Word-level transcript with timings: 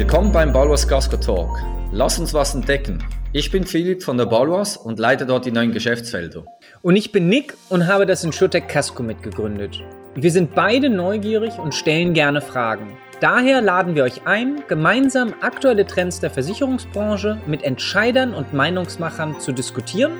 Willkommen 0.00 0.32
beim 0.32 0.50
Balwas 0.50 0.88
Casco 0.88 1.18
Talk. 1.18 1.62
Lass 1.92 2.18
uns 2.18 2.32
was 2.32 2.54
entdecken. 2.54 3.04
Ich 3.34 3.50
bin 3.50 3.64
Philipp 3.64 4.02
von 4.02 4.16
der 4.16 4.24
Balwas 4.24 4.78
und 4.78 4.98
leite 4.98 5.26
dort 5.26 5.44
die 5.44 5.50
neuen 5.50 5.72
Geschäftsfelder. 5.72 6.42
Und 6.80 6.96
ich 6.96 7.12
bin 7.12 7.28
Nick 7.28 7.52
und 7.68 7.86
habe 7.86 8.06
das 8.06 8.24
Insurtech 8.24 8.66
Casco 8.66 9.02
mitgegründet. 9.02 9.84
Wir 10.14 10.30
sind 10.30 10.54
beide 10.54 10.88
neugierig 10.88 11.58
und 11.58 11.74
stellen 11.74 12.14
gerne 12.14 12.40
Fragen. 12.40 12.96
Daher 13.20 13.60
laden 13.60 13.94
wir 13.94 14.04
euch 14.04 14.26
ein, 14.26 14.62
gemeinsam 14.68 15.34
aktuelle 15.42 15.86
Trends 15.86 16.18
der 16.18 16.30
Versicherungsbranche 16.30 17.38
mit 17.46 17.62
Entscheidern 17.62 18.32
und 18.32 18.54
Meinungsmachern 18.54 19.38
zu 19.38 19.52
diskutieren 19.52 20.12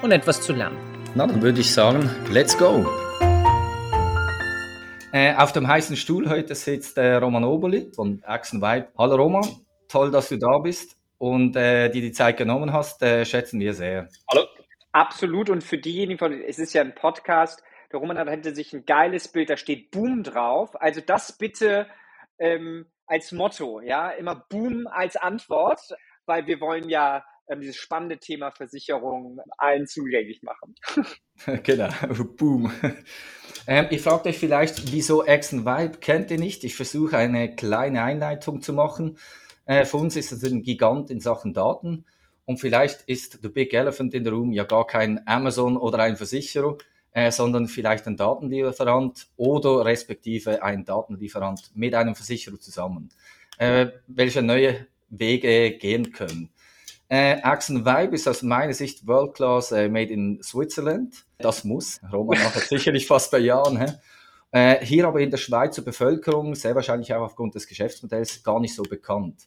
und 0.00 0.12
etwas 0.12 0.40
zu 0.40 0.54
lernen. 0.54 0.78
Na, 1.14 1.26
dann 1.26 1.42
würde 1.42 1.60
ich 1.60 1.70
sagen, 1.70 2.08
let's 2.32 2.56
go! 2.56 2.86
Äh, 5.12 5.34
auf 5.36 5.52
dem 5.52 5.68
heißen 5.68 5.96
Stuhl 5.96 6.28
heute 6.28 6.54
sitzt 6.54 6.98
äh, 6.98 7.14
Roman 7.14 7.44
Oberli 7.44 7.90
von 7.94 8.22
Axen 8.24 8.60
Vibe. 8.60 8.88
Hallo 8.98 9.14
Roman, 9.16 9.44
toll, 9.88 10.10
dass 10.10 10.28
du 10.28 10.36
da 10.36 10.58
bist 10.58 10.96
und 11.18 11.56
äh, 11.56 11.88
dir 11.90 12.02
die 12.02 12.12
Zeit 12.12 12.36
genommen 12.36 12.72
hast, 12.72 13.02
äh, 13.02 13.24
schätzen 13.24 13.60
wir 13.60 13.72
sehr. 13.72 14.08
Hallo. 14.30 14.46
Absolut 14.92 15.50
und 15.50 15.62
für 15.62 15.78
diejenigen 15.78 16.18
von, 16.18 16.32
es 16.32 16.58
ist 16.58 16.72
ja 16.72 16.80
ein 16.80 16.94
Podcast, 16.94 17.62
der 17.92 18.00
Roman 18.00 18.18
hat 18.18 18.44
sich 18.44 18.72
ein 18.72 18.84
geiles 18.84 19.28
Bild, 19.28 19.50
da 19.50 19.56
steht 19.56 19.90
Boom 19.90 20.22
drauf. 20.22 20.80
Also 20.80 21.00
das 21.00 21.36
bitte 21.38 21.86
ähm, 22.38 22.86
als 23.06 23.30
Motto, 23.30 23.80
ja, 23.80 24.10
immer 24.10 24.46
Boom 24.48 24.86
als 24.86 25.16
Antwort, 25.16 25.80
weil 26.24 26.46
wir 26.46 26.60
wollen 26.60 26.88
ja 26.88 27.24
ähm, 27.48 27.60
dieses 27.60 27.76
spannende 27.76 28.18
Thema 28.18 28.50
Versicherung 28.50 29.40
allen 29.58 29.86
zugänglich 29.86 30.42
machen. 30.42 30.74
genau, 31.62 31.88
Boom. 32.36 32.72
Ähm, 33.66 33.86
ihr 33.90 33.98
fragt 33.98 34.26
euch 34.26 34.38
vielleicht, 34.38 34.92
wieso 34.92 35.24
Action 35.24 35.64
Vibe 35.64 35.98
kennt 35.98 36.30
ihr 36.30 36.38
nicht? 36.38 36.64
Ich 36.64 36.76
versuche 36.76 37.16
eine 37.16 37.54
kleine 37.54 38.02
Einleitung 38.02 38.60
zu 38.62 38.72
machen. 38.72 39.18
Äh, 39.64 39.84
für 39.84 39.96
uns 39.96 40.16
ist 40.16 40.32
es 40.32 40.44
ein 40.44 40.62
Gigant 40.62 41.10
in 41.10 41.20
Sachen 41.20 41.52
Daten. 41.52 42.04
Und 42.44 42.58
vielleicht 42.58 43.02
ist 43.02 43.40
The 43.42 43.48
Big 43.48 43.74
Elephant 43.74 44.14
in 44.14 44.24
the 44.24 44.30
Room 44.30 44.52
ja 44.52 44.64
gar 44.64 44.86
kein 44.86 45.26
Amazon 45.26 45.76
oder 45.76 45.98
ein 45.98 46.16
Versicherer, 46.16 46.78
äh, 47.10 47.32
sondern 47.32 47.66
vielleicht 47.66 48.06
ein 48.06 48.16
Datenlieferant 48.16 49.26
oder 49.36 49.84
respektive 49.84 50.62
ein 50.62 50.84
Datenlieferant 50.84 51.72
mit 51.74 51.94
einem 51.94 52.14
Versicherer 52.14 52.60
zusammen, 52.60 53.10
äh, 53.58 53.88
welche 54.06 54.42
neue 54.42 54.86
Wege 55.08 55.72
gehen 55.72 56.12
können. 56.12 56.50
Äh, 57.08 57.40
Axon 57.42 57.84
Vibe 57.84 58.16
ist 58.16 58.26
aus 58.26 58.42
meiner 58.42 58.74
Sicht 58.74 59.06
World 59.06 59.34
Class 59.34 59.70
äh, 59.70 59.88
made 59.88 60.12
in 60.12 60.42
Switzerland. 60.42 61.24
Das 61.38 61.64
muss. 61.64 62.00
Roman 62.12 62.38
macht 62.42 62.68
sicherlich 62.68 63.06
fast 63.06 63.30
bei 63.30 63.38
Jahren. 63.38 63.78
Hä? 63.78 63.92
Äh, 64.50 64.84
hier 64.84 65.06
aber 65.06 65.20
in 65.20 65.30
der 65.30 65.38
Schweizer 65.38 65.82
Bevölkerung, 65.82 66.54
sehr 66.54 66.74
wahrscheinlich 66.74 67.12
auch 67.14 67.22
aufgrund 67.22 67.54
des 67.54 67.66
Geschäftsmodells, 67.66 68.42
gar 68.42 68.58
nicht 68.58 68.74
so 68.74 68.82
bekannt. 68.82 69.46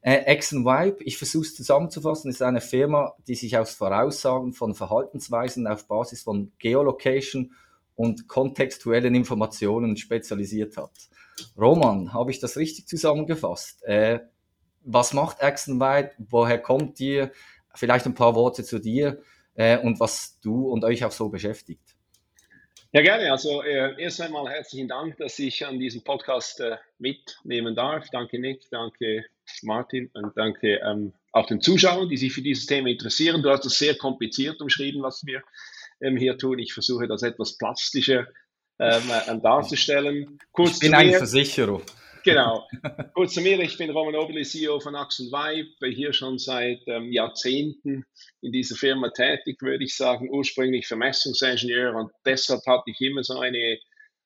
Äh, 0.00 0.30
Axon 0.30 0.64
Vibe, 0.64 1.02
ich 1.04 1.18
versuche 1.18 1.46
es 1.46 1.54
zusammenzufassen, 1.54 2.30
ist 2.30 2.42
eine 2.42 2.60
Firma, 2.60 3.14
die 3.26 3.34
sich 3.34 3.56
aus 3.56 3.74
Voraussagen 3.74 4.52
von 4.52 4.74
Verhaltensweisen 4.74 5.66
auf 5.66 5.86
Basis 5.88 6.22
von 6.22 6.52
Geolocation 6.58 7.52
und 7.96 8.28
kontextuellen 8.28 9.14
Informationen 9.14 9.96
spezialisiert 9.96 10.76
hat. 10.76 10.92
Roman, 11.58 12.12
habe 12.12 12.30
ich 12.30 12.38
das 12.38 12.56
richtig 12.56 12.86
zusammengefasst? 12.86 13.82
Äh, 13.84 14.20
was 14.94 15.12
macht 15.12 15.42
Axenwide? 15.42 16.12
Woher 16.18 16.58
kommt 16.58 16.98
ihr? 17.00 17.32
Vielleicht 17.74 18.06
ein 18.06 18.14
paar 18.14 18.34
Worte 18.34 18.64
zu 18.64 18.78
dir 18.78 19.20
äh, 19.54 19.76
und 19.78 20.00
was 20.00 20.38
du 20.40 20.68
und 20.68 20.84
euch 20.84 21.04
auch 21.04 21.10
so 21.10 21.28
beschäftigt. 21.28 21.82
Ja, 22.92 23.02
gerne. 23.02 23.32
Also 23.32 23.62
äh, 23.62 24.00
erst 24.00 24.20
einmal 24.20 24.48
herzlichen 24.48 24.86
Dank, 24.86 25.16
dass 25.16 25.36
ich 25.40 25.66
an 25.66 25.80
diesem 25.80 26.04
Podcast 26.04 26.60
äh, 26.60 26.76
mitnehmen 26.98 27.74
darf. 27.74 28.08
Danke 28.10 28.38
Nick, 28.38 28.70
danke 28.70 29.24
Martin 29.62 30.10
und 30.14 30.36
danke 30.36 30.76
ähm, 30.76 31.12
auch 31.32 31.46
den 31.46 31.60
Zuschauern, 31.60 32.08
die 32.08 32.16
sich 32.16 32.32
für 32.32 32.42
dieses 32.42 32.66
Thema 32.66 32.88
interessieren. 32.88 33.42
Du 33.42 33.50
hast 33.50 33.66
es 33.66 33.76
sehr 33.76 33.96
kompliziert 33.96 34.60
umschrieben, 34.60 35.02
was 35.02 35.26
wir 35.26 35.42
ähm, 36.00 36.16
hier 36.16 36.38
tun. 36.38 36.60
Ich 36.60 36.72
versuche 36.72 37.08
das 37.08 37.24
etwas 37.24 37.58
plastischer 37.58 38.28
ähm, 38.78 39.02
äh, 39.10 39.40
darzustellen. 39.40 40.38
Kurz 40.52 40.74
ich 40.74 40.78
bin 40.78 40.94
ein 40.94 41.12
Versicherer. 41.14 41.80
Genau. 42.24 42.66
Kurz 43.14 43.34
zu 43.34 43.42
mir, 43.42 43.60
ich 43.60 43.76
bin 43.76 43.90
Roman 43.90 44.16
Oberli, 44.16 44.44
CEO 44.44 44.80
von 44.80 44.96
Axel 44.96 45.30
Weib, 45.30 45.66
hier 45.80 46.14
schon 46.14 46.38
seit 46.38 46.80
ähm, 46.86 47.12
Jahrzehnten 47.12 48.06
in 48.40 48.50
dieser 48.50 48.76
Firma 48.76 49.10
tätig, 49.10 49.60
würde 49.60 49.84
ich 49.84 49.94
sagen, 49.94 50.30
ursprünglich 50.30 50.86
Vermessungsingenieur 50.86 51.94
und 51.94 52.10
deshalb 52.24 52.62
hatte 52.66 52.90
ich 52.90 53.00
immer 53.02 53.22
so 53.22 53.38
eine, 53.38 53.78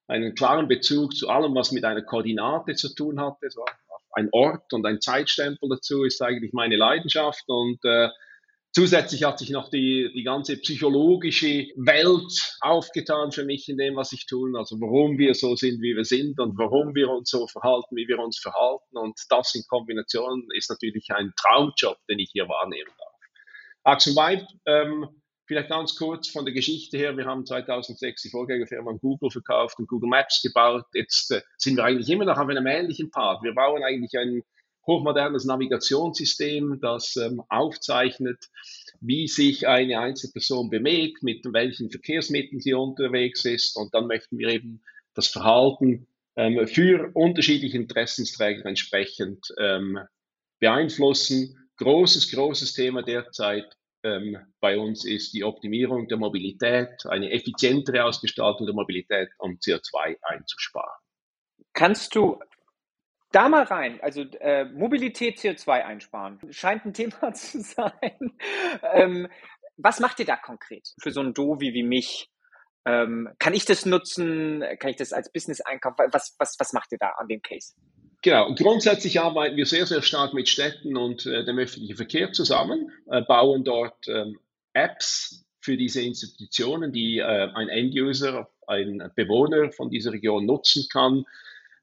einen 0.07 0.37
klaren 0.37 0.69
Bezug 0.69 1.17
zu 1.17 1.29
allem, 1.29 1.57
was 1.57 1.73
mit 1.73 1.85
einer 1.85 2.03
Koordinate 2.03 2.77
zu 2.77 2.95
tun 2.95 3.21
hatte. 3.21 3.51
So 3.51 3.65
ein 4.13 4.29
Ort 4.31 4.73
und 4.73 4.87
ein 4.87 5.01
Zeitstempel 5.01 5.69
dazu 5.69 6.05
ist 6.05 6.23
eigentlich 6.23 6.53
meine 6.53 6.77
Leidenschaft 6.77 7.45
und 7.49 7.85
äh, 7.85 8.09
Zusätzlich 8.73 9.25
hat 9.25 9.39
sich 9.39 9.51
noch 9.51 9.71
die, 9.71 10.11
die 10.15 10.23
ganze 10.23 10.57
psychologische 10.59 11.69
Welt 11.77 12.57
aufgetan 12.61 13.33
für 13.33 13.45
mich 13.45 13.69
in 13.69 13.79
dem, 13.79 13.97
was 13.97 14.13
ich 14.13 14.27
tue. 14.27 14.57
Also 14.57 14.79
warum 14.81 15.19
wir 15.19 15.35
so 15.35 15.57
sind, 15.57 15.81
wie 15.81 15.97
wir 15.97 16.05
sind 16.05 16.39
und 16.39 16.59
warum 16.59 16.95
wir 16.95 17.09
uns 17.09 17.31
so 17.31 17.47
verhalten, 17.47 17.97
wie 17.97 18.07
wir 18.07 18.19
uns 18.19 18.39
verhalten. 18.39 18.97
Und 18.97 19.19
das 19.31 19.55
in 19.55 19.63
Kombination 19.69 20.47
ist 20.55 20.69
natürlich 20.69 21.09
ein 21.11 21.33
Traumjob, 21.37 21.97
den 22.09 22.19
ich 22.19 22.31
hier 22.33 22.47
wahrnehmen 22.49 22.91
darf. 22.99 23.09
Axel 23.85 24.15
Weib, 24.15 24.47
ähm, 24.67 25.09
vielleicht 25.47 25.71
ganz 25.71 25.97
kurz 25.97 26.29
von 26.29 26.45
der 26.45 26.53
Geschichte 26.53 26.99
her. 26.99 27.17
Wir 27.17 27.25
haben 27.25 27.47
2006 27.47 28.23
die 28.23 28.31
Vorgängerfirma 28.31 28.93
Google 29.01 29.31
verkauft 29.31 29.79
und 29.79 29.89
Google 29.89 30.11
Maps 30.11 30.43
gebaut. 30.43 30.85
Jetzt 30.93 31.31
äh, 31.31 31.41
sind 31.57 31.77
wir 31.77 31.85
eigentlich 31.85 32.11
immer 32.11 32.27
noch 32.27 32.37
auf 32.37 32.49
einem 32.49 32.67
ähnlichen 32.67 33.11
Part. 33.11 33.43
Wir 33.43 33.55
bauen 33.55 33.83
eigentlich 33.83 34.17
einen 34.19 34.43
hochmodernes 34.89 35.45
Navigationssystem, 35.45 36.81
das 36.81 37.15
ähm, 37.17 37.43
aufzeichnet, 37.49 38.49
wie 39.01 39.29
sich 39.29 39.69
eine 39.69 40.01
Einzelperson 40.01 40.71
bewegt, 40.71 41.23
mit 41.23 41.45
welchen 41.53 41.91
Verkehrsmitteln 41.91 42.61
sie 42.61 42.75
unterwegs 42.75 43.45
ist. 43.45 43.77
Und 43.77 43.95
dann 43.95 44.09
möchten 44.09 44.39
wir 44.39 44.49
eben 44.49 44.83
das 45.15 45.29
Verhalten 45.29 46.09
ähm, 46.37 46.67
für 46.67 47.11
unterschiedliche 47.15 47.77
Interessensträger 47.77 48.67
entsprechend 48.67 49.55
ähm, 49.59 50.01
beeinflussen. 50.59 51.71
Großes, 51.77 52.33
großes 52.33 52.73
Thema 52.73 53.03
derzeit 53.03 53.77
ähm, 54.03 54.37
bei 54.61 54.79
uns 54.79 55.05
ist 55.05 55.33
die 55.35 55.45
Optimierung 55.45 56.09
der 56.09 56.19
Mobilität, 56.19 57.07
eine 57.07 57.31
effizientere 57.31 58.05
Ausgestaltung 58.05 58.67
der 58.67 58.75
Mobilität, 58.75 59.29
um 59.39 59.59
CO2 59.59 60.17
einzusparen. 60.23 60.99
Kannst 61.73 62.15
du 62.15 62.41
da 63.33 63.49
mal 63.49 63.65
rein. 63.65 64.01
Also 64.03 64.23
äh, 64.23 64.65
Mobilität, 64.65 65.39
CO2 65.39 65.85
einsparen. 65.85 66.39
Scheint 66.51 66.85
ein 66.85 66.95
Thema 66.95 67.33
zu 67.35 67.61
sein. 67.61 68.37
ähm, 68.95 69.29
was 69.77 70.01
macht 70.01 70.19
ihr 70.19 70.27
da 70.27 70.37
konkret 70.37 70.89
für 71.01 71.11
so 71.11 71.21
ein 71.21 71.35
Dovi 71.35 71.73
wie 71.73 71.85
mich? 71.85 72.31
Ähm, 72.85 73.29
kann 73.39 73.55
ich 73.55 73.65
das 73.65 73.87
nutzen? 73.87 74.65
Kann 74.79 74.91
ich 74.91 74.97
das 74.97 75.13
als 75.13 75.31
Business 75.31 75.61
einkaufen? 75.61 75.97
Was, 76.13 76.35
was, 76.39 76.57
was 76.59 76.73
macht 76.73 76.91
ihr 76.93 76.99
da 76.99 77.11
an 77.19 77.29
dem 77.29 77.43
Case? 77.43 77.75
Genau, 78.23 78.53
grundsätzlich 78.55 79.21
arbeiten 79.21 79.57
wir 79.57 79.67
sehr, 79.67 79.87
sehr 79.87 80.03
stark 80.03 80.35
mit 80.35 80.49
Städten 80.49 80.97
und 80.97 81.25
äh, 81.27 81.45
dem 81.45 81.59
öffentlichen 81.59 81.97
Verkehr 81.97 82.33
zusammen, 82.33 82.91
äh, 83.11 83.23
bauen 83.23 83.63
dort 83.63 84.09
ähm, 84.09 84.41
Apps 84.73 85.45
für 85.61 85.77
diese 85.77 86.03
Institutionen, 86.03 86.93
die 86.93 87.19
äh, 87.19 87.49
ein 87.55 87.69
End-User, 87.69 88.51
ein 88.67 89.13
Bewohner 89.15 89.71
von 89.71 89.91
dieser 89.91 90.13
Region 90.13 90.47
nutzen 90.47 90.87
kann, 90.91 91.25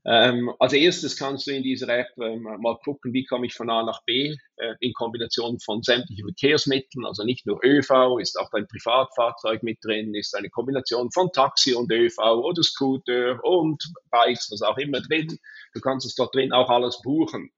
ähm, 0.07 0.53
als 0.59 0.73
erstes 0.73 1.17
kannst 1.17 1.47
du 1.47 1.51
in 1.51 1.63
dieser 1.63 1.89
App 1.89 2.09
ähm, 2.21 2.43
mal 2.43 2.77
gucken, 2.83 3.11
wie 3.11 3.25
komme 3.25 3.47
ich 3.47 3.55
von 3.55 3.71
A 3.71 3.83
nach 3.83 4.03
B 4.05 4.35
äh, 4.57 4.75
in 4.79 4.93
Kombination 4.93 5.59
von 5.59 5.81
sämtlichen 5.81 6.25
Verkehrsmitteln, 6.25 7.05
also 7.05 7.23
nicht 7.23 7.47
nur 7.47 7.59
ÖV, 7.63 8.19
ist 8.19 8.39
auch 8.39 8.49
dein 8.51 8.67
Privatfahrzeug 8.67 9.63
mit 9.63 9.79
drin, 9.83 10.13
ist 10.13 10.35
eine 10.35 10.49
Kombination 10.49 11.11
von 11.11 11.31
Taxi 11.31 11.73
und 11.73 11.91
ÖV 11.91 12.19
oder 12.19 12.61
Scooter 12.61 13.43
und 13.43 13.83
Bikes, 14.11 14.49
was 14.51 14.61
auch 14.61 14.77
immer 14.77 15.01
drin. 15.01 15.39
Du 15.73 15.81
kannst 15.81 16.05
es 16.05 16.13
dort 16.13 16.35
drin 16.35 16.53
auch 16.53 16.69
alles 16.69 17.01
buchen. 17.01 17.49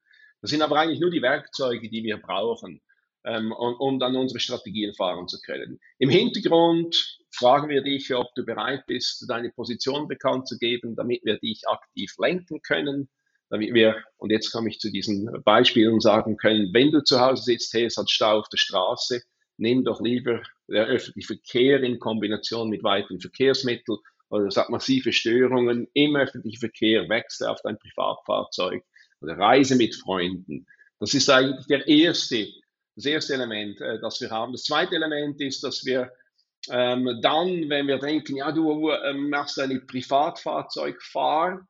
Das 0.41 0.51
sind 0.51 0.61
aber 0.61 0.79
eigentlich 0.79 1.01
nur 1.01 1.11
die 1.11 1.21
Werkzeuge, 1.21 1.89
die 1.89 2.03
wir 2.03 2.17
brauchen 2.17 2.81
ähm, 3.25 3.51
und, 3.51 3.75
um 3.75 3.99
dann 3.99 4.15
unsere 4.15 4.39
Strategien 4.39 4.93
fahren 4.93 5.27
zu 5.27 5.41
können. 5.41 5.79
Im 5.99 6.09
Hintergrund 6.09 7.19
fragen 7.31 7.69
wir 7.69 7.81
dich, 7.81 8.13
ob 8.13 8.33
du 8.35 8.45
bereit 8.45 8.85
bist, 8.87 9.25
deine 9.27 9.49
Position 9.51 10.07
bekannt 10.07 10.47
zu 10.47 10.57
geben, 10.57 10.95
damit 10.95 11.23
wir 11.23 11.37
dich 11.37 11.67
aktiv 11.67 12.13
lenken 12.17 12.61
können, 12.61 13.09
damit 13.49 13.73
wir, 13.73 14.03
und 14.17 14.31
jetzt 14.31 14.51
komme 14.51 14.69
ich 14.69 14.79
zu 14.79 14.91
diesen 14.91 15.29
Beispielen 15.43 15.99
sagen 15.99 16.37
können, 16.37 16.69
wenn 16.73 16.91
du 16.91 17.03
zu 17.03 17.19
Hause 17.19 17.43
sitzt, 17.43 17.73
hey, 17.73 17.85
es 17.85 17.97
hat 17.97 18.09
Stau 18.09 18.39
auf 18.39 18.49
der 18.49 18.57
Straße, 18.57 19.21
nimm 19.57 19.83
doch 19.83 20.01
lieber 20.01 20.41
der 20.67 20.85
öffentliche 20.85 21.27
Verkehr 21.27 21.81
in 21.81 21.99
Kombination 21.99 22.69
mit 22.69 22.83
weiteren 22.83 23.19
Verkehrsmitteln 23.19 23.97
oder 24.29 24.45
es 24.45 24.57
hat 24.57 24.69
massive 24.69 25.13
Störungen 25.13 25.87
im 25.93 26.15
öffentlichen 26.15 26.59
Verkehr, 26.59 27.07
wechsle 27.07 27.49
auf 27.49 27.61
dein 27.63 27.77
Privatfahrzeug 27.79 28.83
oder 29.21 29.37
reise 29.37 29.75
mit 29.75 29.95
Freunden. 29.95 30.65
Das 30.99 31.13
ist 31.13 31.29
eigentlich 31.29 31.65
der 31.67 31.87
erste 31.87 32.47
das 32.97 33.05
erste 33.05 33.35
Element, 33.35 33.79
äh, 33.79 33.99
das 33.99 34.19
wir 34.19 34.29
haben. 34.29 34.51
Das 34.51 34.63
zweite 34.63 34.95
Element 34.95 35.39
ist, 35.39 35.63
dass 35.63 35.85
wir 35.85 36.11
ähm, 36.71 37.19
dann, 37.21 37.69
wenn 37.69 37.87
wir 37.87 37.99
denken, 37.99 38.35
ja, 38.37 38.51
du 38.51 38.91
ähm, 38.91 39.29
machst 39.29 39.59
eine 39.59 39.79
Privatfahrzeugfahrt, 39.79 41.65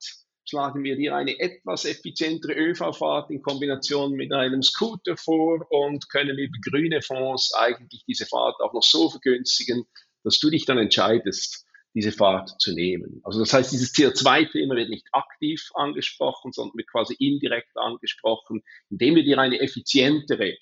schlagen 0.50 0.84
wir 0.84 0.96
dir 0.96 1.16
eine 1.16 1.40
etwas 1.40 1.86
effizientere 1.86 2.54
ÖV-Fahrt 2.54 3.32
in 3.32 3.42
Kombination 3.42 4.14
mit 4.14 4.32
einem 4.32 4.62
Scooter 4.62 5.18
vor 5.18 5.66
und 5.70 6.10
können 6.10 6.38
über 6.38 6.58
grüne 6.70 7.02
Fonds 7.02 7.54
eigentlich 7.54 8.06
diese 8.08 8.26
Fahrt 8.26 8.60
auch 8.62 8.74
noch 8.74 8.84
so 8.84 9.10
vergünstigen, 9.10 9.86
dass 10.24 10.40
du 10.40 10.50
dich 10.50 10.66
dann 10.66 10.78
entscheidest, 10.78 11.66
diese 11.94 12.12
Fahrt 12.12 12.62
zu 12.62 12.74
nehmen. 12.74 13.22
Also 13.24 13.40
das 13.40 13.54
heißt, 13.54 13.72
dieses 13.72 13.94
CO2-Thema 13.94 14.76
wird 14.76 14.90
nicht 14.90 15.08
aktiv 15.12 15.70
angesprochen, 15.74 16.52
sondern 16.52 16.78
wird 16.78 16.92
quasi 16.92 17.16
indirekt 17.18 17.76
angesprochen, 17.76 18.62
indem 18.90 19.16
wir 19.16 19.24
dir 19.24 19.40
eine 19.40 19.60
effizientere 19.60 20.58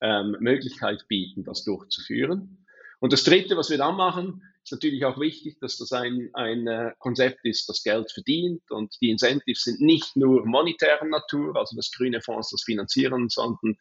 ähm, 0.00 0.36
Möglichkeit 0.40 1.06
bieten, 1.08 1.44
das 1.44 1.64
durchzuführen. 1.64 2.66
Und 3.02 3.12
das 3.12 3.24
Dritte, 3.24 3.56
was 3.56 3.68
wir 3.68 3.78
dann 3.78 3.96
machen, 3.96 4.42
ist 4.62 4.70
natürlich 4.70 5.04
auch 5.04 5.18
wichtig, 5.18 5.58
dass 5.60 5.76
das 5.76 5.90
ein, 5.90 6.30
ein 6.34 6.68
äh, 6.68 6.92
Konzept 7.00 7.44
ist, 7.44 7.68
das 7.68 7.82
Geld 7.82 8.12
verdient 8.12 8.62
und 8.70 8.94
die 9.00 9.10
Incentives 9.10 9.64
sind 9.64 9.80
nicht 9.80 10.14
nur 10.14 10.46
monetärer 10.46 11.06
Natur, 11.06 11.56
also 11.56 11.74
dass 11.74 11.90
grüne 11.90 12.20
Fonds 12.20 12.50
das 12.50 12.62
finanzieren, 12.62 13.28
sondern 13.28 13.74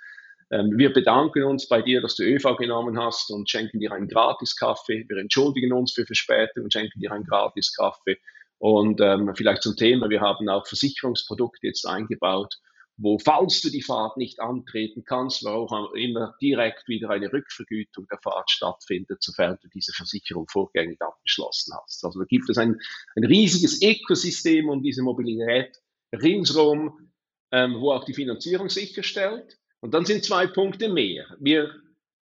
ähm, 0.50 0.75
wir 0.75 0.91
bedanken 0.91 1.44
uns 1.44 1.68
bei 1.68 1.83
dir, 1.83 2.01
dass 2.01 2.15
du 2.15 2.23
ÖV 2.23 2.57
genommen 2.57 2.97
hast 2.97 3.29
und 3.29 3.47
schenken 3.47 3.79
dir 3.79 3.91
einen 3.91 4.07
Gratis-Kaffee. 4.07 5.06
Wir 5.07 5.18
entschuldigen 5.18 5.71
uns 5.71 5.94
für 5.94 6.07
Verspätung 6.07 6.63
und 6.63 6.73
schenken 6.73 7.00
dir 7.00 7.12
einen 7.12 7.25
Gratis-Kaffee. 7.25 8.18
Und 8.57 9.01
ähm, 9.01 9.31
vielleicht 9.35 9.62
zum 9.62 9.75
Thema, 9.75 10.09
wir 10.09 10.21
haben 10.21 10.50
auch 10.50 10.65
Versicherungsprodukte 10.65 11.68
jetzt 11.68 11.85
eingebaut, 11.85 12.56
wo, 13.01 13.18
falls 13.18 13.62
du 13.62 13.69
die 13.69 13.81
Fahrt 13.81 14.18
nicht 14.18 14.39
antreten 14.39 15.03
kannst, 15.03 15.44
wo 15.44 15.50
auch 15.50 15.94
immer 15.94 16.36
direkt 16.42 16.88
wieder 16.88 17.09
eine 17.09 17.33
Rückvergütung 17.33 18.06
der 18.12 18.19
Fahrt 18.21 18.51
stattfindet, 18.51 19.24
sofern 19.24 19.57
du 19.62 19.68
diese 19.69 19.92
Versicherung 19.94 20.48
vorgängig 20.48 21.01
abgeschlossen 21.01 21.74
hast. 21.81 22.03
Also 22.06 22.19
da 22.19 22.25
gibt 22.25 22.50
es 22.50 22.57
ein, 22.57 22.80
ein 23.15 23.24
riesiges 23.24 23.81
Ökosystem 23.81 24.69
um 24.69 24.83
diese 24.83 25.01
Mobilität 25.01 25.81
ringsrum, 26.13 27.12
ähm, 27.51 27.80
wo 27.80 27.92
auch 27.92 28.03
die 28.03 28.13
Finanzierung 28.13 28.69
sicherstellt. 28.69 29.57
Und 29.80 29.94
dann 29.94 30.06
sind 30.06 30.24
zwei 30.24 30.45
Punkte 30.45 30.89
mehr. 30.89 31.25
Wir 31.39 31.74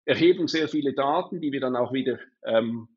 erheben 0.05 0.47
sehr 0.47 0.69
viele 0.69 0.93
Daten, 0.93 1.41
die 1.41 1.51
wir 1.51 1.59
dann 1.59 1.75
auch 1.75 1.91
wieder 1.91 2.19
ähm, 2.45 2.87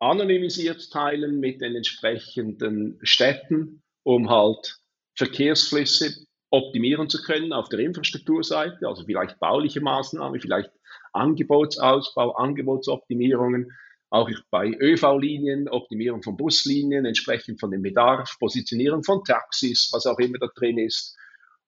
anonymisiert 0.00 0.90
teilen 0.90 1.38
mit 1.38 1.60
den 1.60 1.76
entsprechenden 1.76 2.98
Städten, 3.02 3.82
um 4.02 4.28
halt 4.28 4.78
Verkehrsflüsse 5.14 6.26
optimieren 6.50 7.08
zu 7.08 7.22
können 7.22 7.52
auf 7.52 7.68
der 7.68 7.78
Infrastrukturseite, 7.80 8.86
also 8.86 9.04
vielleicht 9.04 9.38
bauliche 9.38 9.80
Maßnahmen, 9.80 10.40
vielleicht 10.40 10.70
Angebotsausbau, 11.12 12.32
Angebotsoptimierungen, 12.32 13.72
auch 14.10 14.28
bei 14.50 14.76
ÖV-Linien, 14.80 15.68
Optimierung 15.68 16.22
von 16.22 16.36
Buslinien, 16.36 17.06
entsprechend 17.06 17.60
von 17.60 17.70
dem 17.70 17.82
Bedarf, 17.82 18.36
Positionierung 18.40 19.04
von 19.04 19.22
Taxis, 19.24 19.90
was 19.92 20.06
auch 20.06 20.18
immer 20.18 20.38
da 20.38 20.48
drin 20.54 20.78
ist. 20.78 21.16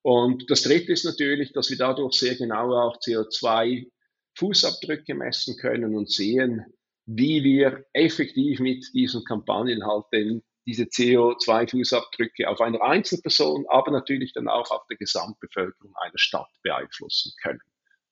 Und 0.02 0.50
das 0.50 0.62
Dritte 0.62 0.92
ist 0.92 1.04
natürlich, 1.04 1.52
dass 1.52 1.70
wir 1.70 1.78
dadurch 1.78 2.14
sehr 2.14 2.34
genau 2.34 2.74
auch 2.74 2.98
CO2-Fußabdrücke 2.98 5.14
messen 5.14 5.56
können 5.56 5.94
und 5.94 6.10
sehen, 6.10 6.64
wie 7.06 7.44
wir 7.44 7.84
effektiv 7.92 8.58
mit 8.58 8.84
diesen 8.92 9.22
Kampagnen 9.24 9.86
halt 9.86 10.06
den 10.12 10.42
diese 10.66 10.84
CO2-Fußabdrücke 10.84 12.46
auf 12.46 12.60
einer 12.60 12.82
Einzelperson, 12.82 13.64
aber 13.68 13.90
natürlich 13.90 14.32
dann 14.32 14.48
auch 14.48 14.70
auf 14.70 14.86
der 14.88 14.96
Gesamtbevölkerung 14.96 15.94
einer 15.96 16.18
Stadt 16.18 16.50
beeinflussen 16.62 17.32
können. 17.42 17.60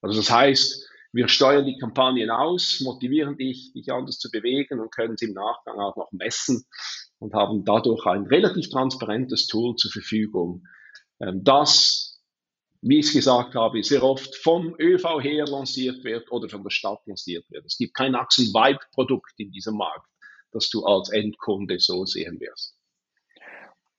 Also 0.01 0.17
das 0.17 0.29
heißt, 0.29 0.87
wir 1.13 1.27
steuern 1.27 1.65
die 1.65 1.77
Kampagnen 1.77 2.29
aus, 2.29 2.79
motivieren 2.81 3.37
dich, 3.37 3.73
dich 3.73 3.91
anders 3.91 4.17
zu 4.17 4.31
bewegen 4.31 4.79
und 4.79 4.93
können 4.93 5.17
sie 5.17 5.25
im 5.25 5.33
Nachgang 5.33 5.79
auch 5.79 5.95
noch 5.97 6.11
messen 6.11 6.65
und 7.19 7.33
haben 7.33 7.65
dadurch 7.65 8.05
ein 8.05 8.25
relativ 8.25 8.69
transparentes 8.69 9.47
Tool 9.47 9.75
zur 9.75 9.91
Verfügung, 9.91 10.65
ähm, 11.19 11.43
das, 11.43 12.21
wie 12.81 12.99
ich 12.99 13.07
es 13.07 13.13
gesagt 13.13 13.55
habe, 13.55 13.83
sehr 13.83 14.03
oft 14.03 14.35
vom 14.37 14.75
ÖV 14.79 15.21
her 15.21 15.45
lanciert 15.45 16.03
wird 16.03 16.31
oder 16.31 16.49
von 16.49 16.63
der 16.63 16.71
Stadt 16.71 17.01
lanciert 17.05 17.45
wird. 17.51 17.65
Es 17.65 17.77
gibt 17.77 17.93
kein 17.93 18.15
Achsen-Vibe-Produkt 18.15 19.33
in 19.37 19.51
diesem 19.51 19.75
Markt 19.75 20.07
das 20.51 20.69
du 20.69 20.85
als 20.85 21.09
Endkunde 21.09 21.79
so 21.79 22.05
sehen 22.05 22.39
wirst. 22.39 22.75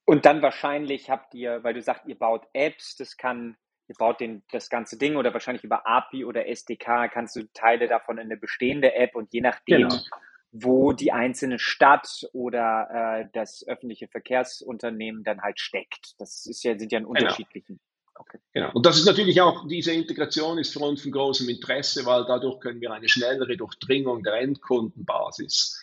Und 0.04 0.26
dann 0.26 0.43
wahrscheinlich 0.43 1.10
habt 1.10 1.34
ihr, 1.34 1.62
weil 1.62 1.75
du 1.75 1.82
sagst, 1.82 2.06
ihr 2.06 2.19
baut 2.19 2.46
Apps, 2.52 2.96
das 2.96 3.16
kann, 3.16 3.56
ihr 3.88 3.94
baut 3.96 4.20
den, 4.20 4.43
das 4.50 4.69
ganze 4.69 4.99
Ding 4.99 5.16
oder 5.16 5.32
wahrscheinlich 5.32 5.64
über 5.64 5.87
API 5.87 6.25
oder 6.25 6.49
SDK 6.49 7.08
kannst 7.08 7.37
du 7.37 7.44
Teile 7.54 7.87
davon 7.87 8.19
in 8.19 8.25
eine 8.25 8.37
bestehende 8.37 8.94
App 8.94 9.14
und 9.14 9.32
je 9.32 9.40
nachdem, 9.40 9.88
genau. 9.88 10.02
wo 10.50 10.93
die 10.93 11.12
einzelne 11.12 11.58
Stadt 11.58 12.26
oder 12.32 13.20
äh, 13.20 13.28
das 13.32 13.64
öffentliche 13.66 14.08
Verkehrsunternehmen 14.08 15.22
dann 15.22 15.40
halt 15.40 15.60
steckt. 15.60 16.14
Das 16.19 16.46
ist 16.46 16.64
ja, 16.64 16.76
sind 16.76 16.90
ja 16.90 16.98
in 16.98 17.05
genau. 17.05 17.20
unterschiedlichen. 17.20 17.76
Genau. 17.76 17.93
Okay. 18.14 18.38
Genau. 18.52 18.70
Und 18.75 18.84
das 18.84 18.98
ist 18.98 19.06
natürlich 19.06 19.40
auch, 19.40 19.66
diese 19.69 19.93
Integration 19.93 20.58
ist 20.58 20.72
für 20.72 20.81
uns 20.81 21.02
von 21.02 21.12
großem 21.12 21.48
Interesse, 21.48 22.05
weil 22.05 22.25
dadurch 22.26 22.60
können 22.60 22.81
wir 22.81 22.93
eine 22.93 23.08
schnellere 23.08 23.56
Durchdringung 23.56 24.22
der 24.22 24.34
Endkundenbasis 24.34 25.81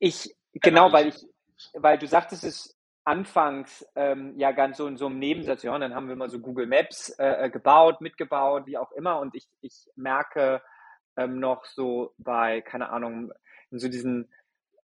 ich, 0.00 0.34
genau, 0.54 0.92
weil 0.92 1.08
ich, 1.08 1.26
weil 1.74 1.98
du 1.98 2.08
sagtest 2.08 2.42
es 2.42 2.76
anfangs 3.04 3.86
ähm, 3.94 4.34
ja 4.36 4.52
ganz 4.52 4.76
so 4.76 4.86
in 4.86 4.96
so 4.96 5.06
einem 5.06 5.18
Nebensatz, 5.18 5.62
ja, 5.62 5.74
und 5.74 5.80
dann 5.80 5.94
haben 5.94 6.08
wir 6.08 6.16
mal 6.16 6.30
so 6.30 6.40
Google 6.40 6.66
Maps 6.66 7.10
äh, 7.18 7.46
äh, 7.46 7.50
gebaut, 7.50 8.00
mitgebaut, 8.00 8.66
wie 8.66 8.78
auch 8.78 8.92
immer. 8.92 9.20
Und 9.20 9.34
ich, 9.34 9.46
ich 9.60 9.86
merke 9.94 10.62
ähm, 11.16 11.38
noch 11.38 11.64
so 11.64 12.14
bei, 12.18 12.60
keine 12.62 12.90
Ahnung, 12.90 13.32
in 13.70 13.78
so 13.78 13.88
diesen 13.88 14.32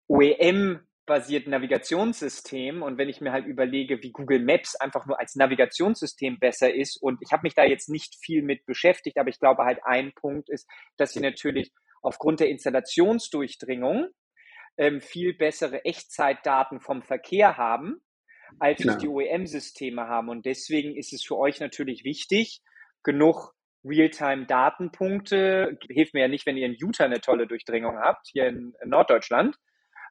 OEM 0.08 0.86
basierten 1.06 1.52
Navigationssystem 1.52 2.82
und 2.82 2.98
wenn 2.98 3.10
ich 3.10 3.22
mir 3.22 3.32
halt 3.32 3.46
überlege, 3.46 4.02
wie 4.02 4.12
Google 4.12 4.40
Maps 4.40 4.76
einfach 4.76 5.06
nur 5.06 5.20
als 5.20 5.36
Navigationssystem 5.36 6.40
besser 6.40 6.74
ist 6.74 7.00
und 7.02 7.20
ich 7.22 7.32
habe 7.32 7.44
mich 7.44 7.54
da 7.54 7.64
jetzt 7.64 7.90
nicht 7.90 8.16
viel 8.20 8.42
mit 8.42 8.66
beschäftigt, 8.66 9.20
aber 9.20 9.30
ich 9.30 9.40
glaube 9.40 9.66
halt 9.66 9.80
ein 9.84 10.14
Punkt 10.14 10.50
ist, 10.50 10.68
dass 10.98 11.12
sie 11.12 11.20
natürlich 11.20 11.72
aufgrund 12.02 12.40
der 12.40 12.50
Installationsdurchdringung 12.50 14.10
ähm, 14.78 15.02
viel 15.02 15.34
bessere 15.34 15.86
Echtzeitdaten 15.86 16.80
vom 16.80 17.02
Verkehr 17.02 17.58
haben, 17.58 18.02
als 18.60 18.82
genau. 18.82 18.94
es 18.94 19.00
die 19.00 19.08
OEM-Systeme 19.08 20.08
haben. 20.08 20.30
Und 20.30 20.46
deswegen 20.46 20.96
ist 20.96 21.14
es 21.14 21.24
für 21.24 21.38
euch 21.38 21.60
natürlich 21.60 22.04
wichtig, 22.04 22.62
genug 23.04 23.54
Realtime-Datenpunkte. 23.84 25.78
Hilft 25.90 26.14
mir 26.14 26.22
ja 26.22 26.28
nicht, 26.28 26.46
wenn 26.46 26.58
ihr 26.58 26.66
in 26.66 26.76
Utah 26.76 27.06
eine 27.06 27.22
tolle 27.22 27.48
Durchdringung 27.48 27.98
habt, 27.98 28.28
hier 28.32 28.48
in, 28.48 28.74
in 28.82 28.90
Norddeutschland. 28.90 29.56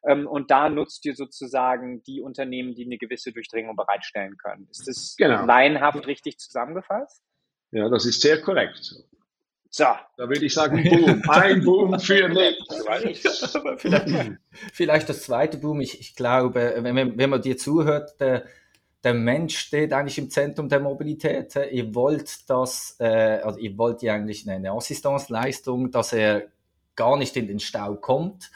Ähm, 0.07 0.27
und 0.27 0.51
da 0.51 0.69
nutzt 0.69 1.05
ihr 1.07 1.15
sozusagen 1.15 2.03
die 2.03 2.21
Unternehmen, 2.21 2.75
die 2.75 2.85
eine 2.85 2.99
gewisse 2.99 3.33
Durchdringung 3.33 3.75
bereitstellen 3.77 4.37
können. 4.37 4.69
Ist 4.71 4.87
das 4.87 5.15
genau. 5.17 5.45
laienhaft 5.45 6.07
richtig 6.07 6.39
zusammengefasst? 6.39 7.23
Ja, 7.73 7.89
das 7.89 8.07
ist 8.07 8.21
sehr 8.21 8.41
korrekt. 8.41 8.95
So, 9.77 9.87
da 10.17 10.29
würde 10.29 10.47
ich 10.47 10.55
sagen, 10.55 10.85
Boom. 10.85 11.23
Ein 11.29 11.65
Boom 11.65 11.99
für 11.99 12.29
Nick. 12.29 12.55
vielleicht, 13.79 14.39
vielleicht 14.73 15.09
das 15.09 15.23
zweite 15.23 15.59
Boom. 15.59 15.81
Ich, 15.81 15.99
ich 15.99 16.15
glaube, 16.15 16.75
wenn, 16.79 17.19
wenn 17.19 17.31
man 17.31 17.43
dir 17.43 17.57
zuhört, 17.57 18.21
der, 18.21 18.45
der 19.03 19.15
Mensch 19.15 19.59
steht 19.59 19.93
eigentlich 19.93 20.19
im 20.19 20.31
Zentrum 20.31 20.69
der 20.69 20.79
Mobilität. 20.79 21.57
Ihr 21.73 21.93
wollt 21.93 22.49
das, 22.49 22.95
äh, 23.01 23.41
also 23.43 23.59
ihr 23.59 23.77
wollt 23.77 24.03
ja 24.03 24.15
eigentlich 24.15 24.49
eine 24.49 24.71
Assistenzleistung, 24.71 25.91
dass 25.91 26.13
er 26.13 26.45
gar 26.95 27.17
nicht 27.17 27.37
in 27.37 27.49
den 27.49 27.59
Stau 27.59 27.97
kommt. 27.97 28.53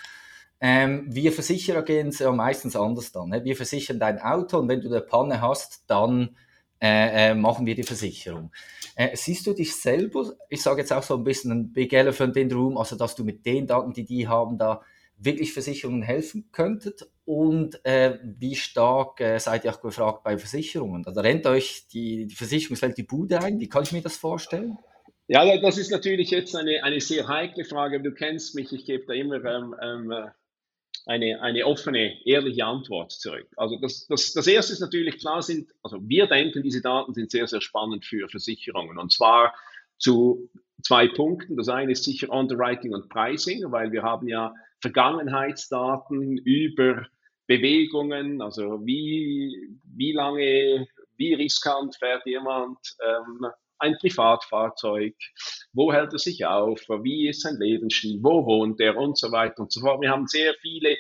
Ähm, 0.61 1.05
wir 1.09 1.33
Versicherer 1.33 1.83
gehen 1.83 2.11
es 2.11 2.21
ja 2.21 2.31
meistens 2.31 2.77
anders 2.77 3.11
dann. 3.11 3.31
Ne? 3.31 3.43
Wir 3.43 3.57
versichern 3.57 3.99
dein 3.99 4.21
Auto 4.21 4.59
und 4.59 4.69
wenn 4.69 4.83
du 4.83 4.87
eine 4.87 5.01
Panne 5.01 5.43
hast, 5.43 5.83
dann 5.89 6.37
äh, 6.81 7.31
äh, 7.31 7.35
machen 7.35 7.67
wir 7.67 7.75
die 7.75 7.83
Versicherung. 7.83 8.53
Äh, 8.95 9.17
siehst 9.17 9.47
du 9.47 9.53
dich 9.53 9.75
selber, 9.77 10.33
ich 10.49 10.63
sage 10.63 10.81
jetzt 10.81 10.93
auch 10.93 11.03
so 11.03 11.15
ein 11.15 11.25
bisschen 11.25 11.53
ein 11.53 11.73
Big 11.73 11.93
Elephant 11.93 12.37
in 12.37 12.51
the 12.51 12.57
Room, 12.57 12.77
also 12.77 12.97
dass 12.97 13.15
du 13.15 13.25
mit 13.25 13.45
den 13.47 13.67
Daten, 13.67 13.93
die 13.93 14.05
die 14.05 14.29
haben, 14.29 14.59
da 14.59 14.83
wirklich 15.17 15.53
Versicherungen 15.53 16.03
helfen 16.03 16.49
könntet 16.53 17.09
und 17.25 17.85
äh, 17.85 18.19
wie 18.23 18.55
stark 18.55 19.21
äh, 19.21 19.39
seid 19.39 19.65
ihr 19.65 19.73
auch 19.73 19.81
gefragt 19.81 20.23
bei 20.23 20.39
Versicherungen? 20.39 21.05
Also 21.07 21.21
rennt 21.21 21.47
euch 21.47 21.89
die, 21.93 22.27
die 22.27 22.35
Versicherungswelt 22.35 22.97
die 22.97 23.03
Bude 23.03 23.41
ein? 23.41 23.59
Wie 23.59 23.69
kann 23.69 23.83
ich 23.83 23.93
mir 23.93 24.03
das 24.03 24.17
vorstellen? 24.17 24.79
Ja, 25.27 25.45
das 25.61 25.77
ist 25.77 25.91
natürlich 25.91 26.31
jetzt 26.31 26.57
eine, 26.57 26.83
eine 26.85 27.01
sehr 27.01 27.29
heikle 27.29 27.65
Frage. 27.65 28.01
Du 28.01 28.13
kennst 28.13 28.55
mich, 28.55 28.73
ich 28.73 28.87
gebe 28.87 29.05
da 29.07 29.13
immer 29.13 29.45
ähm, 29.45 29.75
ähm, 29.83 30.31
eine, 31.07 31.41
eine 31.41 31.67
offene, 31.67 32.25
ehrliche 32.27 32.65
Antwort 32.65 33.13
zurück. 33.13 33.49
Also 33.57 33.77
das, 33.77 34.07
das, 34.07 34.33
das 34.33 34.47
erste 34.47 34.73
ist 34.73 34.81
natürlich 34.81 35.19
klar, 35.19 35.43
sind, 35.43 35.71
also 35.83 35.99
wir 36.03 36.27
denken, 36.27 36.63
diese 36.63 36.83
Daten 36.83 37.15
sind 37.15 37.31
sehr, 37.31 37.47
sehr 37.47 37.61
spannend 37.61 38.05
für 38.05 38.29
Versicherungen. 38.29 38.99
Und 38.99 39.13
zwar 39.13 39.55
zu 39.99 40.51
zwei 40.83 41.09
Punkten. 41.09 41.57
Das 41.57 41.69
eine 41.69 41.93
ist 41.93 42.05
sicher 42.05 42.31
Underwriting 42.31 42.95
und 42.95 43.09
Pricing, 43.09 43.71
weil 43.71 43.93
wir 43.93 44.03
haben 44.03 44.29
ja 44.29 44.55
Vergangenheitsdaten 44.81 46.39
über 46.39 47.07
Bewegungen, 47.47 48.43
also 48.43 48.85
wie, 48.85 49.79
wie 49.97 50.13
lange, 50.13 50.87
wie 51.17 51.35
riskant 51.35 51.97
fährt 51.97 52.27
jemand 52.27 52.79
ähm, 53.03 53.47
ein 53.79 53.97
Privatfahrzeug, 53.99 55.15
wo 55.73 55.93
hält 55.93 56.13
er 56.13 56.19
sich 56.19 56.45
auf, 56.47 56.81
wie 57.03 57.29
ist 57.29 57.43
sein 57.43 57.59
Lebensstil, 57.59 58.19
wo 58.23 58.47
wohnt 58.47 58.81
er 58.81 58.97
und 58.97 59.19
so 59.19 59.33
weiter 59.33 59.61
und 59.61 59.73
so 59.73 59.81
fort. 59.81 60.01
Wir 60.01 60.11
haben 60.11 60.27
sehr 60.27 60.55
viele 60.61 60.97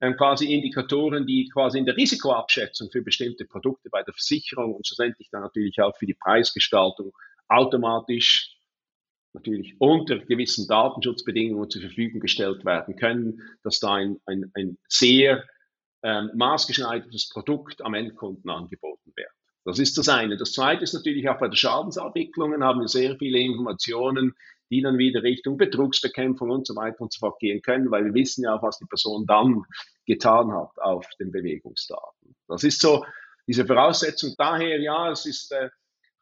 ähm, 0.00 0.16
quasi 0.16 0.52
Indikatoren, 0.52 1.26
die 1.26 1.48
quasi 1.52 1.78
in 1.78 1.86
der 1.86 1.96
Risikoabschätzung 1.96 2.90
für 2.90 3.02
bestimmte 3.02 3.44
Produkte 3.46 3.88
bei 3.90 4.02
der 4.02 4.14
Versicherung 4.14 4.74
und 4.74 4.86
schlussendlich 4.86 5.28
dann 5.30 5.42
natürlich 5.42 5.80
auch 5.80 5.96
für 5.96 6.06
die 6.06 6.14
Preisgestaltung 6.14 7.12
automatisch 7.48 8.56
natürlich 9.32 9.76
unter 9.78 10.18
gewissen 10.18 10.66
Datenschutzbedingungen 10.66 11.70
zur 11.70 11.82
Verfügung 11.82 12.20
gestellt 12.20 12.64
werden 12.64 12.96
können, 12.96 13.42
dass 13.62 13.80
da 13.80 13.94
ein, 13.94 14.18
ein, 14.26 14.50
ein 14.54 14.78
sehr 14.88 15.44
ähm, 16.02 16.30
maßgeschneidertes 16.34 17.28
Produkt 17.30 17.82
am 17.82 17.94
Endkunden 17.94 18.50
angeboten 18.50 19.12
wird. 19.14 19.30
Das 19.66 19.80
ist 19.80 19.98
das 19.98 20.08
eine. 20.08 20.36
Das 20.36 20.52
zweite 20.52 20.84
ist 20.84 20.94
natürlich 20.94 21.28
auch 21.28 21.38
bei 21.38 21.48
der 21.48 21.56
Schadensabwicklungen 21.56 22.62
haben 22.62 22.80
wir 22.80 22.88
sehr 22.88 23.16
viele 23.16 23.40
Informationen, 23.40 24.36
die 24.70 24.80
dann 24.80 24.96
wieder 24.96 25.24
Richtung 25.24 25.56
Betrugsbekämpfung 25.56 26.50
und 26.50 26.68
so 26.68 26.76
weiter 26.76 27.00
und 27.00 27.12
so 27.12 27.18
fort 27.18 27.40
gehen 27.40 27.62
können, 27.62 27.90
weil 27.90 28.04
wir 28.04 28.14
wissen 28.14 28.44
ja 28.44 28.54
auch, 28.54 28.62
was 28.62 28.78
die 28.78 28.86
Person 28.86 29.26
dann 29.26 29.64
getan 30.06 30.52
hat 30.52 30.70
auf 30.78 31.08
den 31.18 31.32
Bewegungsdaten. 31.32 32.36
Das 32.46 32.62
ist 32.62 32.80
so 32.80 33.04
diese 33.48 33.66
Voraussetzung. 33.66 34.34
Daher, 34.38 34.80
ja, 34.80 35.10
es 35.10 35.26
ist 35.26 35.50
äh, 35.50 35.68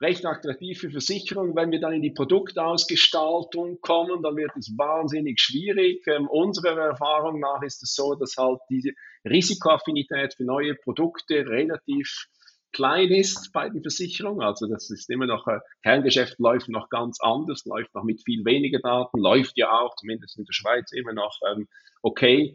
recht 0.00 0.24
attraktiv 0.24 0.80
für 0.80 0.90
Versicherungen. 0.90 1.54
Wenn 1.54 1.70
wir 1.70 1.80
dann 1.80 1.92
in 1.92 2.02
die 2.02 2.12
Produktausgestaltung 2.12 3.78
kommen, 3.82 4.22
dann 4.22 4.36
wird 4.36 4.52
es 4.56 4.72
wahnsinnig 4.76 5.38
schwierig. 5.38 6.02
Ähm, 6.06 6.28
unserer 6.28 6.78
Erfahrung 6.78 7.40
nach 7.40 7.62
ist 7.62 7.82
es 7.82 7.94
so, 7.94 8.14
dass 8.14 8.36
halt 8.38 8.60
diese 8.70 8.92
Risikoaffinität 9.28 10.34
für 10.34 10.44
neue 10.44 10.74
Produkte 10.74 11.46
relativ 11.46 12.26
klein 12.75 13.11
ist 13.11 13.52
bei 13.52 13.71
den 13.71 13.83
Versicherungen. 13.83 14.43
Also 14.43 14.66
das 14.66 14.90
ist 14.90 15.09
immer 15.09 15.26
noch, 15.26 15.47
äh, 15.47 15.61
Kerngeschäft 15.83 16.38
läuft 16.38 16.69
noch 16.69 16.90
ganz 16.90 17.19
anders, 17.21 17.64
läuft 17.64 17.95
noch 17.95 18.04
mit 18.04 18.23
viel 18.25 18.45
weniger 18.45 18.81
Daten, 18.81 19.19
läuft 19.19 19.57
ja 19.57 19.71
auch, 19.71 19.97
zumindest 19.97 20.38
in 20.38 20.45
der 20.45 20.52
Schweiz, 20.52 20.93
immer 20.93 21.14
noch 21.14 21.38
ähm, 21.50 21.66
okay. 22.02 22.54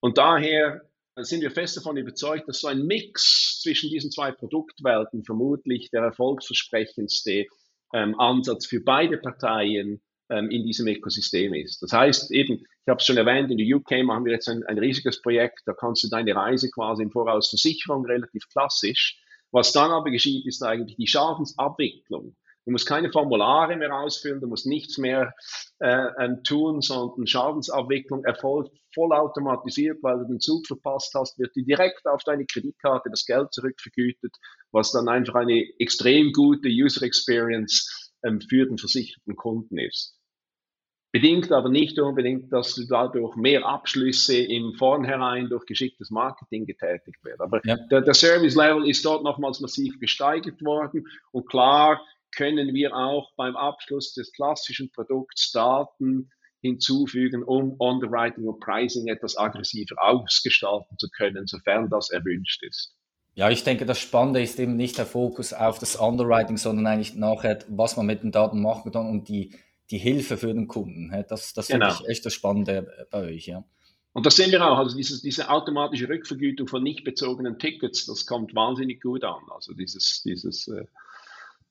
Und 0.00 0.16
daher 0.16 0.82
sind 1.16 1.40
wir 1.42 1.50
fest 1.50 1.76
davon 1.76 1.96
überzeugt, 1.96 2.48
dass 2.48 2.60
so 2.60 2.68
ein 2.68 2.86
Mix 2.86 3.60
zwischen 3.62 3.90
diesen 3.90 4.10
zwei 4.10 4.32
Produktwelten 4.32 5.24
vermutlich 5.24 5.90
der 5.90 6.02
erfolgsversprechendste 6.02 7.46
ähm, 7.94 8.18
Ansatz 8.18 8.66
für 8.66 8.80
beide 8.80 9.18
Parteien 9.18 10.02
ähm, 10.28 10.50
in 10.50 10.64
diesem 10.64 10.86
Ökosystem 10.88 11.54
ist. 11.54 11.82
Das 11.82 11.92
heißt 11.92 12.32
eben, 12.32 12.54
ich 12.54 12.88
habe 12.88 12.98
es 12.98 13.06
schon 13.06 13.16
erwähnt, 13.16 13.50
in 13.50 13.58
der 13.58 13.76
UK 13.76 14.04
machen 14.04 14.24
wir 14.24 14.32
jetzt 14.32 14.48
ein, 14.48 14.62
ein 14.64 14.78
riesiges 14.78 15.22
Projekt, 15.22 15.62
da 15.66 15.72
kannst 15.72 16.04
du 16.04 16.08
deine 16.08 16.34
Reise 16.34 16.70
quasi 16.70 17.02
im 17.02 17.10
Voraus 17.10 17.48
Versicherung 17.48 18.04
relativ 18.04 18.48
klassisch. 18.52 19.20
Was 19.56 19.72
dann 19.72 19.90
aber 19.90 20.10
geschieht, 20.10 20.46
ist 20.46 20.62
eigentlich 20.62 20.98
die 20.98 21.06
Schadensabwicklung. 21.06 22.36
Du 22.66 22.72
musst 22.72 22.86
keine 22.86 23.10
Formulare 23.10 23.74
mehr 23.76 23.90
ausfüllen, 23.90 24.42
du 24.42 24.48
musst 24.48 24.66
nichts 24.66 24.98
mehr 24.98 25.32
äh, 25.78 26.08
ähm, 26.18 26.42
tun, 26.44 26.82
sondern 26.82 27.26
Schadensabwicklung 27.26 28.22
erfolgt 28.26 28.76
vollautomatisiert, 28.92 30.02
weil 30.02 30.18
du 30.18 30.24
den 30.26 30.40
Zug 30.40 30.66
verpasst 30.66 31.14
hast, 31.14 31.38
wird 31.38 31.56
dir 31.56 31.64
direkt 31.64 32.06
auf 32.06 32.22
deine 32.24 32.44
Kreditkarte 32.44 33.08
das 33.08 33.24
Geld 33.24 33.50
zurückvergütet, 33.54 34.36
was 34.72 34.92
dann 34.92 35.08
einfach 35.08 35.36
eine 35.36 35.64
extrem 35.78 36.34
gute 36.34 36.68
User 36.68 37.02
Experience 37.06 38.12
ähm, 38.26 38.42
für 38.42 38.66
den 38.66 38.76
versicherten 38.76 39.36
Kunden 39.36 39.78
ist. 39.78 40.18
Bedingt 41.16 41.50
aber 41.50 41.70
nicht 41.70 41.98
unbedingt, 41.98 42.52
dass 42.52 42.74
du 42.74 42.86
dadurch 42.86 43.36
mehr 43.36 43.64
Abschlüsse 43.64 44.36
im 44.36 44.74
Vornherein 44.74 45.48
durch 45.48 45.64
geschicktes 45.64 46.10
Marketing 46.10 46.66
getätigt 46.66 47.24
werden. 47.24 47.40
Aber 47.40 47.62
ja. 47.64 47.78
der, 47.90 48.02
der 48.02 48.12
Service 48.12 48.54
Level 48.54 48.86
ist 48.86 49.02
dort 49.02 49.24
nochmals 49.24 49.60
massiv 49.60 49.98
gesteigert 49.98 50.62
worden 50.62 51.06
und 51.32 51.48
klar, 51.48 52.02
können 52.36 52.74
wir 52.74 52.94
auch 52.94 53.32
beim 53.38 53.56
Abschluss 53.56 54.12
des 54.12 54.30
klassischen 54.30 54.92
Produkts 54.92 55.52
Daten 55.52 56.28
hinzufügen, 56.60 57.42
um 57.42 57.72
Underwriting 57.78 58.44
und 58.44 58.60
Pricing 58.60 59.06
etwas 59.06 59.38
aggressiver 59.38 59.96
ausgestalten 59.98 60.98
zu 60.98 61.08
können, 61.08 61.46
sofern 61.46 61.88
das 61.88 62.10
erwünscht 62.10 62.62
ist. 62.62 62.94
Ja, 63.32 63.48
ich 63.48 63.64
denke, 63.64 63.86
das 63.86 63.98
Spannende 63.98 64.42
ist 64.42 64.60
eben 64.60 64.76
nicht 64.76 64.98
der 64.98 65.06
Fokus 65.06 65.54
auf 65.54 65.78
das 65.78 65.96
Underwriting, 65.96 66.58
sondern 66.58 66.86
eigentlich 66.86 67.14
nachher, 67.14 67.60
was 67.68 67.96
man 67.96 68.04
mit 68.04 68.22
den 68.22 68.32
Daten 68.32 68.60
machen 68.60 68.92
kann 68.92 69.08
und 69.08 69.30
die, 69.30 69.54
die 69.90 69.98
Hilfe 69.98 70.36
für 70.36 70.52
den 70.52 70.68
Kunden. 70.68 71.10
Das, 71.28 71.52
das 71.54 71.68
genau. 71.68 71.90
finde 71.90 72.04
ich 72.04 72.10
echt 72.10 72.26
das 72.26 72.34
Spannende 72.34 73.06
bei 73.10 73.34
euch, 73.34 73.46
ja. 73.46 73.64
Und 74.12 74.24
das 74.24 74.36
sehen 74.36 74.50
wir 74.50 74.64
auch, 74.64 74.78
also 74.78 74.96
dieses, 74.96 75.20
diese 75.20 75.50
automatische 75.50 76.08
Rückvergütung 76.08 76.68
von 76.68 76.82
nicht 76.82 77.04
bezogenen 77.04 77.58
Tickets, 77.58 78.06
das 78.06 78.24
kommt 78.24 78.54
wahnsinnig 78.54 79.02
gut 79.02 79.24
an. 79.24 79.42
Also 79.50 79.74
dieses, 79.74 80.22
dieses 80.22 80.68
äh, 80.68 80.86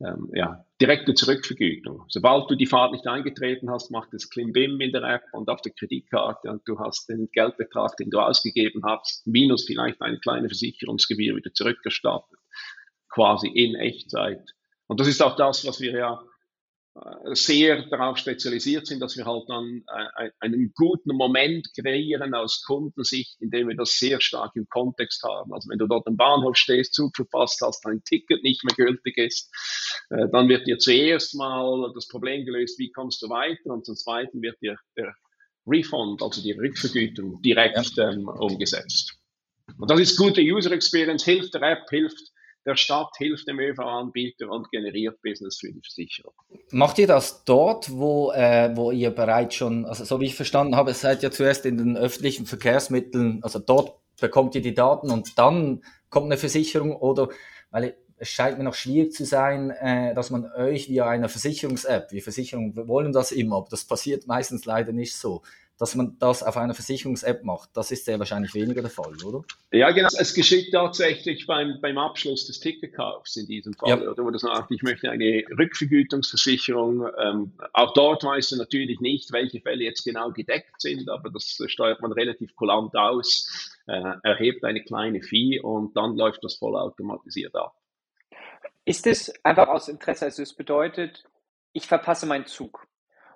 ähm, 0.02 0.30
ja, 0.34 0.66
direkte 0.82 1.14
Zurückvergütung. 1.14 2.04
Sobald 2.10 2.50
du 2.50 2.56
die 2.56 2.66
Fahrt 2.66 2.92
nicht 2.92 3.08
eingetreten 3.08 3.72
hast, 3.72 3.92
macht 3.92 4.14
es 4.14 4.30
Klimbim 4.30 4.80
in 4.82 4.92
der 4.92 5.04
App 5.04 5.24
und 5.32 5.50
auf 5.50 5.62
der 5.62 5.72
Kreditkarte 5.72 6.50
und 6.50 6.68
du 6.68 6.80
hast 6.80 7.08
den 7.08 7.30
Geldbetrag, 7.32 7.96
den 7.98 8.10
du 8.10 8.20
ausgegeben 8.20 8.84
hast, 8.84 9.26
minus 9.26 9.66
vielleicht 9.66 10.02
eine 10.02 10.20
kleine 10.20 10.50
Versicherungsgebühr 10.50 11.36
wieder 11.36 11.54
zurückerstattet, 11.54 12.40
quasi 13.10 13.48
in 13.48 13.76
Echtzeit. 13.76 14.54
Und 14.88 15.00
das 15.00 15.08
ist 15.08 15.24
auch 15.24 15.36
das, 15.36 15.66
was 15.66 15.80
wir 15.80 15.94
ja 15.94 16.22
äh, 16.22 16.35
sehr 17.34 17.84
darauf 17.90 18.18
spezialisiert 18.18 18.88
sind, 18.88 19.02
dass 19.02 19.18
wir 19.18 19.26
halt 19.26 19.44
dann 19.50 19.84
äh, 20.18 20.30
einen 20.40 20.72
guten 20.74 21.16
Moment 21.16 21.68
kreieren 21.78 22.34
aus 22.34 22.64
Kundensicht, 22.66 23.36
indem 23.42 23.68
wir 23.68 23.76
das 23.76 24.00
sehr 24.00 24.22
stark 24.22 24.56
im 24.56 24.66
Kontext 24.70 25.22
haben. 25.24 25.54
Also 25.54 25.70
wenn 25.70 25.78
du 25.78 25.88
dort 25.88 26.08
am 26.08 26.16
Bahnhof 26.16 26.56
stehst, 26.56 26.94
Zug 26.94 27.14
verpasst 27.16 27.60
hast, 27.62 27.84
dein 27.84 28.02
Ticket 28.04 28.44
nicht 28.44 28.64
mehr 28.64 28.76
gültig 28.76 29.18
ist, 29.18 29.52
äh, 30.10 30.28
dann 30.32 30.48
wird 30.48 30.68
dir 30.68 30.78
zuerst 30.78 31.36
mal 31.36 31.92
das 31.94 32.08
Problem 32.08 32.46
gelöst, 32.46 32.80
wie 32.80 32.92
kommst 32.92 33.22
du 33.22 33.30
weiter 33.30 33.72
und 33.72 33.86
zum 33.86 33.96
Zweiten 33.96 34.42
wird 34.42 34.62
dir 34.62 34.78
der 34.96 35.14
Refund, 35.68 36.22
also 36.22 36.42
die 36.42 36.54
Rückvergütung 36.54 37.42
direkt 37.42 37.98
ähm, 37.98 38.30
umgesetzt. 38.30 39.18
Und 39.78 39.92
das 39.92 40.00
ist 40.00 40.18
gute 40.18 40.42
User 40.42 40.72
Experience, 40.72 41.26
hilft 41.26 41.56
der 41.56 41.62
App, 41.64 41.90
hilft 41.90 42.32
der 42.66 42.76
Stadt 42.76 43.12
hilft 43.18 43.48
dem 43.48 43.60
ÖV-Anbieter 43.60 44.50
und 44.50 44.70
generiert 44.72 45.22
Business 45.22 45.58
für 45.60 45.72
die 45.72 45.82
Versicherer. 45.82 46.32
Macht 46.72 46.98
ihr 46.98 47.08
das 47.08 47.44
dort, 47.46 47.92
wo, 47.92 48.32
äh, 48.32 48.76
wo 48.76 48.92
ihr 48.92 49.12
bereits 49.12 49.56
schon, 49.56 49.86
also 49.86 50.04
so 50.04 50.20
wie 50.20 50.26
ich 50.26 50.36
verstanden 50.36 50.76
habe, 50.76 50.94
seid 50.94 51.24
ihr 51.24 51.32
zuerst 51.32 51.66
in 51.66 51.78
den 51.78 51.98
öffentlichen 51.98 52.46
Verkehrsmitteln, 52.46 53.40
also 53.44 53.60
dort 53.60 54.00
bekommt 54.20 54.56
ihr 54.56 54.62
die 54.62 54.74
Daten 54.74 55.12
und 55.12 55.38
dann 55.38 55.84
kommt 56.10 56.26
eine 56.28 56.38
Versicherung 56.38 56.96
oder, 56.96 57.30
weil 57.70 57.96
es 58.18 58.30
scheint 58.30 58.58
mir 58.58 58.64
noch 58.64 58.76
schwierig 58.76 59.12
zu 59.12 59.26
sein, 59.26 59.72
äh, 59.72 60.14
dass 60.14 60.30
man 60.30 60.50
euch 60.54 60.90
via 60.90 61.08
einer 61.08 61.30
Versicherungs-App, 61.30 62.12
wir 62.12 62.24
Versicherungen 62.24 62.88
wollen 62.88 63.12
das 63.12 63.32
immer, 63.32 63.58
aber 63.58 63.68
das 63.70 63.86
passiert 63.86 64.26
meistens 64.26 64.66
leider 64.66 64.94
nicht 64.94 65.16
so 65.16 65.42
dass 65.78 65.96
man 65.96 66.18
das 66.20 66.42
auf 66.42 66.56
einer 66.56 66.74
Versicherungs-App 66.74 67.44
macht. 67.44 67.70
Das 67.74 67.92
ist 67.92 68.06
sehr 68.06 68.18
wahrscheinlich 68.20 68.54
weniger 68.54 68.82
der 68.82 68.90
Fall, 68.90 69.14
oder? 69.24 69.44
Ja, 69.72 69.92
genau. 69.92 70.08
Es 70.18 70.34
geschieht 70.34 70.72
tatsächlich 70.72 71.48
beim, 71.48 71.80
beim 71.82 71.98
Abschluss 71.98 72.48
des 72.48 72.60
Ticketkaufs 72.60 73.36
in 73.36 73.46
diesem 73.48 73.74
Fall. 73.74 73.90
Ja. 73.90 74.10
Oder 74.10 74.24
wo 74.24 74.30
du 74.30 74.38
sagst, 74.38 74.72
ich 74.72 74.84
möchte 74.84 75.10
eine 75.12 75.44
Rückvergütungsversicherung. 75.58 77.08
Ähm, 77.18 77.52
auch 77.74 77.94
dort 77.94 78.24
weißt 78.24 78.54
du 78.54 78.56
natürlich 78.58 79.02
nicht, 79.02 79.34
welche 79.34 79.60
Fälle 79.60 79.84
jetzt 79.84 80.04
genau 80.06 80.32
gedeckt 80.32 80.82
sind, 80.82 81.10
aber 81.10 81.30
das 81.30 81.62
steuert 81.68 82.02
man 82.02 82.14
relativ 82.14 82.56
kulant 82.56 82.96
aus, 82.96 83.76
äh, 83.88 84.14
erhebt 84.24 84.64
eine 84.64 84.82
kleine 84.82 85.22
Fee 85.22 85.60
und 85.60 85.96
dann 85.98 86.16
läuft 86.16 86.44
das 86.44 86.56
vollautomatisiert 86.56 87.56
ab. 87.56 87.74
Ist 88.86 89.08
es 89.08 89.34
einfach 89.44 89.68
aus 89.68 89.90
Interesse, 89.90 90.26
also 90.26 90.44
es 90.44 90.54
bedeutet, 90.54 91.26
ich 91.74 91.88
verpasse 91.88 92.26
meinen 92.28 92.46
Zug. 92.46 92.88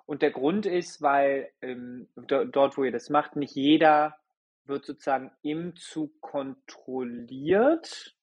Und 0.09 0.23
der 0.23 0.31
Grund 0.31 0.65
ist, 0.65 1.03
weil 1.03 1.51
ähm, 1.61 2.07
dort, 2.15 2.79
wo 2.79 2.83
ihr 2.83 2.91
das 2.91 3.11
macht, 3.11 3.35
nicht 3.35 3.53
jeder 3.53 4.17
wird 4.65 4.83
sozusagen 4.83 5.29
im 5.43 5.75
Zug 5.75 6.19
kontrolliert. 6.19 8.15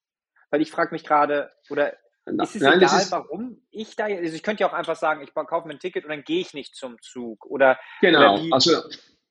Weil 0.49 0.61
ich 0.61 0.69
frage 0.69 0.93
mich 0.93 1.05
gerade, 1.05 1.49
oder 1.69 1.93
ist 2.25 2.57
es 2.57 2.61
Nein, 2.61 2.79
egal, 2.79 2.99
ist, 2.99 3.11
warum 3.13 3.61
ich 3.71 3.95
da, 3.95 4.03
also 4.03 4.35
ich 4.35 4.43
könnte 4.43 4.63
ja 4.63 4.69
auch 4.69 4.73
einfach 4.73 4.97
sagen, 4.97 5.21
ich 5.21 5.33
kaufe 5.33 5.65
mir 5.65 5.75
ein 5.75 5.79
Ticket 5.79 6.03
und 6.03 6.09
dann 6.09 6.25
gehe 6.25 6.41
ich 6.41 6.53
nicht 6.53 6.75
zum 6.75 7.01
Zug. 7.01 7.45
Oder, 7.45 7.79
genau, 8.01 8.33
oder 8.33 8.53
also 8.53 8.81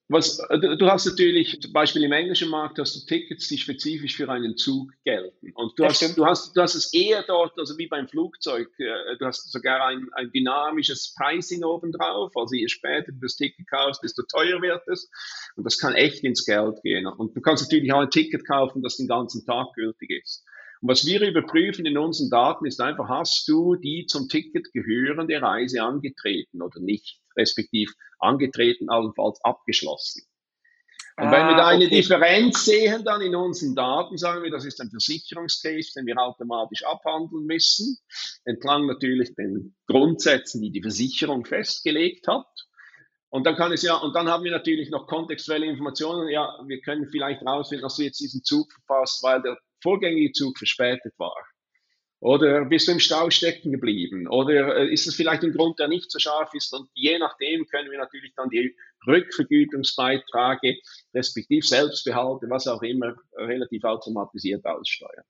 was, 0.09 0.39
äh, 0.51 0.77
du 0.77 0.87
hast 0.87 1.07
natürlich, 1.07 1.61
zum 1.61 1.73
Beispiel 1.73 2.05
im 2.05 2.13
englischen 2.13 2.49
Markt 2.49 2.79
hast 2.79 2.95
du 2.95 3.07
Tickets, 3.07 3.49
die 3.49 3.59
spezifisch 3.59 4.17
für 4.17 4.29
einen 4.29 4.57
Zug 4.57 4.93
gelten. 5.05 5.53
Und 5.55 5.77
du, 5.79 5.85
hast, 5.85 6.17
du, 6.17 6.25
hast, 6.25 6.57
du 6.57 6.63
hast 6.63 6.75
es 6.77 6.93
eher 6.93 7.25
dort, 7.25 7.59
also 7.59 7.77
wie 7.77 7.89
beim 7.89 8.07
Flugzeug, 8.07 8.69
äh, 8.79 9.17
du 9.19 9.27
hast 9.27 9.51
sogar 9.51 9.85
ein, 9.87 10.09
ein 10.13 10.31
dynamisches 10.31 11.15
Pricing 11.19 11.65
obendrauf. 11.65 12.37
Also 12.37 12.55
je 12.55 12.69
später 12.69 13.11
du 13.11 13.19
das 13.21 13.37
Ticket 13.37 13.69
kaufst, 13.69 14.03
desto 14.05 14.23
teuer 14.23 14.63
wird 14.63 14.87
es. 14.87 15.11
Und 15.57 15.65
das 15.65 15.79
kann 15.79 15.95
echt 15.95 16.23
ins 16.23 16.45
Geld 16.45 16.83
gehen. 16.83 17.07
Und 17.07 17.37
du 17.37 17.41
kannst 17.41 17.65
natürlich 17.65 17.93
auch 17.93 18.01
ein 18.01 18.11
Ticket 18.11 18.47
kaufen, 18.47 18.83
das 18.83 18.99
den 18.99 19.09
ganzen 19.09 19.45
Tag 19.45 19.73
gültig 19.75 20.11
ist. 20.11 20.45
Und 20.81 20.91
was 20.91 21.07
wir 21.07 21.21
überprüfen 21.21 21.87
in 21.87 21.99
unseren 21.99 22.31
Daten 22.31 22.67
ist 22.67 22.81
einfach, 22.81 23.09
hast 23.09 23.49
du 23.49 23.77
die 23.77 24.07
zum 24.07 24.29
Ticket 24.29 24.73
gehörende 24.73 25.41
Reise 25.41 25.83
angetreten 25.83 26.63
oder 26.63 26.81
nicht? 26.81 27.21
respektiv 27.37 27.93
angetreten, 28.19 28.89
allenfalls 28.89 29.43
abgeschlossen. 29.45 30.27
Und 31.19 31.29
ah, 31.29 31.33
wenn 31.33 31.49
wir 31.49 31.57
da 31.57 31.69
eine 31.69 31.87
okay. 31.87 31.97
Differenz 31.97 32.65
sehen, 32.67 33.03
dann 33.05 33.23
in 33.23 33.35
unseren 33.35 33.75
Daten, 33.75 34.19
sagen 34.19 34.43
wir, 34.43 34.51
das 34.51 34.67
ist 34.67 34.81
ein 34.81 34.91
Versicherungscase, 34.91 35.93
den 35.97 36.07
wir 36.07 36.19
automatisch 36.19 36.85
abhandeln 36.85 37.47
müssen, 37.47 37.97
entlang 38.45 38.87
natürlich 38.87 39.35
den 39.35 39.75
Grundsätzen, 39.87 40.61
die 40.61 40.71
die 40.71 40.83
Versicherung 40.83 41.47
festgelegt 41.47 42.29
hat. 42.29 42.47
Und 43.31 43.45
dann 43.45 43.57
kann 43.57 43.73
es 43.73 43.83
ja, 43.83 43.97
und 43.97 44.15
dann 44.15 44.29
haben 44.29 44.45
wir 44.45 44.53
natürlich 44.53 44.91
noch 44.91 45.07
kontextuelle 45.07 45.67
Informationen. 45.67 46.29
Ja, 46.29 46.59
wir 46.67 46.81
können 46.81 47.09
vielleicht 47.09 47.43
rausfinden, 47.43 47.83
dass 47.83 47.97
du 47.97 48.03
jetzt 48.03 48.21
diesen 48.21 48.45
Zug 48.45 48.71
verpasst, 48.73 49.23
weil 49.23 49.41
der 49.43 49.59
vorgängige 49.87 50.33
Zug 50.33 50.59
verspätet 50.59 51.15
war. 51.17 51.37
Oder 52.21 52.65
bist 52.65 52.89
du 52.89 52.93
im 52.93 52.99
Stau 52.99 53.31
stecken 53.31 53.71
geblieben? 53.71 54.27
Oder 54.27 54.79
äh, 54.79 54.93
ist 54.93 55.07
es 55.07 55.15
vielleicht 55.15 55.45
ein 55.45 55.53
Grund, 55.53 55.79
der 55.79 55.87
nicht 55.87 56.11
so 56.11 56.19
scharf 56.19 56.53
ist? 56.55 56.73
Und 56.73 56.89
je 56.95 57.19
nachdem 57.19 57.67
können 57.67 57.91
wir 57.91 57.99
natürlich 57.99 58.33
dann 58.35 58.51
die 58.51 58.75
Rückvergütungsbeiträge, 59.07 60.81
respektive 61.15 61.65
Selbstbehalte, 61.65 62.47
was 62.49 62.67
auch 62.67 62.83
immer, 62.83 63.15
relativ 63.37 63.85
automatisiert 63.85 64.65
aussteuern. 64.65 65.25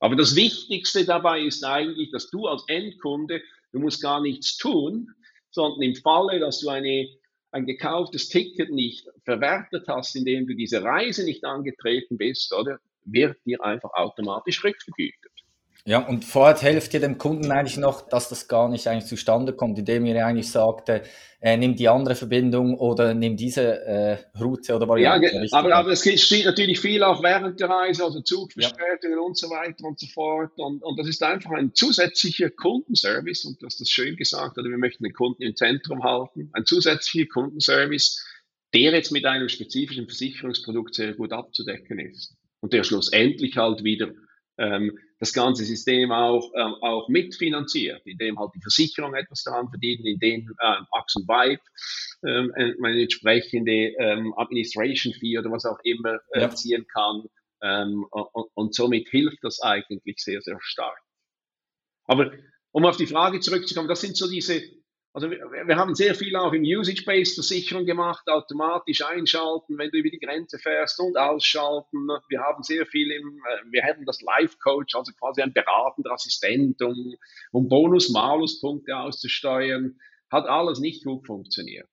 Aber 0.00 0.16
das 0.16 0.34
Wichtigste 0.36 1.06
dabei 1.06 1.40
ist 1.40 1.64
eigentlich, 1.64 2.10
dass 2.10 2.28
du 2.28 2.46
als 2.46 2.64
Endkunde, 2.66 3.40
du 3.72 3.78
musst 3.78 4.02
gar 4.02 4.20
nichts 4.20 4.58
tun, 4.58 5.08
sondern 5.50 5.82
im 5.82 5.94
Falle, 5.94 6.40
dass 6.40 6.60
du 6.60 6.68
eine, 6.68 7.08
ein 7.52 7.64
gekauftes 7.64 8.28
Ticket 8.28 8.70
nicht 8.70 9.08
verwertet 9.24 9.86
hast, 9.86 10.16
indem 10.16 10.46
du 10.48 10.54
diese 10.54 10.82
Reise 10.82 11.24
nicht 11.24 11.44
angetreten 11.44 12.18
bist, 12.18 12.52
oder, 12.52 12.80
wird 13.04 13.36
dir 13.44 13.62
einfach 13.62 13.92
automatisch 13.94 14.62
rückvergütet. 14.64 15.34
Ja, 15.86 15.98
und 15.98 16.24
vorher 16.24 16.56
helft 16.56 16.94
ihr 16.94 17.00
dem 17.00 17.18
Kunden 17.18 17.52
eigentlich 17.52 17.76
noch, 17.76 18.08
dass 18.08 18.30
das 18.30 18.48
gar 18.48 18.70
nicht 18.70 18.86
eigentlich 18.86 19.04
zustande 19.04 19.52
kommt, 19.52 19.78
indem 19.78 20.06
ihr 20.06 20.24
eigentlich 20.24 20.50
sagt, 20.50 20.88
äh, 20.88 21.02
nimm 21.58 21.76
die 21.76 21.90
andere 21.90 22.14
Verbindung 22.14 22.78
oder 22.78 23.12
nimm 23.12 23.36
diese 23.36 23.84
äh, 23.84 24.16
Route 24.40 24.74
oder 24.74 24.88
Variante. 24.88 25.26
Ja, 25.30 25.58
aber, 25.58 25.74
aber 25.74 25.90
es 25.90 26.00
steht 26.00 26.46
natürlich 26.46 26.80
viel 26.80 27.02
auch 27.02 27.22
während 27.22 27.60
der 27.60 27.68
Reise, 27.68 28.02
also 28.02 28.22
Zugverspätungen 28.22 29.18
ja. 29.18 29.24
und 29.24 29.36
so 29.36 29.50
weiter 29.50 29.84
und 29.84 30.00
so 30.00 30.06
fort. 30.06 30.52
Und, 30.56 30.82
und 30.82 30.98
das 30.98 31.06
ist 31.06 31.22
einfach 31.22 31.50
ein 31.50 31.74
zusätzlicher 31.74 32.48
Kundenservice 32.48 33.44
und 33.44 33.60
du 33.60 33.66
hast 33.66 33.78
das 33.78 33.90
schön 33.90 34.16
gesagt, 34.16 34.56
oder 34.56 34.70
wir 34.70 34.78
möchten 34.78 35.04
den 35.04 35.12
Kunden 35.12 35.42
im 35.42 35.54
Zentrum 35.54 36.02
halten. 36.02 36.48
Ein 36.54 36.64
zusätzlicher 36.64 37.28
Kundenservice, 37.28 38.24
der 38.72 38.92
jetzt 38.92 39.12
mit 39.12 39.26
einem 39.26 39.50
spezifischen 39.50 40.06
Versicherungsprodukt 40.06 40.94
sehr 40.94 41.12
gut 41.12 41.34
abzudecken 41.34 41.98
ist. 41.98 42.34
Und 42.64 42.72
der 42.72 42.82
schlussendlich 42.82 43.58
halt 43.58 43.84
wieder 43.84 44.10
ähm, 44.56 44.98
das 45.18 45.34
ganze 45.34 45.66
System 45.66 46.10
auch, 46.12 46.50
ähm, 46.56 46.74
auch 46.80 47.10
mitfinanziert, 47.10 48.00
indem 48.06 48.38
halt 48.38 48.52
die 48.54 48.62
Versicherung 48.62 49.12
etwas 49.12 49.42
daran 49.42 49.68
verdient, 49.68 50.06
indem 50.06 50.48
ähm, 50.64 50.86
Axel 50.92 51.24
Vibe 51.24 51.60
ähm, 52.26 52.54
eine 52.82 53.02
entsprechende 53.02 53.92
ähm, 53.98 54.32
Administration 54.38 55.12
Fee 55.12 55.38
oder 55.38 55.50
was 55.50 55.66
auch 55.66 55.78
immer 55.82 56.20
äh, 56.32 56.40
ja. 56.40 56.54
ziehen 56.54 56.86
kann. 56.90 57.24
Ähm, 57.62 58.06
und, 58.10 58.48
und 58.54 58.74
somit 58.74 59.10
hilft 59.10 59.40
das 59.42 59.60
eigentlich 59.60 60.16
sehr, 60.16 60.40
sehr 60.40 60.56
stark. 60.62 60.98
Aber 62.06 62.32
um 62.70 62.86
auf 62.86 62.96
die 62.96 63.06
Frage 63.06 63.40
zurückzukommen, 63.40 63.88
das 63.88 64.00
sind 64.00 64.16
so 64.16 64.26
diese 64.26 64.62
also 65.14 65.30
wir, 65.30 65.38
wir 65.38 65.76
haben 65.76 65.94
sehr 65.94 66.16
viel 66.16 66.34
auch 66.34 66.52
im 66.52 66.62
Usage-Based 66.62 67.36
Versicherung 67.36 67.86
gemacht, 67.86 68.26
automatisch 68.26 69.00
einschalten, 69.02 69.78
wenn 69.78 69.90
du 69.90 69.98
über 69.98 70.10
die 70.10 70.18
Grenze 70.18 70.58
fährst 70.58 70.98
und 70.98 71.16
ausschalten. 71.16 72.08
Wir 72.28 72.40
haben 72.40 72.64
sehr 72.64 72.84
viel 72.84 73.12
im, 73.12 73.38
äh, 73.38 73.72
wir 73.72 73.84
haben 73.84 74.04
das 74.06 74.20
Life-Coach, 74.22 74.96
also 74.96 75.12
quasi 75.12 75.40
ein 75.40 75.52
beratender 75.52 76.10
Assistent, 76.10 76.82
um, 76.82 77.14
um 77.52 77.68
Bonus-Malus-Punkte 77.68 78.96
auszusteuern. 78.96 80.00
Hat 80.32 80.46
alles 80.46 80.80
nicht 80.80 81.04
gut 81.04 81.24
funktioniert. 81.24 81.88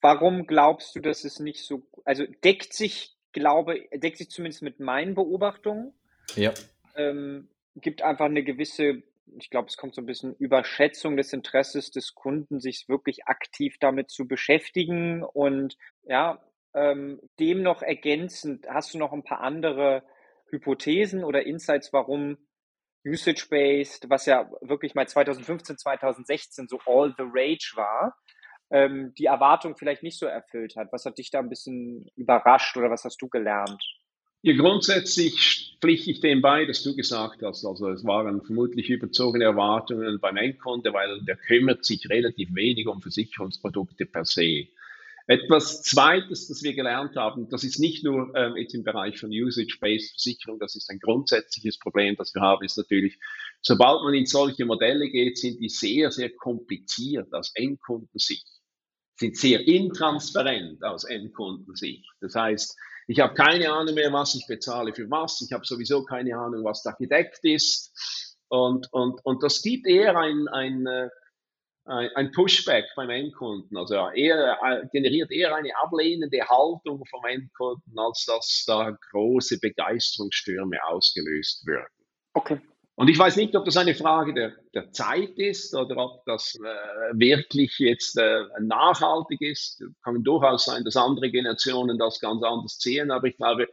Warum 0.00 0.46
glaubst 0.46 0.94
du, 0.94 1.00
dass 1.00 1.24
es 1.24 1.40
nicht 1.40 1.64
so, 1.64 1.82
also 2.04 2.24
deckt 2.44 2.72
sich, 2.72 3.16
glaube, 3.32 3.80
deckt 3.92 4.18
sich 4.18 4.30
zumindest 4.30 4.62
mit 4.62 4.78
meinen 4.78 5.16
Beobachtungen? 5.16 5.92
Ja. 6.36 6.54
Ähm, 6.94 7.48
gibt 7.74 8.02
einfach 8.02 8.26
eine 8.26 8.44
gewisse 8.44 9.02
ich 9.38 9.50
glaube, 9.50 9.68
es 9.68 9.76
kommt 9.76 9.94
so 9.94 10.02
ein 10.02 10.06
bisschen 10.06 10.34
Überschätzung 10.36 11.16
des 11.16 11.32
Interesses 11.32 11.90
des 11.90 12.14
Kunden, 12.14 12.60
sich 12.60 12.88
wirklich 12.88 13.26
aktiv 13.26 13.76
damit 13.80 14.10
zu 14.10 14.26
beschäftigen. 14.26 15.22
Und 15.22 15.76
ja, 16.04 16.42
ähm, 16.74 17.20
dem 17.38 17.62
noch 17.62 17.82
ergänzend, 17.82 18.66
hast 18.68 18.94
du 18.94 18.98
noch 18.98 19.12
ein 19.12 19.24
paar 19.24 19.40
andere 19.40 20.02
Hypothesen 20.50 21.24
oder 21.24 21.46
Insights, 21.46 21.92
warum 21.92 22.38
Usage-Based, 23.06 24.10
was 24.10 24.26
ja 24.26 24.50
wirklich 24.60 24.94
mal 24.94 25.08
2015, 25.08 25.78
2016 25.78 26.68
so 26.68 26.78
all 26.86 27.14
the 27.16 27.24
rage 27.24 27.72
war, 27.74 28.16
ähm, 28.70 29.14
die 29.16 29.26
Erwartung 29.26 29.76
vielleicht 29.76 30.02
nicht 30.02 30.18
so 30.18 30.26
erfüllt 30.26 30.76
hat. 30.76 30.92
Was 30.92 31.04
hat 31.04 31.18
dich 31.18 31.30
da 31.30 31.38
ein 31.38 31.48
bisschen 31.48 32.06
überrascht 32.16 32.76
oder 32.76 32.90
was 32.90 33.04
hast 33.04 33.20
du 33.22 33.28
gelernt? 33.28 33.82
Ja, 34.42 34.56
grundsätzlich 34.56 35.76
pflichte 35.82 36.10
ich 36.10 36.20
dem 36.20 36.40
bei, 36.40 36.64
dass 36.64 36.82
du 36.82 36.96
gesagt 36.96 37.42
hast. 37.42 37.66
Also 37.66 37.90
es 37.90 38.04
waren 38.04 38.42
vermutlich 38.42 38.88
überzogene 38.88 39.44
Erwartungen 39.44 40.18
beim 40.18 40.38
Endkunde, 40.38 40.94
weil 40.94 41.20
der 41.24 41.36
kümmert 41.36 41.84
sich 41.84 42.08
relativ 42.08 42.54
wenig 42.54 42.86
um 42.86 43.02
Versicherungsprodukte 43.02 44.06
per 44.06 44.24
se. 44.24 44.68
Etwas 45.26 45.82
Zweites, 45.82 46.48
das 46.48 46.62
wir 46.62 46.72
gelernt 46.72 47.16
haben, 47.16 47.50
das 47.50 47.64
ist 47.64 47.78
nicht 47.78 48.02
nur 48.02 48.34
ähm, 48.34 48.56
jetzt 48.56 48.74
im 48.74 48.82
Bereich 48.82 49.18
von 49.20 49.30
Usage-Based 49.30 50.12
Versicherung, 50.12 50.58
das 50.58 50.74
ist 50.74 50.88
ein 50.90 50.98
grundsätzliches 50.98 51.78
Problem, 51.78 52.16
das 52.16 52.34
wir 52.34 52.40
haben, 52.40 52.64
ist 52.64 52.78
natürlich, 52.78 53.18
sobald 53.60 54.02
man 54.02 54.14
in 54.14 54.26
solche 54.26 54.64
Modelle 54.64 55.08
geht, 55.10 55.38
sind 55.38 55.60
die 55.60 55.68
sehr, 55.68 56.10
sehr 56.10 56.30
kompliziert 56.30 57.32
aus 57.32 57.52
Endkundensicht, 57.54 58.48
sind 59.16 59.36
sehr 59.36 59.60
intransparent 59.68 60.82
aus 60.82 61.04
Endkundensicht. 61.04 62.08
Das 62.20 62.34
heißt, 62.34 62.76
ich 63.10 63.18
habe 63.18 63.34
keine 63.34 63.72
Ahnung 63.72 63.96
mehr, 63.96 64.12
was 64.12 64.36
ich 64.36 64.46
bezahle 64.46 64.94
für 64.94 65.10
was. 65.10 65.40
Ich 65.40 65.52
habe 65.52 65.66
sowieso 65.66 66.04
keine 66.04 66.38
Ahnung, 66.38 66.62
was 66.62 66.84
da 66.84 66.92
gedeckt 66.92 67.40
ist. 67.42 67.92
Und, 68.46 68.86
und, 68.92 69.18
und 69.24 69.42
das 69.42 69.62
gibt 69.62 69.88
eher 69.88 70.16
ein, 70.16 70.46
ein, 70.46 70.86
äh, 70.86 71.08
ein 71.86 72.30
Pushback 72.30 72.84
beim 72.94 73.10
Endkunden. 73.10 73.76
Also 73.76 73.94
eher, 74.10 74.58
äh, 74.62 74.86
generiert 74.92 75.32
eher 75.32 75.56
eine 75.56 75.76
ablehnende 75.82 76.38
Haltung 76.48 77.04
vom 77.10 77.24
Endkunden, 77.24 77.98
als 77.98 78.26
dass 78.26 78.62
da 78.68 78.96
große 79.10 79.58
Begeisterungsstürme 79.58 80.78
ausgelöst 80.84 81.66
werden. 81.66 81.92
Okay. 82.34 82.60
Und 83.00 83.08
ich 83.08 83.18
weiß 83.18 83.36
nicht, 83.36 83.56
ob 83.56 83.64
das 83.64 83.78
eine 83.78 83.94
Frage 83.94 84.34
der, 84.34 84.52
der 84.74 84.92
Zeit 84.92 85.38
ist 85.38 85.74
oder 85.74 85.96
ob 85.96 86.22
das 86.26 86.54
äh, 86.56 87.18
wirklich 87.18 87.78
jetzt 87.78 88.18
äh, 88.18 88.42
nachhaltig 88.60 89.40
ist. 89.40 89.82
Kann 90.04 90.22
durchaus 90.22 90.66
sein, 90.66 90.84
dass 90.84 90.98
andere 90.98 91.30
Generationen 91.30 91.96
das 91.96 92.20
ganz 92.20 92.42
anders 92.42 92.78
sehen, 92.78 93.10
aber 93.10 93.28
ich 93.28 93.38
glaube, 93.38 93.68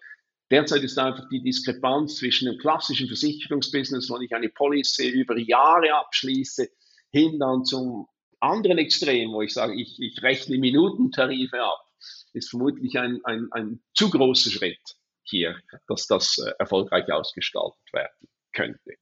derzeit 0.49 0.81
ist 0.83 0.97
einfach 0.97 1.27
die 1.27 1.43
Diskrepanz 1.43 2.15
zwischen 2.15 2.45
dem 2.45 2.57
klassischen 2.57 3.07
Versicherungsbusiness, 3.07 4.09
wo 4.09 4.17
ich 4.17 4.33
eine 4.33 4.47
Policy 4.47 5.09
über 5.09 5.37
Jahre 5.37 5.93
abschließe, 5.95 6.69
hin 7.11 7.37
dann 7.37 7.65
zum 7.65 8.07
anderen 8.39 8.77
Extrem, 8.77 9.33
wo 9.33 9.41
ich 9.41 9.53
sage, 9.53 9.73
ich, 9.73 10.01
ich 10.01 10.23
rechne 10.23 10.57
Minutentarife 10.57 11.61
ab, 11.61 11.83
ist 12.31 12.49
vermutlich 12.49 12.97
ein, 12.97 13.19
ein, 13.25 13.49
ein 13.51 13.81
zu 13.93 14.09
großer 14.09 14.51
Schritt 14.51 14.95
hier, 15.23 15.57
dass 15.89 16.07
das 16.07 16.37
äh, 16.37 16.49
erfolgreich 16.59 17.11
ausgestaltet 17.11 17.91
werden 17.91 18.29
könnte. 18.53 18.93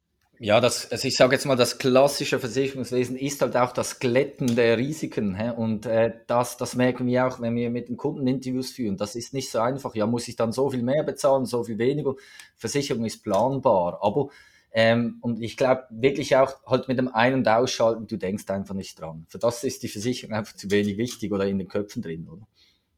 Ja, 0.45 0.61
das, 0.61 0.91
also 0.91 1.07
ich 1.07 1.15
sage 1.15 1.33
jetzt 1.33 1.47
mal, 1.47 1.55
das 1.55 1.79
klassische 1.79 2.37
Versicherungswesen 2.37 3.17
ist 3.17 3.41
halt 3.41 3.57
auch 3.57 3.71
das 3.71 3.97
Glätten 3.97 4.55
der 4.55 4.77
Risiken. 4.77 5.33
Hä? 5.33 5.49
Und 5.49 5.87
äh, 5.87 6.13
das, 6.27 6.55
das 6.57 6.75
merken 6.75 7.07
wir 7.07 7.25
auch, 7.25 7.41
wenn 7.41 7.55
wir 7.55 7.71
mit 7.71 7.89
den 7.89 7.97
Kunden 7.97 8.27
Interviews 8.27 8.69
führen. 8.69 8.95
Das 8.95 9.15
ist 9.15 9.33
nicht 9.33 9.49
so 9.49 9.57
einfach. 9.57 9.95
Ja, 9.95 10.05
muss 10.05 10.27
ich 10.27 10.35
dann 10.35 10.51
so 10.51 10.69
viel 10.69 10.83
mehr 10.83 11.01
bezahlen, 11.01 11.47
so 11.47 11.63
viel 11.63 11.79
weniger? 11.79 12.13
Versicherung 12.57 13.05
ist 13.05 13.23
planbar. 13.23 13.97
Aber, 14.03 14.29
ähm, 14.71 15.17
und 15.21 15.41
ich 15.41 15.57
glaube 15.57 15.85
wirklich 15.89 16.35
auch 16.35 16.63
halt 16.67 16.87
mit 16.89 16.99
dem 16.99 17.07
Ein- 17.07 17.33
und 17.33 17.47
Ausschalten, 17.47 18.05
du 18.05 18.15
denkst 18.15 18.47
einfach 18.49 18.75
nicht 18.75 19.01
dran. 19.01 19.25
Für 19.27 19.39
das 19.39 19.63
ist 19.63 19.81
die 19.81 19.87
Versicherung 19.87 20.35
einfach 20.35 20.55
zu 20.55 20.69
wenig 20.69 20.99
wichtig 20.99 21.31
oder 21.31 21.47
in 21.47 21.57
den 21.57 21.67
Köpfen 21.67 22.03
drin, 22.03 22.29
oder? 22.31 22.47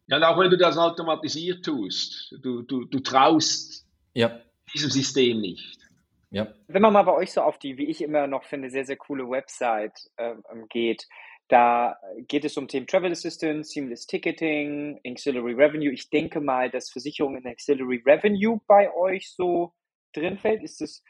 Ja, 0.07 0.17
und 0.17 0.23
auch 0.23 0.38
wenn 0.38 0.49
du 0.49 0.57
das 0.57 0.77
automatisiert 0.77 1.63
tust, 1.63 2.36
du, 2.41 2.63
du, 2.63 2.83
du 2.83 2.99
traust 2.99 3.86
ja. 4.13 4.38
diesem 4.73 4.89
System 4.89 5.39
nicht. 5.39 5.87
Ja. 6.29 6.53
Wenn 6.67 6.81
man 6.81 6.93
mal 6.93 7.03
bei 7.03 7.13
euch 7.13 7.31
so 7.31 7.41
auf 7.41 7.57
die, 7.57 7.77
wie 7.77 7.85
ich 7.87 8.01
immer 8.01 8.27
noch 8.27 8.43
finde, 8.43 8.69
sehr, 8.69 8.85
sehr 8.85 8.97
coole 8.97 9.29
Website 9.29 9.97
ähm, 10.17 10.43
geht, 10.69 11.07
da 11.47 11.97
geht 12.27 12.43
es 12.43 12.57
um 12.57 12.67
Themen 12.67 12.87
Travel 12.87 13.11
Assistance, 13.11 13.71
Seamless 13.71 14.05
Ticketing, 14.05 14.99
Auxiliary 15.07 15.53
Revenue. 15.53 15.93
Ich 15.93 16.09
denke 16.09 16.41
mal, 16.41 16.69
dass 16.69 16.91
Versicherung 16.91 17.37
in 17.37 17.47
Auxiliary 17.47 18.03
Revenue 18.05 18.59
bei 18.67 18.93
euch 18.93 19.31
so 19.33 19.73
drin 20.13 20.37
fällt. 20.37 20.61
Ist 20.61 20.81
es, 20.81 21.03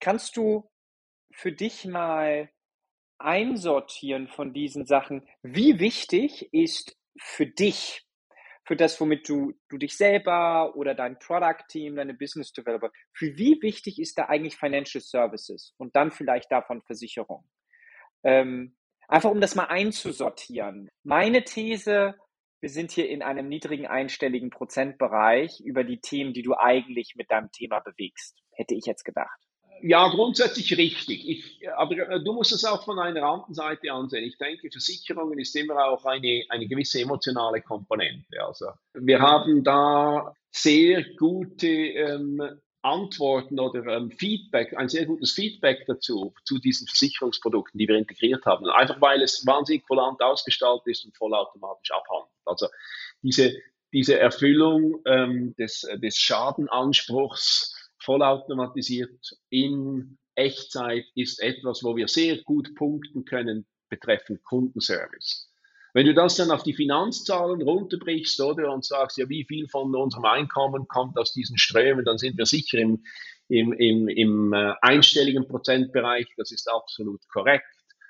kannst 0.00 0.36
du 0.36 0.68
für 1.32 1.52
dich 1.52 1.84
mal 1.84 2.50
einsortieren 3.18 4.26
von 4.26 4.52
diesen 4.52 4.84
Sachen? 4.84 5.28
Wie 5.42 5.78
wichtig 5.78 6.52
ist 6.52 6.96
für 7.16 7.46
dich 7.46 8.07
für 8.68 8.76
das, 8.76 9.00
womit 9.00 9.26
du, 9.26 9.54
du 9.70 9.78
dich 9.78 9.96
selber 9.96 10.76
oder 10.76 10.94
dein 10.94 11.18
Product 11.18 11.64
Team, 11.68 11.96
deine 11.96 12.12
Business 12.12 12.52
Developer, 12.52 12.92
für 13.14 13.34
wie 13.38 13.60
wichtig 13.62 13.98
ist 13.98 14.18
da 14.18 14.26
eigentlich 14.26 14.56
Financial 14.56 15.00
Services 15.00 15.74
und 15.78 15.96
dann 15.96 16.10
vielleicht 16.10 16.52
davon 16.52 16.82
Versicherung? 16.82 17.48
Ähm, 18.22 18.76
einfach 19.08 19.30
um 19.30 19.40
das 19.40 19.54
mal 19.54 19.64
einzusortieren. 19.64 20.90
Meine 21.02 21.44
These, 21.44 22.14
wir 22.60 22.68
sind 22.68 22.90
hier 22.90 23.08
in 23.08 23.22
einem 23.22 23.48
niedrigen 23.48 23.86
einstelligen 23.86 24.50
Prozentbereich 24.50 25.62
über 25.64 25.82
die 25.82 26.00
Themen, 26.02 26.34
die 26.34 26.42
du 26.42 26.54
eigentlich 26.54 27.14
mit 27.16 27.30
deinem 27.30 27.50
Thema 27.50 27.80
bewegst, 27.80 28.38
hätte 28.52 28.74
ich 28.74 28.84
jetzt 28.84 29.04
gedacht. 29.04 29.47
Ja, 29.82 30.08
grundsätzlich 30.08 30.76
richtig. 30.76 31.28
Ich, 31.28 31.68
aber 31.76 31.96
äh, 31.96 32.22
du 32.22 32.32
musst 32.32 32.52
es 32.52 32.64
auch 32.64 32.84
von 32.84 32.98
einer 32.98 33.22
anderen 33.22 33.54
Seite 33.54 33.92
ansehen. 33.92 34.24
Ich 34.24 34.38
denke, 34.38 34.70
Versicherungen 34.70 35.38
ist 35.38 35.54
immer 35.56 35.84
auch 35.86 36.04
eine, 36.04 36.44
eine 36.48 36.66
gewisse 36.66 37.00
emotionale 37.00 37.62
Komponente. 37.62 38.42
Also 38.44 38.66
wir 38.94 39.20
haben 39.20 39.62
da 39.62 40.32
sehr 40.50 41.04
gute 41.16 41.68
ähm, 41.68 42.42
Antworten 42.82 43.58
oder 43.58 43.84
ähm, 43.86 44.10
Feedback, 44.10 44.76
ein 44.76 44.88
sehr 44.88 45.06
gutes 45.06 45.32
Feedback 45.32 45.84
dazu, 45.86 46.34
zu 46.44 46.58
diesen 46.58 46.86
Versicherungsprodukten, 46.86 47.78
die 47.78 47.88
wir 47.88 47.96
integriert 47.96 48.44
haben. 48.46 48.66
Einfach 48.66 49.00
weil 49.00 49.22
es 49.22 49.44
wahnsinnig 49.46 49.84
volant 49.86 50.20
ausgestaltet 50.22 50.86
ist 50.86 51.04
und 51.04 51.16
vollautomatisch 51.16 51.90
abhandelt. 51.90 52.30
Also 52.44 52.68
diese, 53.22 53.54
diese 53.92 54.18
Erfüllung 54.18 55.00
ähm, 55.06 55.54
des, 55.56 55.86
des 56.02 56.16
Schadenanspruchs 56.16 57.74
vollautomatisiert 58.08 59.36
in 59.50 60.16
Echtzeit 60.34 61.04
ist 61.14 61.42
etwas, 61.42 61.84
wo 61.84 61.94
wir 61.94 62.08
sehr 62.08 62.38
gut 62.38 62.74
punkten 62.74 63.26
können 63.26 63.66
betreffend 63.90 64.42
Kundenservice. 64.44 65.52
Wenn 65.92 66.06
du 66.06 66.14
das 66.14 66.36
dann 66.36 66.50
auf 66.50 66.62
die 66.62 66.72
Finanzzahlen 66.72 67.60
runterbrichst, 67.60 68.40
oder, 68.40 68.72
und 68.72 68.84
sagst, 68.84 69.18
ja, 69.18 69.28
wie 69.28 69.44
viel 69.44 69.68
von 69.68 69.94
unserem 69.94 70.24
Einkommen 70.24 70.88
kommt 70.88 71.18
aus 71.18 71.34
diesen 71.34 71.58
Strömen, 71.58 72.06
dann 72.06 72.16
sind 72.16 72.38
wir 72.38 72.46
sicher 72.46 72.78
im, 72.78 73.04
im, 73.48 73.74
im, 73.74 74.08
im 74.08 74.52
äh, 74.54 74.72
einstelligen 74.80 75.46
Prozentbereich, 75.46 76.28
das 76.38 76.50
ist 76.50 76.66
absolut 76.70 77.20
korrekt. 77.28 77.66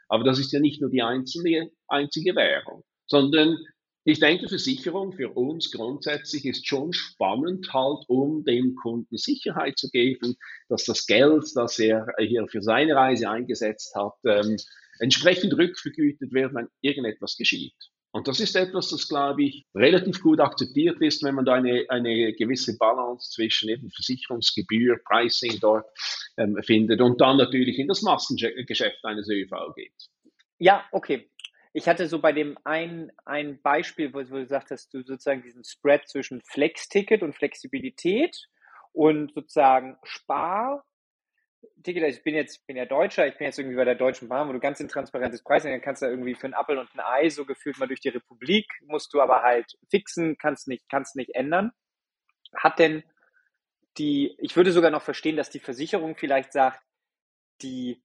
Aber 0.08 0.22
das 0.22 0.38
ist 0.38 0.52
ja 0.52 0.60
nicht 0.60 0.80
nur 0.80 0.90
die 0.90 1.02
einzelne, 1.02 1.70
einzige 1.88 2.36
Währung, 2.36 2.84
sondern 3.06 3.58
ich 4.04 4.20
denke, 4.20 4.48
Versicherung 4.48 5.12
für 5.12 5.30
uns 5.30 5.70
grundsätzlich 5.70 6.46
ist 6.46 6.66
schon 6.66 6.92
spannend, 6.92 7.72
halt, 7.72 8.04
um 8.08 8.44
dem 8.44 8.74
Kunden 8.74 9.16
Sicherheit 9.16 9.78
zu 9.78 9.90
geben, 9.90 10.36
dass 10.68 10.84
das 10.84 11.06
Geld, 11.06 11.44
das 11.54 11.78
er 11.78 12.06
hier 12.18 12.46
für 12.48 12.62
seine 12.62 12.94
Reise 12.94 13.28
eingesetzt 13.28 13.94
hat, 13.94 14.14
ähm, 14.24 14.56
entsprechend 15.00 15.56
rückvergütet 15.56 16.32
wird, 16.32 16.54
wenn 16.54 16.68
irgendetwas 16.80 17.36
geschieht. 17.36 17.74
Und 18.10 18.26
das 18.26 18.40
ist 18.40 18.56
etwas, 18.56 18.88
das, 18.88 19.06
glaube 19.08 19.44
ich, 19.44 19.66
relativ 19.74 20.22
gut 20.22 20.40
akzeptiert 20.40 21.00
ist, 21.02 21.22
wenn 21.22 21.34
man 21.34 21.44
da 21.44 21.54
eine, 21.54 21.84
eine 21.88 22.32
gewisse 22.32 22.78
Balance 22.78 23.30
zwischen 23.30 23.68
eben 23.68 23.90
Versicherungsgebühr, 23.90 24.98
Pricing 25.04 25.58
dort 25.60 25.84
ähm, 26.38 26.58
findet 26.62 27.02
und 27.02 27.20
dann 27.20 27.36
natürlich 27.36 27.78
in 27.78 27.88
das 27.88 28.00
Massengeschäft 28.00 29.04
eines 29.04 29.28
ÖV 29.28 29.74
geht. 29.76 29.92
Ja, 30.58 30.84
okay 30.92 31.28
ich 31.78 31.88
hatte 31.88 32.08
so 32.08 32.20
bei 32.20 32.32
dem 32.32 32.58
ein, 32.64 33.12
ein 33.24 33.62
Beispiel, 33.62 34.12
wo, 34.12 34.20
du 34.20 34.40
gesagt 34.40 34.72
hast, 34.72 34.92
du 34.92 35.02
sozusagen 35.02 35.42
diesen 35.42 35.62
Spread 35.62 36.08
zwischen 36.08 36.42
Flex-Ticket 36.42 37.22
und 37.22 37.36
Flexibilität 37.36 38.48
und 38.92 39.32
sozusagen 39.32 39.96
Spar. 40.02 40.84
Ticket, 41.84 42.02
also 42.02 42.18
ich 42.18 42.24
bin 42.24 42.34
jetzt, 42.34 42.66
bin 42.66 42.76
ja 42.76 42.84
Deutscher, 42.84 43.28
ich 43.28 43.38
bin 43.38 43.44
jetzt 43.44 43.60
irgendwie 43.60 43.76
bei 43.76 43.84
der 43.84 43.94
Deutschen 43.94 44.28
Bahn, 44.28 44.48
wo 44.48 44.52
du 44.52 44.58
ganz 44.58 44.80
intransparentes 44.80 45.44
Pricing, 45.44 45.70
dann 45.70 45.80
kannst 45.80 46.02
du 46.02 46.06
irgendwie 46.06 46.34
für 46.34 46.48
einen 46.48 46.54
Appel 46.54 46.78
und 46.78 46.92
ein 46.94 47.00
Ei 47.00 47.28
so 47.28 47.44
gefühlt 47.44 47.78
mal 47.78 47.86
durch 47.86 48.00
die 48.00 48.08
Republik, 48.08 48.66
musst 48.86 49.14
du 49.14 49.20
aber 49.20 49.42
halt 49.42 49.78
fixen, 49.88 50.36
kannst 50.36 50.66
nicht, 50.66 50.88
kannst 50.88 51.14
nicht 51.14 51.36
ändern. 51.36 51.70
Hat 52.56 52.80
denn 52.80 53.04
die, 53.98 54.36
ich 54.38 54.56
würde 54.56 54.72
sogar 54.72 54.90
noch 54.90 55.02
verstehen, 55.02 55.36
dass 55.36 55.50
die 55.50 55.60
Versicherung 55.60 56.16
vielleicht 56.16 56.52
sagt, 56.52 56.82
die 57.62 58.02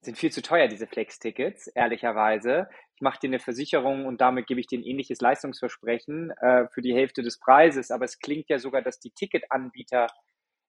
sind 0.00 0.16
viel 0.16 0.30
zu 0.30 0.42
teuer, 0.42 0.68
diese 0.68 0.86
Flex-Tickets, 0.86 1.68
ehrlicherweise. 1.68 2.68
Ich 2.94 3.00
mache 3.00 3.18
dir 3.20 3.28
eine 3.28 3.40
Versicherung 3.40 4.06
und 4.06 4.20
damit 4.20 4.46
gebe 4.46 4.60
ich 4.60 4.66
dir 4.66 4.78
ein 4.78 4.84
ähnliches 4.84 5.20
Leistungsversprechen 5.20 6.30
äh, 6.30 6.68
für 6.68 6.82
die 6.82 6.94
Hälfte 6.94 7.22
des 7.22 7.38
Preises. 7.38 7.90
Aber 7.90 8.04
es 8.04 8.18
klingt 8.18 8.48
ja 8.48 8.58
sogar, 8.58 8.82
dass 8.82 9.00
die 9.00 9.10
Ticketanbieter 9.10 10.06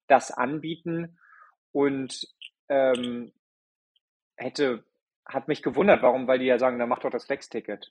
das 0.08 0.32
anbieten 0.32 1.20
und 1.72 2.28
ähm, 2.70 3.32
hätte, 4.36 4.84
hat 5.26 5.48
mich 5.48 5.62
gewundert, 5.62 6.02
warum, 6.02 6.28
weil 6.28 6.40
die 6.40 6.46
ja 6.46 6.58
sagen, 6.58 6.80
dann 6.80 6.90
mach 6.90 7.00
doch 7.00 7.12
das 7.12 7.26
Flex-Ticket 7.26 7.90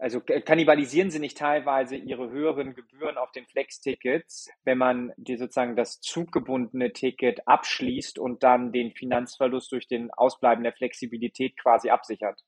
also 0.00 0.20
kannibalisieren 0.20 1.10
sie 1.10 1.18
nicht 1.18 1.38
teilweise 1.38 1.96
ihre 1.96 2.30
höheren 2.30 2.74
Gebühren 2.74 3.16
auf 3.16 3.32
den 3.32 3.46
Flex-Tickets, 3.46 4.50
wenn 4.64 4.78
man 4.78 5.12
die 5.16 5.36
sozusagen 5.36 5.76
das 5.76 6.00
zuggebundene 6.00 6.92
Ticket 6.92 7.46
abschließt 7.46 8.18
und 8.18 8.42
dann 8.42 8.72
den 8.72 8.92
Finanzverlust 8.92 9.72
durch 9.72 9.86
den 9.86 10.10
Ausbleiben 10.10 10.64
der 10.64 10.72
Flexibilität 10.72 11.56
quasi 11.56 11.90
absichert? 11.90 12.40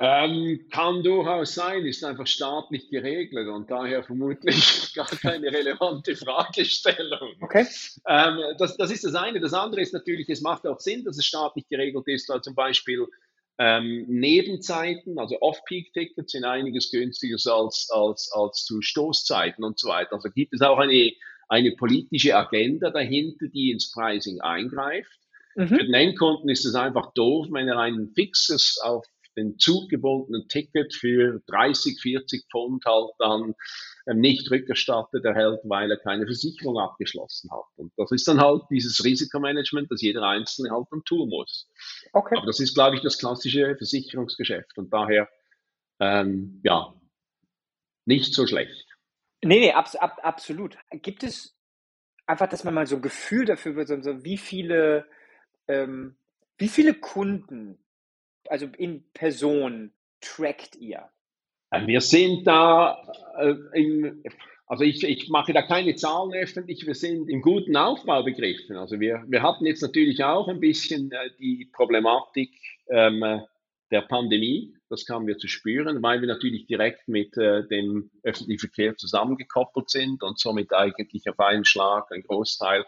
Ähm, 0.00 0.68
kann 0.70 1.02
durchaus 1.02 1.54
sein, 1.54 1.84
ist 1.84 2.04
einfach 2.04 2.26
staatlich 2.26 2.88
geregelt 2.88 3.48
und 3.48 3.68
daher 3.68 4.04
vermutlich 4.04 4.92
gar 4.94 5.08
keine 5.08 5.48
relevante 5.48 6.14
Fragestellung. 6.14 7.34
Okay. 7.40 7.66
Ähm, 8.06 8.38
das, 8.58 8.76
das 8.76 8.92
ist 8.92 9.02
das 9.02 9.16
eine. 9.16 9.40
Das 9.40 9.54
andere 9.54 9.80
ist 9.80 9.92
natürlich, 9.92 10.28
es 10.28 10.40
macht 10.40 10.68
auch 10.68 10.78
Sinn, 10.78 11.04
dass 11.04 11.18
es 11.18 11.26
staatlich 11.26 11.66
geregelt 11.68 12.06
ist, 12.06 12.28
weil 12.28 12.42
zum 12.42 12.54
Beispiel 12.54 13.08
ähm, 13.58 14.04
Nebenzeiten, 14.08 15.18
also 15.18 15.40
Off-Peak-Tickets, 15.40 16.32
sind 16.32 16.44
einiges 16.44 16.90
günstiger 16.90 17.36
als, 17.52 17.88
als, 17.90 18.30
als 18.32 18.64
zu 18.64 18.80
Stoßzeiten 18.80 19.64
und 19.64 19.78
so 19.78 19.88
weiter. 19.88 20.14
Also 20.14 20.30
gibt 20.30 20.54
es 20.54 20.60
auch 20.60 20.78
eine, 20.78 21.12
eine 21.48 21.72
politische 21.72 22.36
Agenda 22.36 22.90
dahinter, 22.90 23.48
die 23.48 23.72
ins 23.72 23.90
Pricing 23.90 24.40
eingreift. 24.40 25.18
Mhm. 25.56 25.68
Für 25.68 25.84
den 25.84 25.94
Endkunden 25.94 26.48
ist 26.48 26.64
es 26.64 26.76
einfach 26.76 27.12
doof, 27.14 27.48
wenn 27.50 27.68
er 27.68 27.78
ein 27.78 28.12
fixes 28.14 28.78
auf 28.82 29.04
den 29.36 29.58
Zug 29.58 29.88
gebundenen 29.88 30.48
Ticket 30.48 30.94
für 30.94 31.40
30, 31.46 32.00
40 32.00 32.46
Pfund 32.50 32.84
halt 32.84 33.10
dann 33.18 33.54
nicht 34.14 34.50
rückerstattet 34.50 35.24
erhält, 35.24 35.60
weil 35.64 35.90
er 35.90 35.98
keine 35.98 36.24
Versicherung 36.24 36.78
abgeschlossen 36.78 37.50
hat. 37.50 37.64
Und 37.76 37.92
das 37.96 38.10
ist 38.12 38.26
dann 38.26 38.40
halt 38.40 38.62
dieses 38.70 39.04
Risikomanagement, 39.04 39.90
das 39.90 40.02
jeder 40.02 40.22
Einzelne 40.22 40.70
halt 40.70 40.86
dann 40.90 41.04
tun 41.04 41.28
muss. 41.28 41.68
Okay. 42.12 42.36
Aber 42.36 42.46
das 42.46 42.60
ist, 42.60 42.74
glaube 42.74 42.96
ich, 42.96 43.02
das 43.02 43.18
klassische 43.18 43.76
Versicherungsgeschäft 43.76 44.76
und 44.78 44.92
daher, 44.92 45.28
ähm, 46.00 46.60
ja, 46.64 46.94
nicht 48.04 48.32
so 48.32 48.46
schlecht. 48.46 48.86
Nee, 49.42 49.60
nee, 49.60 49.72
abs 49.72 49.94
ab, 49.94 50.18
absolut. 50.22 50.76
Gibt 50.90 51.22
es 51.22 51.56
einfach, 52.26 52.48
dass 52.48 52.64
man 52.64 52.74
mal 52.74 52.86
so 52.86 52.96
ein 52.96 53.02
Gefühl 53.02 53.44
dafür 53.44 53.76
wird, 53.76 53.88
so, 53.88 54.24
wie 54.24 54.38
viele, 54.38 55.06
ähm, 55.68 56.16
wie 56.56 56.68
viele 56.68 56.94
Kunden 56.94 57.78
also 58.48 58.66
in 58.66 59.10
Person 59.12 59.92
trackt 60.20 60.76
ihr? 60.76 61.10
Äh, 61.70 61.86
wir 61.86 62.00
sind 62.00 62.46
da 62.46 63.02
äh, 63.38 63.54
im, 63.74 64.22
also 64.66 64.84
ich, 64.84 65.02
ich 65.02 65.28
mache 65.28 65.52
da 65.52 65.62
keine 65.62 65.94
Zahlen 65.96 66.32
öffentlich, 66.34 66.86
wir 66.86 66.94
sind 66.94 67.28
im 67.28 67.40
guten 67.40 67.76
Aufbau 67.76 68.22
begriffen. 68.22 68.76
Also 68.76 69.00
wir, 69.00 69.24
wir 69.26 69.42
hatten 69.42 69.66
jetzt 69.66 69.82
natürlich 69.82 70.22
auch 70.24 70.48
ein 70.48 70.60
bisschen 70.60 71.10
äh, 71.12 71.30
die 71.38 71.70
Problematik 71.72 72.50
ähm, 72.88 73.42
der 73.90 74.02
Pandemie, 74.02 74.74
das 74.90 75.06
kamen 75.06 75.26
wir 75.26 75.38
zu 75.38 75.48
spüren, 75.48 76.02
weil 76.02 76.20
wir 76.20 76.28
natürlich 76.28 76.66
direkt 76.66 77.08
mit 77.08 77.36
äh, 77.36 77.66
dem 77.68 78.10
öffentlichen 78.22 78.60
Verkehr 78.60 78.96
zusammengekoppelt 78.96 79.90
sind 79.90 80.22
und 80.22 80.38
somit 80.38 80.72
eigentlich 80.72 81.28
auf 81.28 81.38
einen 81.40 81.64
Schlag 81.64 82.10
einen 82.12 82.22
Großteil 82.22 82.84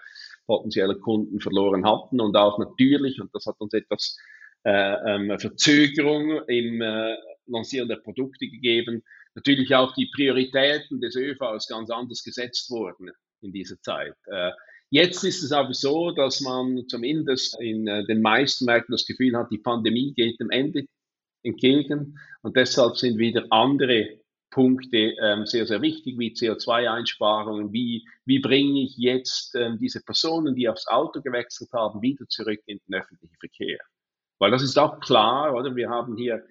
potenzieller 0.47 0.97
Kunden 0.97 1.41
verloren 1.41 1.87
hatten 1.87 2.21
und 2.21 2.37
auch 2.37 2.59
natürlich, 2.59 3.21
und 3.21 3.35
das 3.35 3.47
hat 3.47 3.57
uns 3.61 3.73
etwas 3.73 4.19
äh, 4.65 5.15
ähm, 5.15 5.39
Verzögerung 5.39 6.43
im 6.49 6.83
äh, 6.83 7.17
Lancieren 7.53 7.89
der 7.89 7.97
Produkte 7.97 8.49
gegeben. 8.49 9.03
Natürlich 9.35 9.75
auch 9.75 9.95
die 9.95 10.11
Prioritäten 10.15 11.01
des 11.01 11.17
ÖVs 11.17 11.69
ganz 11.69 11.91
anders 11.91 12.23
gesetzt 12.23 12.71
wurden 12.71 13.11
in 13.41 13.53
dieser 13.53 13.81
Zeit. 13.81 14.15
Äh, 14.27 14.51
jetzt 14.91 15.25
ist 15.25 15.43
es 15.43 15.53
aber 15.53 15.75
so, 15.75 16.11
dass 16.11 16.41
man 16.41 16.87
zumindest 16.89 17.61
in 17.61 17.87
äh, 17.87 18.05
den 18.07 18.23
meisten 18.23 18.65
Märkten 18.65 18.93
das 18.93 19.07
Gefühl 19.07 19.37
hat, 19.37 19.51
die 19.51 19.59
Pandemie 19.59 20.13
geht 20.15 20.41
dem 20.41 20.51
Ende 20.51 20.85
entgegen 21.43 22.19
und 22.43 22.57
deshalb 22.57 22.97
sind 22.97 23.19
wieder 23.19 23.47
andere 23.51 24.21
Punkte 24.51 25.15
ähm, 25.23 25.47
sehr, 25.47 25.67
sehr 25.67 25.81
wichtig, 25.81 26.19
wie 26.19 26.35
CO2-Einsparungen, 26.35 27.73
wie, 27.73 28.05
wie 28.25 28.41
bringe 28.41 28.83
ich 28.83 28.97
jetzt 28.97 29.55
ähm, 29.55 29.79
diese 29.79 30.03
Personen, 30.03 30.55
die 30.57 30.69
aufs 30.69 30.89
Auto 30.89 31.23
gewechselt 31.23 31.71
haben, 31.73 32.03
wieder 32.03 32.27
zurück 32.29 32.61
in 32.67 32.81
den 32.89 33.01
öffentlichen 33.01 33.37
Verkehr. 33.39 33.79
Weil 34.41 34.51
das 34.51 34.63
ist 34.63 34.79
auch 34.79 34.99
klar, 35.01 35.55
oder? 35.55 35.77
Wir 35.77 35.89
haben 35.89 36.17
hier, 36.17 36.45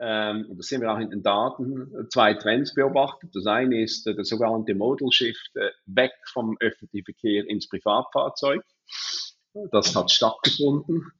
ähm, 0.00 0.46
und 0.48 0.58
das 0.58 0.66
sehen 0.66 0.80
wir 0.80 0.90
auch 0.90 0.98
in 0.98 1.10
den 1.10 1.22
Daten, 1.22 2.08
zwei 2.10 2.32
Trends 2.34 2.74
beobachtet. 2.74 3.30
Das 3.34 3.46
eine 3.46 3.82
ist 3.82 4.06
äh, 4.06 4.14
der 4.14 4.24
sogenannte 4.24 4.74
Modal 4.74 5.12
Shift 5.12 5.50
äh, 5.56 5.70
weg 5.84 6.12
vom 6.32 6.56
öffentlichen 6.60 7.04
Verkehr 7.04 7.46
ins 7.46 7.68
Privatfahrzeug. 7.68 8.62
Das 9.70 9.94
hat 9.94 10.10
stattgefunden. 10.10 11.12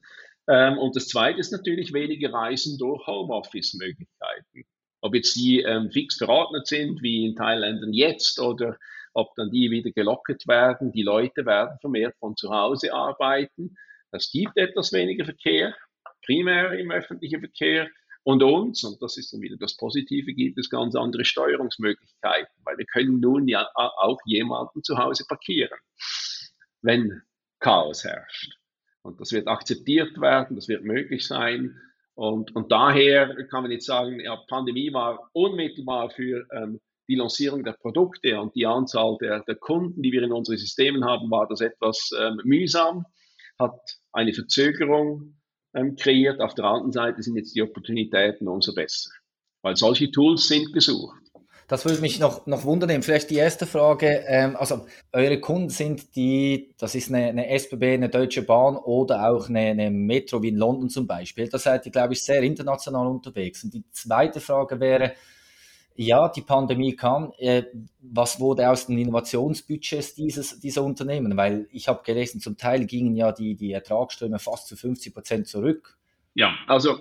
Ähm, 0.48 0.78
und 0.78 0.96
das 0.96 1.08
zweite 1.08 1.38
ist 1.38 1.52
natürlich 1.52 1.92
weniger 1.92 2.32
Reisen 2.32 2.78
durch 2.78 3.06
Homeoffice-Möglichkeiten. 3.06 4.64
Ob 5.02 5.14
jetzt 5.14 5.36
die 5.36 5.60
ähm, 5.60 5.90
fix 5.90 6.16
verordnet 6.16 6.66
sind, 6.66 7.02
wie 7.02 7.26
in 7.26 7.36
Thailändern 7.36 7.92
jetzt, 7.92 8.40
oder 8.40 8.78
ob 9.12 9.34
dann 9.34 9.50
die 9.50 9.70
wieder 9.70 9.90
gelockert 9.90 10.46
werden. 10.48 10.92
Die 10.92 11.02
Leute 11.02 11.44
werden 11.44 11.78
vermehrt 11.80 12.16
von 12.18 12.36
zu 12.36 12.50
Hause 12.50 12.94
arbeiten. 12.94 13.76
Es 14.12 14.30
gibt 14.30 14.56
etwas 14.56 14.92
weniger 14.92 15.24
Verkehr, 15.24 15.74
primär 16.24 16.72
im 16.72 16.90
öffentlichen 16.90 17.40
Verkehr. 17.40 17.88
Und 18.22 18.42
uns, 18.42 18.84
und 18.84 19.00
das 19.00 19.16
ist 19.16 19.32
dann 19.32 19.40
wieder 19.40 19.56
das 19.56 19.76
Positive, 19.76 20.32
gibt 20.34 20.58
es 20.58 20.68
ganz 20.68 20.94
andere 20.94 21.24
Steuerungsmöglichkeiten, 21.24 22.54
weil 22.64 22.76
wir 22.76 22.84
können 22.86 23.20
nun 23.20 23.48
ja 23.48 23.66
auch 23.74 24.18
jemanden 24.26 24.82
zu 24.82 24.98
Hause 24.98 25.24
parkieren, 25.26 25.78
wenn 26.82 27.22
Chaos 27.60 28.04
herrscht. 28.04 28.52
Und 29.02 29.20
das 29.20 29.32
wird 29.32 29.48
akzeptiert 29.48 30.20
werden, 30.20 30.56
das 30.56 30.68
wird 30.68 30.84
möglich 30.84 31.26
sein. 31.26 31.76
Und, 32.14 32.54
und 32.54 32.70
daher 32.70 33.46
kann 33.46 33.62
man 33.62 33.70
jetzt 33.70 33.86
sagen, 33.86 34.20
ja, 34.20 34.36
Pandemie 34.48 34.92
war 34.92 35.30
unmittelbar 35.32 36.10
für 36.10 36.46
ähm, 36.52 36.80
die 37.08 37.14
Lancierung 37.14 37.64
der 37.64 37.72
Produkte 37.72 38.38
und 38.38 38.54
die 38.54 38.66
Anzahl 38.66 39.16
der, 39.20 39.40
der 39.40 39.56
Kunden, 39.56 40.02
die 40.02 40.12
wir 40.12 40.22
in 40.22 40.32
unseren 40.32 40.58
Systemen 40.58 41.04
haben, 41.04 41.30
war 41.30 41.48
das 41.48 41.60
etwas 41.60 42.10
ähm, 42.18 42.40
mühsam, 42.44 43.06
hat 43.58 43.80
eine 44.12 44.34
Verzögerung 44.34 45.39
ähm, 45.74 45.96
kreiert. 45.96 46.40
Auf 46.40 46.54
der 46.54 46.64
anderen 46.64 46.92
Seite 46.92 47.22
sind 47.22 47.36
jetzt 47.36 47.54
die 47.54 47.62
Opportunitäten 47.62 48.48
umso 48.48 48.74
besser, 48.74 49.10
weil 49.62 49.76
solche 49.76 50.10
Tools 50.10 50.48
sind 50.48 50.72
gesucht. 50.72 51.20
Das 51.70 51.84
würde 51.84 52.00
mich 52.00 52.18
noch, 52.18 52.46
noch 52.48 52.64
wundern. 52.64 53.00
Vielleicht 53.00 53.30
die 53.30 53.36
erste 53.36 53.64
Frage. 53.64 54.24
Ähm, 54.26 54.56
also, 54.56 54.86
eure 55.12 55.38
Kunden 55.38 55.70
sind 55.70 56.16
die, 56.16 56.74
das 56.78 56.96
ist 56.96 57.10
eine, 57.10 57.26
eine 57.26 57.48
SBB, 57.48 57.94
eine 57.94 58.08
Deutsche 58.08 58.42
Bahn 58.42 58.76
oder 58.76 59.30
auch 59.30 59.48
eine, 59.48 59.60
eine 59.60 59.88
Metro 59.92 60.42
wie 60.42 60.48
in 60.48 60.56
London 60.56 60.88
zum 60.88 61.06
Beispiel. 61.06 61.48
Da 61.48 61.58
seid 61.58 61.86
ihr, 61.86 61.92
glaube 61.92 62.14
ich, 62.14 62.24
sehr 62.24 62.42
international 62.42 63.06
unterwegs. 63.06 63.62
Und 63.62 63.72
die 63.72 63.84
zweite 63.92 64.40
Frage 64.40 64.80
wäre, 64.80 65.12
ja, 66.02 66.28
die 66.28 66.40
Pandemie 66.40 66.96
kam. 66.96 67.34
Äh, 67.36 67.64
was 68.00 68.40
wurde 68.40 68.70
aus 68.70 68.86
den 68.86 68.96
Innovationsbudgets 68.96 70.14
dieses, 70.14 70.58
dieser 70.58 70.82
Unternehmen? 70.82 71.36
Weil 71.36 71.68
ich 71.72 71.88
habe 71.88 72.02
gelesen, 72.02 72.40
zum 72.40 72.56
Teil 72.56 72.86
gingen 72.86 73.14
ja 73.16 73.32
die, 73.32 73.54
die 73.54 73.72
Ertragsströme 73.72 74.38
fast 74.38 74.68
zu 74.68 74.76
50 74.76 75.12
Prozent 75.12 75.46
zurück. 75.46 75.98
Ja, 76.34 76.56
also 76.66 76.98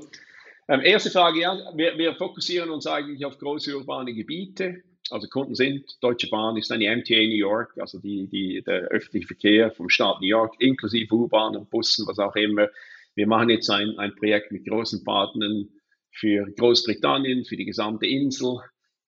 ähm, 0.68 0.82
erste 0.82 1.12
Frage, 1.12 1.40
ja, 1.40 1.58
wir, 1.76 1.98
wir, 1.98 2.14
fokussieren 2.16 2.72
uns 2.72 2.88
eigentlich 2.88 3.24
auf 3.24 3.38
große 3.38 3.74
urbane 3.74 4.14
Gebiete. 4.14 4.84
Also 5.10 5.30
Kunden 5.30 5.56
sind, 5.56 5.86
Deutsche 6.02 6.28
Bahn 6.28 6.58
ist 6.58 6.70
eine 6.70 6.94
MTA 6.94 7.22
New 7.22 7.38
York, 7.38 7.76
also 7.80 8.00
die, 8.00 8.28
die, 8.28 8.62
der 8.66 8.82
öffentliche 8.90 9.28
Verkehr 9.28 9.72
vom 9.72 9.88
Staat 9.88 10.20
New 10.20 10.28
York, 10.28 10.56
inklusive 10.60 11.16
U-Bahnen, 11.16 11.66
Bussen, 11.68 12.06
was 12.06 12.20
auch 12.20 12.36
immer. 12.36 12.68
Wir 13.16 13.28
machen 13.28 13.50
jetzt 13.50 13.70
ein, 13.70 13.98
ein 13.98 14.14
Projekt 14.16 14.52
mit 14.52 14.68
großen 14.68 15.06
Partnern 15.06 15.70
für 16.12 16.46
Großbritannien, 16.52 17.46
für 17.46 17.56
die 17.56 17.66
gesamte 17.66 18.06
Insel, 18.06 18.60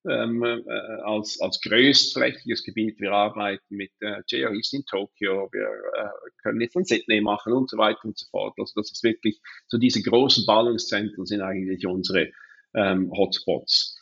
ähm, 0.08 0.42
äh, 0.42 0.62
als, 1.04 1.40
als 1.40 1.60
größtflächiges 1.60 2.64
Gebiet. 2.64 3.00
Wir 3.00 3.12
arbeiten 3.12 3.76
mit 3.76 3.92
äh, 4.00 4.22
JR 4.26 4.50
in 4.50 4.84
Tokio, 4.84 5.48
wir 5.52 5.62
äh, 5.62 6.08
können 6.42 6.60
jetzt 6.60 6.76
in 6.76 6.84
Sydney 6.84 7.20
machen 7.20 7.52
und 7.52 7.70
so 7.70 7.78
weiter 7.78 8.04
und 8.04 8.18
so 8.18 8.26
fort. 8.30 8.54
Also 8.58 8.72
das 8.76 8.90
ist 8.90 9.02
wirklich, 9.04 9.40
so 9.68 9.78
diese 9.78 10.02
großen 10.02 10.44
Ballungszentren 10.46 11.26
sind 11.26 11.40
eigentlich 11.40 11.86
unsere 11.86 12.30
ähm, 12.74 13.10
Hotspots. 13.12 13.98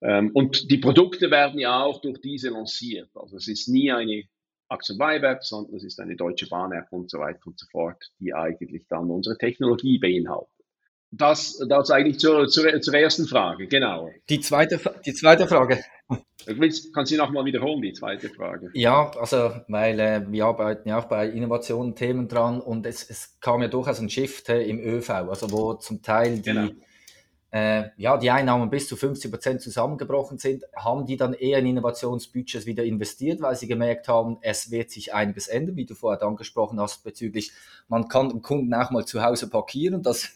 Ähm, 0.00 0.30
und 0.34 0.70
die 0.70 0.78
Produkte 0.78 1.30
werden 1.30 1.58
ja 1.58 1.82
auch 1.82 2.00
durch 2.00 2.20
diese 2.20 2.50
lanciert. 2.50 3.10
Also 3.14 3.36
es 3.36 3.48
ist 3.48 3.68
nie 3.68 3.90
eine 3.92 4.24
Action 4.70 4.98
Buy-App, 4.98 5.44
sondern 5.44 5.76
es 5.76 5.84
ist 5.84 6.00
eine 6.00 6.16
Deutsche 6.16 6.48
Bahn-App 6.48 6.88
und 6.90 7.10
so 7.10 7.18
weiter 7.18 7.46
und 7.46 7.58
so 7.58 7.66
fort, 7.70 8.12
die 8.18 8.34
eigentlich 8.34 8.86
dann 8.88 9.10
unsere 9.10 9.36
Technologie 9.36 9.98
beinhaltet. 9.98 10.53
Das, 11.16 11.62
das 11.68 11.90
eigentlich 11.90 12.18
zur, 12.18 12.48
zur, 12.48 12.80
zur 12.80 12.94
ersten 12.94 13.26
Frage, 13.26 13.68
genau. 13.68 14.10
Die 14.28 14.40
zweite, 14.40 14.80
die 15.06 15.14
zweite 15.14 15.46
Frage. 15.46 15.82
Willst, 16.46 16.92
kannst 16.92 17.12
du 17.12 17.16
nochmal 17.16 17.44
wiederholen, 17.44 17.80
die 17.82 17.92
zweite 17.92 18.28
Frage? 18.28 18.70
Ja, 18.74 19.10
also, 19.18 19.52
weil 19.68 19.98
äh, 20.00 20.22
wir 20.28 20.44
arbeiten 20.44 20.88
ja 20.88 20.98
auch 20.98 21.06
bei 21.06 21.28
Innovationen 21.28 21.94
Themen 21.94 22.28
dran 22.28 22.60
und 22.60 22.84
es, 22.84 23.08
es 23.08 23.38
kam 23.40 23.62
ja 23.62 23.68
durchaus 23.68 24.00
ein 24.00 24.10
Shift 24.10 24.48
äh, 24.48 24.62
im 24.64 24.78
ÖV, 24.78 25.10
also 25.10 25.50
wo 25.50 25.74
zum 25.74 26.02
Teil 26.02 26.36
die, 26.36 26.42
genau. 26.42 26.68
äh, 27.50 27.90
ja, 27.96 28.18
die 28.18 28.30
Einnahmen 28.30 28.68
bis 28.68 28.88
zu 28.88 28.96
50 28.96 29.30
Prozent 29.30 29.62
zusammengebrochen 29.62 30.38
sind, 30.38 30.64
haben 30.76 31.06
die 31.06 31.16
dann 31.16 31.32
eher 31.32 31.60
in 31.60 31.66
Innovationsbudgets 31.66 32.66
wieder 32.66 32.84
investiert, 32.84 33.40
weil 33.40 33.54
sie 33.54 33.68
gemerkt 33.68 34.08
haben, 34.08 34.38
es 34.42 34.70
wird 34.70 34.90
sich 34.90 35.14
einiges 35.14 35.46
ändern, 35.46 35.76
wie 35.76 35.86
du 35.86 35.94
vorher 35.94 36.22
angesprochen 36.22 36.80
hast, 36.80 37.04
bezüglich, 37.04 37.52
man 37.88 38.08
kann 38.08 38.28
den 38.28 38.42
Kunden 38.42 38.74
auch 38.74 38.90
mal 38.90 39.06
zu 39.06 39.22
Hause 39.22 39.48
parkieren, 39.48 40.02
das 40.02 40.30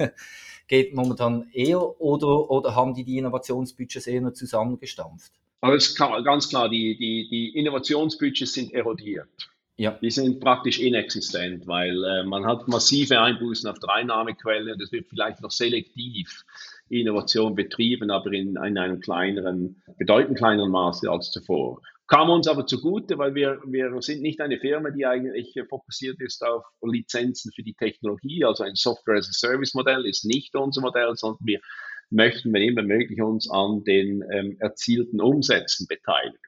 geht 0.69 0.95
momentan 0.95 1.49
eher 1.53 2.01
oder, 2.01 2.51
oder 2.51 2.75
haben 2.75 2.95
die 2.95 3.05
die 3.05 3.19
Innovationsbudgets 3.19 4.07
eher 4.07 4.21
nur 4.21 4.35
zusammengestampft? 4.35 5.33
Aber 5.61 5.75
es 5.75 5.89
ist 5.89 5.97
ganz 5.97 6.49
klar, 6.49 6.69
die, 6.69 6.97
die, 6.97 7.29
die 7.29 7.59
Innovationsbudgets 7.59 8.53
sind 8.53 8.73
erodiert. 8.73 9.29
Ja. 9.77 9.93
Die 9.93 10.11
sind 10.11 10.41
praktisch 10.41 10.81
inexistent, 10.81 11.67
weil 11.67 12.05
äh, 12.05 12.25
man 12.25 12.45
hat 12.47 12.67
massive 12.67 13.21
Einbußen 13.21 13.69
auf 13.71 13.79
der 13.79 13.91
Einnahmequelle 13.91 14.73
und 14.73 14.83
es 14.83 14.91
wird 14.91 15.09
vielleicht 15.09 15.41
noch 15.41 15.53
selektiv 15.53 16.45
Innovation 16.89 17.55
betrieben, 17.55 18.11
aber 18.11 18.33
in, 18.33 18.57
in 18.57 18.79
einem 18.79 19.01
kleineren, 19.01 19.83
bedeutend 19.99 20.39
kleineren 20.39 20.71
Maße 20.71 21.11
als 21.11 21.31
zuvor. 21.31 21.81
Kam 22.09 22.31
uns 22.31 22.49
aber 22.49 22.67
zugute, 22.67 23.19
weil 23.19 23.35
wir, 23.35 23.61
wir 23.67 24.01
sind 24.01 24.23
nicht 24.23 24.41
eine 24.41 24.59
Firma, 24.59 24.91
die 24.91 25.05
eigentlich 25.05 25.55
fokussiert 25.69 26.21
ist 26.21 26.43
auf 26.43 26.65
Lizenzen 26.83 27.53
für 27.55 27.63
die 27.63 27.75
Technologie. 27.75 28.45
Also 28.45 28.65
ein 28.65 28.77
Software-as-a-Service-Modell 28.77 30.07
ist 30.07 30.25
nicht 30.25 30.55
unser 30.57 30.81
Modell, 30.81 31.15
sondern 31.17 31.45
wir 31.45 31.61
möchten, 32.11 32.53
wenn 32.53 32.63
immer 32.63 32.83
möglich, 32.83 33.21
uns 33.21 33.51
an 33.51 33.85
den 33.85 34.25
ähm, 34.33 34.57
erzielten 34.59 35.21
Umsätzen 35.21 35.87
beteiligen. 35.87 36.39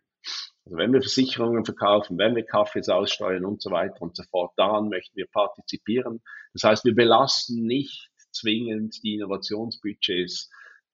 Also 0.64 0.78
wenn 0.78 0.92
wir 0.92 1.02
Versicherungen 1.02 1.64
verkaufen, 1.64 2.18
wenn 2.18 2.36
wir 2.36 2.44
Kaffees 2.44 2.88
aussteuern 2.88 3.44
und 3.44 3.60
so 3.60 3.70
weiter 3.70 4.00
und 4.00 4.16
so 4.16 4.22
fort, 4.30 4.52
daran 4.56 4.88
möchten 4.88 5.16
wir 5.16 5.26
partizipieren. 5.26 6.22
Das 6.54 6.64
heißt, 6.64 6.84
wir 6.84 6.94
belasten 6.94 7.66
nicht 7.66 8.09
zwingend 8.32 9.02
die 9.02 9.14
Innovationsbudgets 9.14 10.50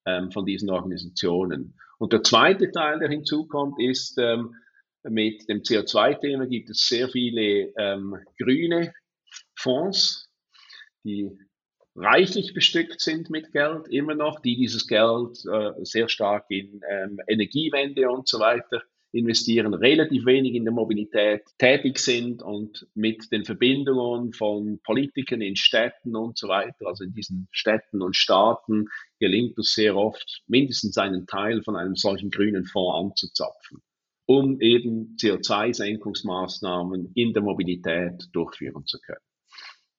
ähm, 0.06 0.30
von 0.30 0.44
diesen 0.44 0.70
Organisationen. 0.70 1.78
Und 1.98 2.12
der 2.12 2.22
zweite 2.22 2.70
Teil, 2.70 2.98
der 2.98 3.08
hinzukommt, 3.08 3.80
ist, 3.80 4.18
ähm, 4.18 4.54
mit 5.02 5.48
dem 5.48 5.62
CO2-Thema 5.62 6.46
gibt 6.46 6.70
es 6.70 6.88
sehr 6.88 7.08
viele 7.08 7.72
ähm, 7.78 8.18
grüne 8.38 8.92
Fonds, 9.54 10.28
die 11.04 11.30
reichlich 11.94 12.54
bestückt 12.54 13.00
sind 13.00 13.30
mit 13.30 13.52
Geld, 13.52 13.88
immer 13.88 14.14
noch, 14.14 14.40
die 14.40 14.56
dieses 14.56 14.86
Geld 14.86 15.38
äh, 15.50 15.72
sehr 15.84 16.08
stark 16.08 16.46
in 16.50 16.80
ähm, 16.90 17.20
Energiewende 17.26 18.10
und 18.10 18.28
so 18.28 18.40
weiter 18.40 18.82
investieren, 19.16 19.74
relativ 19.74 20.26
wenig 20.26 20.54
in 20.54 20.64
der 20.64 20.72
Mobilität 20.72 21.42
tätig 21.58 21.98
sind 21.98 22.42
und 22.42 22.86
mit 22.94 23.32
den 23.32 23.44
Verbindungen 23.44 24.32
von 24.32 24.78
Politikern 24.82 25.40
in 25.40 25.56
Städten 25.56 26.14
und 26.14 26.38
so 26.38 26.48
weiter, 26.48 26.86
also 26.86 27.04
in 27.04 27.12
diesen 27.12 27.48
Städten 27.50 28.02
und 28.02 28.14
Staaten, 28.14 28.86
gelingt 29.18 29.58
es 29.58 29.74
sehr 29.74 29.96
oft, 29.96 30.42
mindestens 30.46 30.98
einen 30.98 31.26
Teil 31.26 31.62
von 31.62 31.76
einem 31.76 31.96
solchen 31.96 32.30
grünen 32.30 32.64
Fonds 32.64 32.96
anzuzapfen, 32.98 33.82
um 34.26 34.60
eben 34.60 35.16
CO2-Senkungsmaßnahmen 35.20 37.12
in 37.14 37.32
der 37.32 37.42
Mobilität 37.42 38.28
durchführen 38.32 38.84
zu 38.86 38.98
können. 39.00 39.20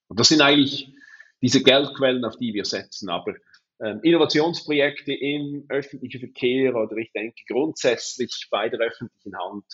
Und 0.08 0.20
das 0.20 0.30
sind 0.30 0.42
eigentlich 0.42 0.94
diese 1.42 1.64
Geldquellen, 1.64 2.26
auf 2.26 2.38
die 2.38 2.54
wir 2.54 2.66
setzen. 2.66 3.10
Aber 3.10 3.34
Innovationsprojekte 3.80 5.14
im 5.14 5.66
öffentlichen 5.70 6.20
Verkehr 6.20 6.76
oder 6.76 6.98
ich 6.98 7.12
denke 7.12 7.44
grundsätzlich 7.48 8.48
bei 8.50 8.70
der 8.70 8.80
öffentlichen 8.80 9.38
Hand 9.38 9.66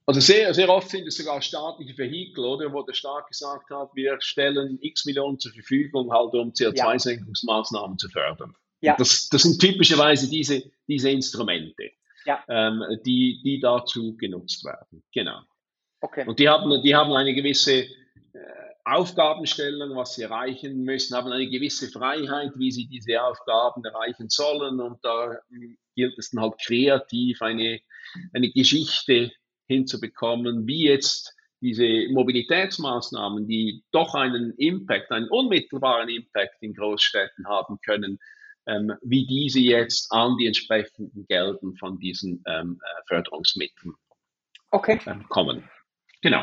also 0.04 0.20
sehr, 0.20 0.52
sehr 0.52 0.68
oft 0.68 0.90
sind 0.90 1.06
es 1.06 1.16
sogar 1.16 1.40
staatliche 1.40 1.96
Vehikel, 1.96 2.44
oder, 2.44 2.72
wo 2.72 2.82
der 2.82 2.92
Staat 2.92 3.28
gesagt 3.28 3.70
hat, 3.70 3.90
wir 3.94 4.20
stellen 4.20 4.78
x 4.80 5.04
Millionen 5.04 5.38
zur 5.38 5.52
Verfügung, 5.52 6.12
halt 6.12 6.34
um 6.34 6.50
CO2-Senkungsmaßnahmen 6.50 7.92
ja. 7.92 7.98
zu 7.98 8.08
fördern. 8.08 8.56
Ja. 8.82 8.96
Das, 8.96 9.28
das 9.28 9.42
sind 9.42 9.60
typischerweise 9.60 10.28
diese, 10.28 10.62
diese 10.88 11.08
Instrumente, 11.08 11.92
ja. 12.26 12.44
ähm, 12.48 12.82
die, 13.06 13.40
die 13.44 13.60
dazu 13.60 14.16
genutzt 14.16 14.64
werden. 14.64 15.02
Genau. 15.14 15.40
Okay. 16.00 16.26
Und 16.26 16.38
die 16.40 16.48
haben, 16.48 16.82
die 16.82 16.94
haben 16.94 17.12
eine 17.12 17.32
gewisse 17.32 17.84
äh, 17.84 17.88
Aufgabenstellung, 18.84 19.94
was 19.94 20.16
sie 20.16 20.22
erreichen 20.22 20.82
müssen, 20.82 21.16
haben 21.16 21.30
eine 21.30 21.48
gewisse 21.48 21.88
Freiheit, 21.88 22.50
wie 22.56 22.72
sie 22.72 22.88
diese 22.88 23.22
Aufgaben 23.22 23.84
erreichen 23.84 24.28
sollen. 24.28 24.80
Und 24.80 24.98
da 25.04 25.38
hm, 25.48 25.78
gilt 25.94 26.18
es 26.18 26.30
dann 26.30 26.42
halt 26.42 26.54
kreativ 26.60 27.40
eine, 27.40 27.80
eine 28.32 28.50
Geschichte 28.50 29.30
hinzubekommen, 29.68 30.66
wie 30.66 30.86
jetzt 30.86 31.36
diese 31.60 32.08
Mobilitätsmaßnahmen, 32.10 33.46
die 33.46 33.84
doch 33.92 34.16
einen 34.16 34.52
Impact, 34.56 35.12
einen 35.12 35.28
unmittelbaren 35.28 36.08
Impact 36.08 36.56
in 36.60 36.74
Großstädten 36.74 37.46
haben 37.46 37.78
können, 37.84 38.18
ähm, 38.66 38.92
wie 39.02 39.26
diese 39.26 39.60
jetzt 39.60 40.10
an 40.12 40.36
die 40.36 40.46
entsprechenden 40.46 41.26
Gelden 41.26 41.76
von 41.76 41.98
diesen 41.98 42.42
ähm, 42.46 42.80
äh, 42.82 43.02
Förderungsmitteln 43.08 43.94
okay. 44.70 45.00
ähm, 45.06 45.26
kommen. 45.28 45.68
Genau. 46.22 46.42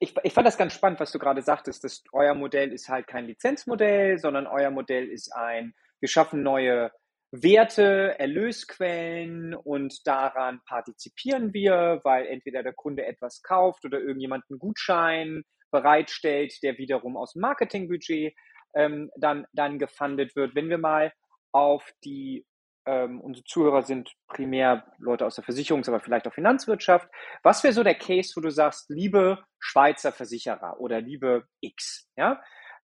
Ich, 0.00 0.14
ich 0.22 0.32
fand 0.32 0.46
das 0.46 0.56
ganz 0.56 0.74
spannend, 0.74 1.00
was 1.00 1.12
du 1.12 1.18
gerade 1.18 1.42
sagtest, 1.42 1.82
dass 1.84 2.02
euer 2.12 2.34
Modell 2.34 2.72
ist 2.72 2.88
halt 2.88 3.06
kein 3.06 3.26
Lizenzmodell, 3.26 4.18
sondern 4.18 4.46
euer 4.46 4.70
Modell 4.70 5.08
ist 5.08 5.34
ein, 5.34 5.74
wir 6.00 6.08
schaffen 6.08 6.42
neue 6.42 6.92
Werte, 7.30 8.18
Erlösquellen 8.18 9.54
und 9.54 10.06
daran 10.06 10.60
partizipieren 10.66 11.52
wir, 11.52 12.00
weil 12.04 12.26
entweder 12.26 12.62
der 12.62 12.72
Kunde 12.72 13.04
etwas 13.04 13.42
kauft 13.42 13.84
oder 13.84 14.00
irgendjemand 14.00 14.44
einen 14.48 14.58
Gutschein 14.58 15.42
bereitstellt, 15.70 16.54
der 16.62 16.78
wiederum 16.78 17.16
aus 17.16 17.34
dem 17.34 17.42
Marketingbudget 17.42 18.34
ähm, 18.74 19.10
dann, 19.16 19.46
dann 19.52 19.78
gefundet 19.78 20.36
wird. 20.36 20.54
Wenn 20.54 20.70
wir 20.70 20.78
mal 20.78 21.12
auf 21.52 21.90
die, 22.04 22.46
ähm, 22.86 23.20
unsere 23.20 23.44
Zuhörer 23.44 23.82
sind 23.82 24.12
primär 24.28 24.92
Leute 24.98 25.26
aus 25.26 25.36
der 25.36 25.44
Versicherungs-, 25.44 25.88
aber 25.88 26.00
vielleicht 26.00 26.26
auch 26.26 26.34
Finanzwirtschaft. 26.34 27.08
Was 27.42 27.62
wäre 27.64 27.74
so 27.74 27.82
der 27.82 27.96
Case, 27.96 28.32
wo 28.36 28.40
du 28.40 28.50
sagst, 28.50 28.88
liebe 28.88 29.44
Schweizer 29.58 30.12
Versicherer 30.12 30.80
oder 30.80 31.00
liebe 31.00 31.46
X, 31.60 32.10
ja, 32.16 32.42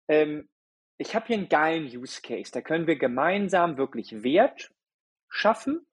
ähm, 0.08 0.48
ich 0.98 1.14
habe 1.14 1.26
hier 1.26 1.36
einen 1.36 1.48
geilen 1.48 1.86
Use 1.86 2.20
Case, 2.22 2.52
da 2.52 2.60
können 2.60 2.86
wir 2.86 2.96
gemeinsam 2.96 3.76
wirklich 3.76 4.22
Wert 4.22 4.70
schaffen 5.28 5.86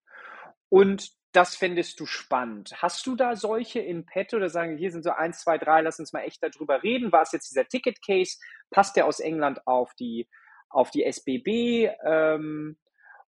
und 0.70 1.12
das 1.32 1.56
fändest 1.56 2.00
du 2.00 2.06
spannend. 2.06 2.74
Hast 2.78 3.06
du 3.06 3.16
da 3.16 3.36
solche 3.36 3.80
in 3.80 4.06
petto 4.06 4.38
oder 4.38 4.50
sagen, 4.50 4.78
hier 4.78 4.92
sind 4.92 5.04
so 5.04 5.12
eins, 5.12 5.42
zwei, 5.42 5.58
drei, 5.58 5.82
lass 5.82 6.00
uns 6.00 6.12
mal 6.12 6.22
echt 6.22 6.42
darüber 6.42 6.82
reden. 6.82 7.12
War 7.12 7.22
es 7.22 7.32
jetzt 7.32 7.50
dieser 7.52 7.68
Ticket-Case? 7.68 8.38
Passt 8.72 8.96
der 8.96 9.06
aus 9.06 9.20
England 9.20 9.66
auf 9.68 9.94
die, 10.00 10.28
auf 10.70 10.92
die 10.92 11.04
SBB? 11.04 11.92
Ähm, 12.06 12.78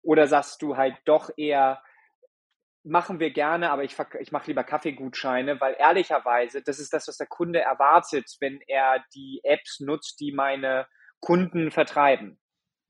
oder 0.02 0.26
sagst 0.26 0.62
du 0.62 0.76
halt 0.76 0.96
doch 1.04 1.30
eher, 1.36 1.82
machen 2.82 3.20
wir 3.20 3.30
gerne, 3.30 3.70
aber 3.70 3.84
ich, 3.84 3.94
ich 4.20 4.32
mache 4.32 4.46
lieber 4.48 4.64
Kaffeegutscheine, 4.64 5.60
weil 5.60 5.76
ehrlicherweise, 5.78 6.62
das 6.62 6.78
ist 6.78 6.92
das, 6.92 7.08
was 7.08 7.18
der 7.18 7.26
Kunde 7.26 7.60
erwartet, 7.60 8.36
wenn 8.40 8.60
er 8.66 9.04
die 9.14 9.40
Apps 9.44 9.80
nutzt, 9.80 10.20
die 10.20 10.32
meine 10.32 10.86
Kunden 11.20 11.70
vertreiben. 11.70 12.38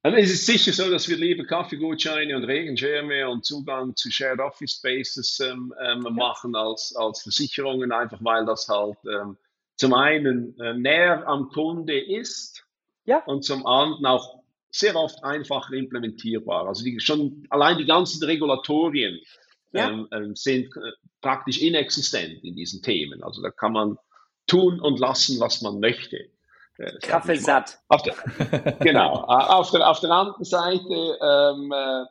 Dann 0.02 0.14
ist 0.14 0.32
es 0.32 0.46
sicher 0.46 0.72
so, 0.72 0.90
dass 0.90 1.08
wir 1.08 1.18
lieber 1.18 1.44
Kaffeegutscheine 1.44 2.34
und 2.34 2.44
Regenschirme 2.44 3.28
und 3.28 3.44
Zugang 3.44 3.94
zu 3.96 4.10
Shared 4.10 4.40
Office 4.40 4.76
Spaces 4.76 5.40
ähm, 5.40 5.74
ähm, 5.84 6.02
ja. 6.02 6.10
machen 6.10 6.54
als, 6.54 6.94
als 6.96 7.22
Versicherungen, 7.22 7.92
einfach 7.92 8.18
weil 8.22 8.46
das 8.46 8.66
halt 8.68 8.96
ähm, 9.04 9.36
zum 9.76 9.92
einen 9.92 10.58
äh, 10.58 10.72
näher 10.72 11.26
am 11.26 11.50
Kunde 11.50 12.00
ist 12.00 12.64
ja. 13.04 13.22
und 13.24 13.44
zum 13.44 13.66
anderen 13.66 14.06
auch 14.06 14.39
sehr 14.70 14.96
oft 14.96 15.22
einfach 15.24 15.70
implementierbar. 15.70 16.66
Also 16.68 16.84
die, 16.84 17.00
schon 17.00 17.46
allein 17.50 17.78
die 17.78 17.86
ganzen 17.86 18.24
Regulatorien 18.24 19.20
ja. 19.72 19.88
Ähm, 19.88 20.08
ähm, 20.12 20.34
sind 20.34 20.66
äh, 20.76 20.92
praktisch 21.20 21.60
inexistent 21.60 22.42
in 22.42 22.56
diesen 22.56 22.82
Themen. 22.82 23.22
Also 23.22 23.40
da 23.40 23.50
kann 23.50 23.72
man 23.72 23.96
tun 24.46 24.80
und 24.80 24.98
lassen, 24.98 25.38
was 25.38 25.62
man 25.62 25.78
möchte. 25.78 26.18
Kaffee 27.02 27.36
satt. 27.36 27.78
Auf 27.88 28.02
der, 28.02 28.14
genau. 28.80 29.12
auf, 29.12 29.70
der, 29.70 29.88
auf 29.88 30.00
der 30.00 30.10
anderen 30.10 30.44
Seite 30.44 31.18
ähm, 31.22 31.72
äh, 31.72 32.04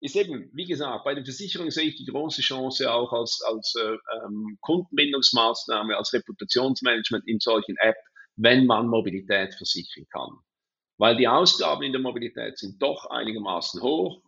ist 0.00 0.16
eben, 0.16 0.50
wie 0.54 0.64
gesagt, 0.64 1.04
bei 1.04 1.14
den 1.14 1.24
Versicherungen 1.24 1.70
sehe 1.70 1.88
ich 1.88 1.96
die 1.96 2.06
große 2.06 2.40
Chance 2.40 2.90
auch 2.90 3.12
als, 3.12 3.42
als 3.46 3.74
äh, 3.76 3.96
ähm, 4.24 4.58
Kundenbindungsmaßnahme, 4.60 5.96
als 5.96 6.12
Reputationsmanagement 6.12 7.26
in 7.26 7.38
solchen 7.38 7.76
Apps, 7.78 8.00
wenn 8.36 8.66
man 8.66 8.88
Mobilität 8.88 9.54
versichern 9.54 10.06
kann. 10.10 10.30
Weil 10.98 11.16
die 11.16 11.28
Ausgaben 11.28 11.82
in 11.82 11.92
der 11.92 12.00
Mobilität 12.00 12.58
sind 12.58 12.80
doch 12.80 13.06
einigermaßen 13.06 13.82
hoch. 13.82 14.22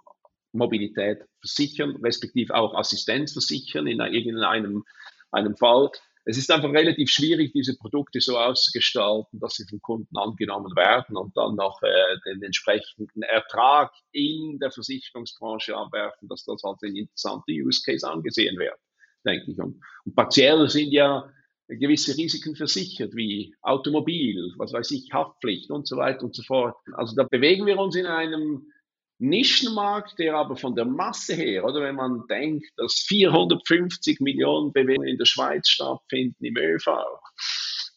Mobilität 0.53 1.21
versichern, 1.41 1.97
respektive 2.03 2.55
auch 2.55 2.75
Assistenz 2.75 3.33
versichern 3.33 3.87
in 3.87 4.01
irgendeinem 4.01 4.85
einem 5.33 5.57
Fall 5.57 5.91
es 6.29 6.37
ist 6.37 6.51
einfach 6.51 6.73
relativ 6.73 7.09
schwierig, 7.09 7.53
diese 7.53 7.77
Produkte 7.77 8.21
so 8.21 8.37
auszugestalten, 8.37 9.39
dass 9.39 9.55
sie 9.55 9.65
vom 9.71 9.81
Kunden 9.81 10.17
angenommen 10.17 10.75
werden 10.75 11.17
und 11.17 11.37
dann 11.37 11.55
noch 11.55 11.81
äh, 11.83 12.17
den 12.27 12.43
entsprechenden 12.43 13.23
Ertrag 13.23 13.93
in 14.11 14.59
der 14.59 14.73
Versicherungsbranche 14.73 15.77
abwerfen, 15.77 16.29
dass 16.29 16.45
das 16.45 16.65
als 16.65 16.83
ein 16.83 16.97
interessanter 16.97 17.53
Use 17.53 17.81
Case 17.87 18.07
angesehen 18.07 18.59
wird, 18.59 18.77
denke 19.25 19.53
ich. 19.53 19.59
Und, 19.61 19.81
und 20.05 20.17
partiell 20.17 20.69
sind 20.69 20.91
ja 20.91 21.31
gewisse 21.69 22.17
Risiken 22.17 22.55
versichert, 22.55 23.15
wie 23.15 23.55
Automobil, 23.63 24.53
was 24.57 24.73
weiß 24.73 24.91
ich, 24.93 25.13
Haftpflicht 25.13 25.71
und 25.71 25.87
so 25.87 25.97
weiter 25.97 26.25
und 26.25 26.35
so 26.35 26.43
fort. 26.43 26.77
Also 26.93 27.17
da 27.17 27.25
bewegen 27.25 27.67
wir 27.67 27.79
uns 27.79 27.97
in 27.97 28.07
einem 28.07 28.71
Nischenmarkt, 29.19 30.19
der 30.19 30.35
aber 30.35 30.57
von 30.57 30.75
der 30.75 30.85
Masse 30.85 31.35
her, 31.35 31.65
oder 31.65 31.81
wenn 31.81 31.95
man 31.95 32.27
denkt, 32.29 32.67
dass 32.77 32.95
450 33.09 34.21
Millionen 34.21 34.73
Bewegungen 34.73 35.09
in 35.09 35.19
der 35.19 35.25
Schweiz 35.25 35.69
stattfinden 35.69 36.45
im 36.45 36.57
ÖV, 36.57 36.87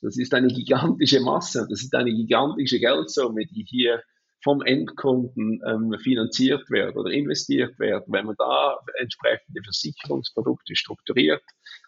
das 0.02 0.18
ist 0.18 0.34
eine 0.34 0.48
gigantische 0.48 1.20
Masse, 1.20 1.68
das 1.70 1.84
ist 1.84 1.94
eine 1.94 2.12
gigantische 2.12 2.80
Geldsumme, 2.80 3.46
die 3.46 3.66
hier 3.68 4.02
vom 4.42 4.62
Endkunden 4.62 5.62
ähm, 5.68 5.94
finanziert 6.00 6.70
wird 6.70 6.96
oder 6.96 7.12
investiert 7.12 7.78
wird. 7.80 8.06
Wenn 8.08 8.26
man 8.26 8.36
da 8.38 8.78
entsprechende 9.00 9.62
Versicherungsprodukte 9.64 10.76
strukturiert 10.76 11.44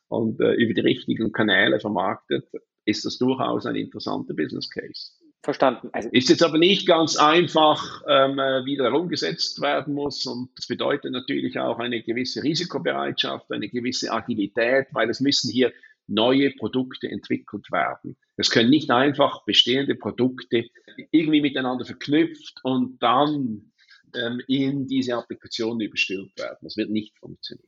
und 0.10 0.40
äh, 0.42 0.54
über 0.54 0.74
die 0.74 0.82
richtigen 0.82 1.32
Kanäle 1.32 1.80
vermarktet, 1.80 2.46
ist 2.86 3.06
das 3.06 3.18
durchaus 3.18 3.66
ein 3.66 3.76
interessanter 3.76 4.34
Business 4.34 4.70
Case. 4.70 5.12
Verstanden. 5.44 5.90
Also 5.92 6.08
ist 6.12 6.30
jetzt 6.30 6.44
aber 6.44 6.60
nicht 6.60 6.86
ganz 6.86 7.16
einfach, 7.16 8.04
ähm, 8.08 8.38
äh, 8.38 8.64
wie 8.64 8.78
der 8.78 8.94
umgesetzt 8.94 9.60
werden 9.60 9.96
muss. 9.96 10.28
Und 10.28 10.50
das 10.56 10.68
bedeutet 10.68 11.14
natürlich 11.14 11.58
auch 11.58 11.80
eine 11.80 12.04
gewisse 12.04 12.44
Risikobereitschaft, 12.44 13.52
eine 13.52 13.68
gewisse 13.68 14.12
Agilität, 14.12 14.88
weil 14.92 15.10
es 15.10 15.20
müssen 15.20 15.50
hier 15.50 15.74
neue 16.12 16.52
Produkte 16.52 17.10
entwickelt 17.10 17.72
werden. 17.72 18.18
Es 18.38 18.50
können 18.50 18.70
nicht 18.70 18.92
einfach 18.92 19.44
bestehende 19.46 19.96
Produkte 19.96 20.66
irgendwie 21.12 21.42
miteinander 21.42 21.86
verknüpft 21.86 22.60
und 22.64 23.02
dann 23.02 23.72
ähm, 24.16 24.42
in 24.48 24.88
diese 24.88 25.16
Applikation 25.16 25.80
überstülpt 25.80 26.40
werden. 26.40 26.58
Das 26.62 26.78
wird 26.78 26.90
nicht 26.90 27.18
funktionieren. 27.18 27.68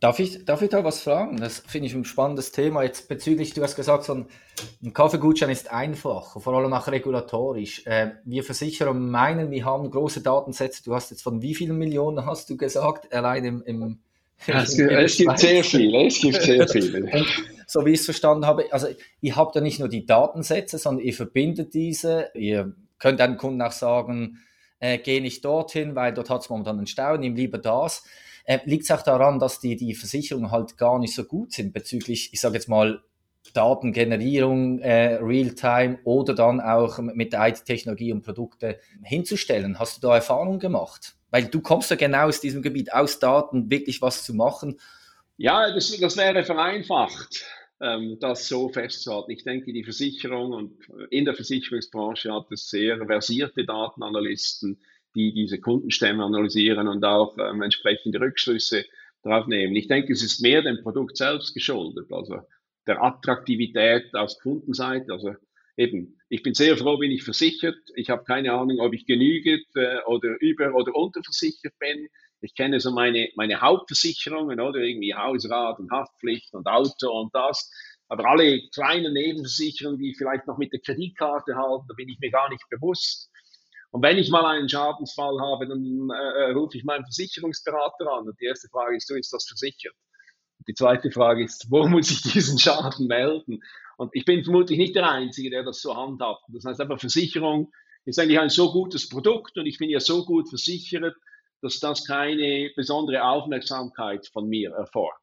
Darf 0.00 0.18
ich, 0.18 0.44
darf 0.44 0.62
ich 0.62 0.70
da 0.70 0.82
was 0.82 1.02
fragen? 1.02 1.38
Das 1.38 1.60
finde 1.66 1.86
ich 1.86 1.94
ein 1.94 2.04
spannendes 2.04 2.52
Thema. 2.52 2.82
Jetzt 2.82 3.08
bezüglich, 3.08 3.52
du 3.52 3.62
hast 3.62 3.76
gesagt, 3.76 4.04
so 4.04 4.14
ein, 4.14 4.26
ein 4.82 4.92
Kaffeegutschein 4.92 5.50
ist 5.50 5.70
einfach, 5.70 6.40
vor 6.40 6.54
allem 6.54 6.72
auch 6.72 6.88
regulatorisch. 6.88 7.86
Äh, 7.86 8.12
wir 8.24 8.42
Versicherer 8.42 8.94
meinen, 8.94 9.50
wir 9.50 9.64
haben 9.64 9.90
große 9.90 10.22
Datensätze. 10.22 10.82
Du 10.84 10.94
hast 10.94 11.10
jetzt 11.10 11.22
von 11.22 11.42
wie 11.42 11.54
vielen 11.54 11.76
Millionen 11.76 12.24
hast 12.24 12.48
du 12.50 12.56
gesagt, 12.56 13.12
allein 13.12 13.44
im, 13.44 13.62
im 13.64 13.98
es, 14.46 14.76
gibt, 14.76 14.90
es 14.90 15.16
gibt 15.18 15.38
sehr 15.38 15.62
viele, 15.62 16.06
es 16.06 16.18
gibt 16.18 16.42
sehr 16.42 16.66
viele. 16.66 17.10
so 17.70 17.86
wie 17.86 17.90
ich 17.90 18.00
es 18.00 18.04
verstanden 18.04 18.46
habe, 18.46 18.64
also 18.72 18.88
ihr 19.20 19.36
habt 19.36 19.54
ja 19.54 19.60
nicht 19.60 19.78
nur 19.78 19.88
die 19.88 20.04
Datensätze, 20.04 20.76
sondern 20.76 21.04
ihr 21.04 21.14
verbindet 21.14 21.72
diese. 21.72 22.30
Ihr 22.34 22.74
könnt 22.98 23.20
einem 23.20 23.36
Kunden 23.36 23.62
auch 23.62 23.70
sagen, 23.70 24.38
äh, 24.80 24.98
geh 24.98 25.20
nicht 25.20 25.44
dorthin, 25.44 25.94
weil 25.94 26.12
dort 26.12 26.30
hat 26.30 26.40
es 26.40 26.50
momentan 26.50 26.78
einen 26.78 26.88
Stau, 26.88 27.16
nimm 27.16 27.36
lieber 27.36 27.58
das. 27.58 28.02
Äh, 28.44 28.58
Liegt 28.64 28.84
es 28.84 28.90
auch 28.90 29.02
daran, 29.02 29.38
dass 29.38 29.60
die, 29.60 29.76
die 29.76 29.94
Versicherungen 29.94 30.50
halt 30.50 30.78
gar 30.78 30.98
nicht 30.98 31.14
so 31.14 31.22
gut 31.22 31.52
sind 31.52 31.72
bezüglich, 31.72 32.30
ich 32.32 32.40
sage 32.40 32.54
jetzt 32.54 32.68
mal, 32.68 33.02
Datengenerierung, 33.54 34.80
äh, 34.80 35.14
Realtime 35.22 36.00
oder 36.02 36.34
dann 36.34 36.60
auch 36.60 36.98
mit 36.98 37.32
der 37.32 37.48
IT-Technologie 37.48 38.12
und 38.12 38.22
Produkte 38.22 38.80
hinzustellen. 39.04 39.78
Hast 39.78 39.96
du 39.96 40.08
da 40.08 40.16
Erfahrung 40.16 40.58
gemacht? 40.58 41.14
Weil 41.30 41.44
du 41.44 41.60
kommst 41.60 41.90
ja 41.90 41.96
genau 41.96 42.26
aus 42.26 42.40
diesem 42.40 42.62
Gebiet, 42.62 42.92
aus 42.92 43.20
Daten 43.20 43.70
wirklich 43.70 44.02
was 44.02 44.24
zu 44.24 44.34
machen. 44.34 44.80
Ja, 45.36 45.72
das, 45.72 45.96
das 45.98 46.18
wäre 46.18 46.44
vereinfacht, 46.44 47.46
das 47.80 48.46
so 48.46 48.68
festzuhalten. 48.68 49.30
Ich 49.30 49.42
denke, 49.42 49.72
die 49.72 49.84
Versicherung 49.84 50.52
und 50.52 50.76
in 51.10 51.24
der 51.24 51.34
Versicherungsbranche 51.34 52.32
hat 52.32 52.52
es 52.52 52.68
sehr 52.68 52.98
versierte 53.06 53.64
Datenanalysten, 53.64 54.78
die 55.14 55.32
diese 55.32 55.60
Kundenstämme 55.60 56.22
analysieren 56.22 56.88
und 56.88 57.04
auch 57.04 57.36
ähm, 57.38 57.62
entsprechende 57.62 58.20
Rückschlüsse 58.20 58.84
darauf 59.22 59.46
nehmen. 59.46 59.74
Ich 59.76 59.88
denke, 59.88 60.12
es 60.12 60.22
ist 60.22 60.40
mehr 60.40 60.62
dem 60.62 60.82
Produkt 60.82 61.16
selbst 61.16 61.54
geschuldet, 61.54 62.12
also 62.12 62.40
der 62.86 63.02
Attraktivität 63.02 64.14
aus 64.14 64.38
Kundenseite. 64.38 65.12
Also 65.12 65.34
eben, 65.76 66.18
ich 66.28 66.42
bin 66.42 66.54
sehr 66.54 66.76
froh, 66.76 66.98
bin 66.98 67.10
ich 67.10 67.22
versichert. 67.24 67.78
Ich 67.94 68.10
habe 68.10 68.24
keine 68.24 68.52
Ahnung, 68.52 68.78
ob 68.80 68.92
ich 68.92 69.06
genügend 69.06 69.64
äh, 69.74 69.98
oder 70.06 70.36
über- 70.40 70.74
oder 70.74 70.94
unterversichert 70.94 71.74
bin. 71.78 72.08
Ich 72.42 72.54
kenne 72.54 72.80
so 72.80 72.90
meine, 72.90 73.28
meine 73.36 73.60
Hauptversicherungen, 73.60 74.60
oder 74.60 74.80
irgendwie 74.80 75.14
Hausrat 75.14 75.78
und 75.78 75.90
Haftpflicht 75.90 76.54
und 76.54 76.66
Auto 76.66 77.10
und 77.10 77.34
das. 77.34 77.70
Aber 78.08 78.24
alle 78.24 78.60
kleinen 78.74 79.12
Nebenversicherungen, 79.12 80.00
die 80.00 80.10
ich 80.10 80.18
vielleicht 80.18 80.46
noch 80.46 80.58
mit 80.58 80.72
der 80.72 80.80
Kreditkarte 80.80 81.54
halten, 81.54 81.84
da 81.88 81.94
bin 81.94 82.08
ich 82.08 82.18
mir 82.18 82.30
gar 82.30 82.48
nicht 82.48 82.64
bewusst. 82.68 83.30
Und 83.92 84.02
wenn 84.02 84.18
ich 84.18 84.30
mal 84.30 84.46
einen 84.46 84.68
Schadensfall 84.68 85.40
habe, 85.40 85.66
dann 85.66 86.10
äh, 86.10 86.52
rufe 86.52 86.78
ich 86.78 86.84
meinen 86.84 87.04
Versicherungsberater 87.04 88.10
an. 88.10 88.28
Und 88.28 88.40
die 88.40 88.46
erste 88.46 88.68
Frage 88.68 88.96
ist, 88.96 89.10
du 89.10 89.14
ist 89.14 89.32
das 89.32 89.46
versichert? 89.46 89.94
Und 90.58 90.68
die 90.68 90.74
zweite 90.74 91.10
Frage 91.10 91.44
ist, 91.44 91.66
wo 91.70 91.86
muss 91.88 92.10
ich 92.10 92.22
diesen 92.32 92.58
Schaden 92.58 93.06
melden? 93.06 93.60
Und 93.96 94.10
ich 94.14 94.24
bin 94.24 94.44
vermutlich 94.44 94.78
nicht 94.78 94.94
der 94.94 95.10
Einzige, 95.10 95.50
der 95.50 95.64
das 95.64 95.80
so 95.80 95.96
handhabt. 95.96 96.42
Das 96.48 96.64
heißt 96.64 96.80
aber, 96.80 96.98
Versicherung 96.98 97.72
ist 98.04 98.18
eigentlich 98.18 98.40
ein 98.40 98.48
so 98.48 98.72
gutes 98.72 99.08
Produkt 99.08 99.58
und 99.58 99.66
ich 99.66 99.78
bin 99.78 99.90
ja 99.90 100.00
so 100.00 100.24
gut 100.24 100.48
versichert, 100.48 101.14
dass 101.62 101.80
das 101.80 102.06
keine 102.06 102.70
besondere 102.74 103.24
Aufmerksamkeit 103.24 104.26
von 104.26 104.48
mir 104.48 104.70
erfordert. 104.72 105.20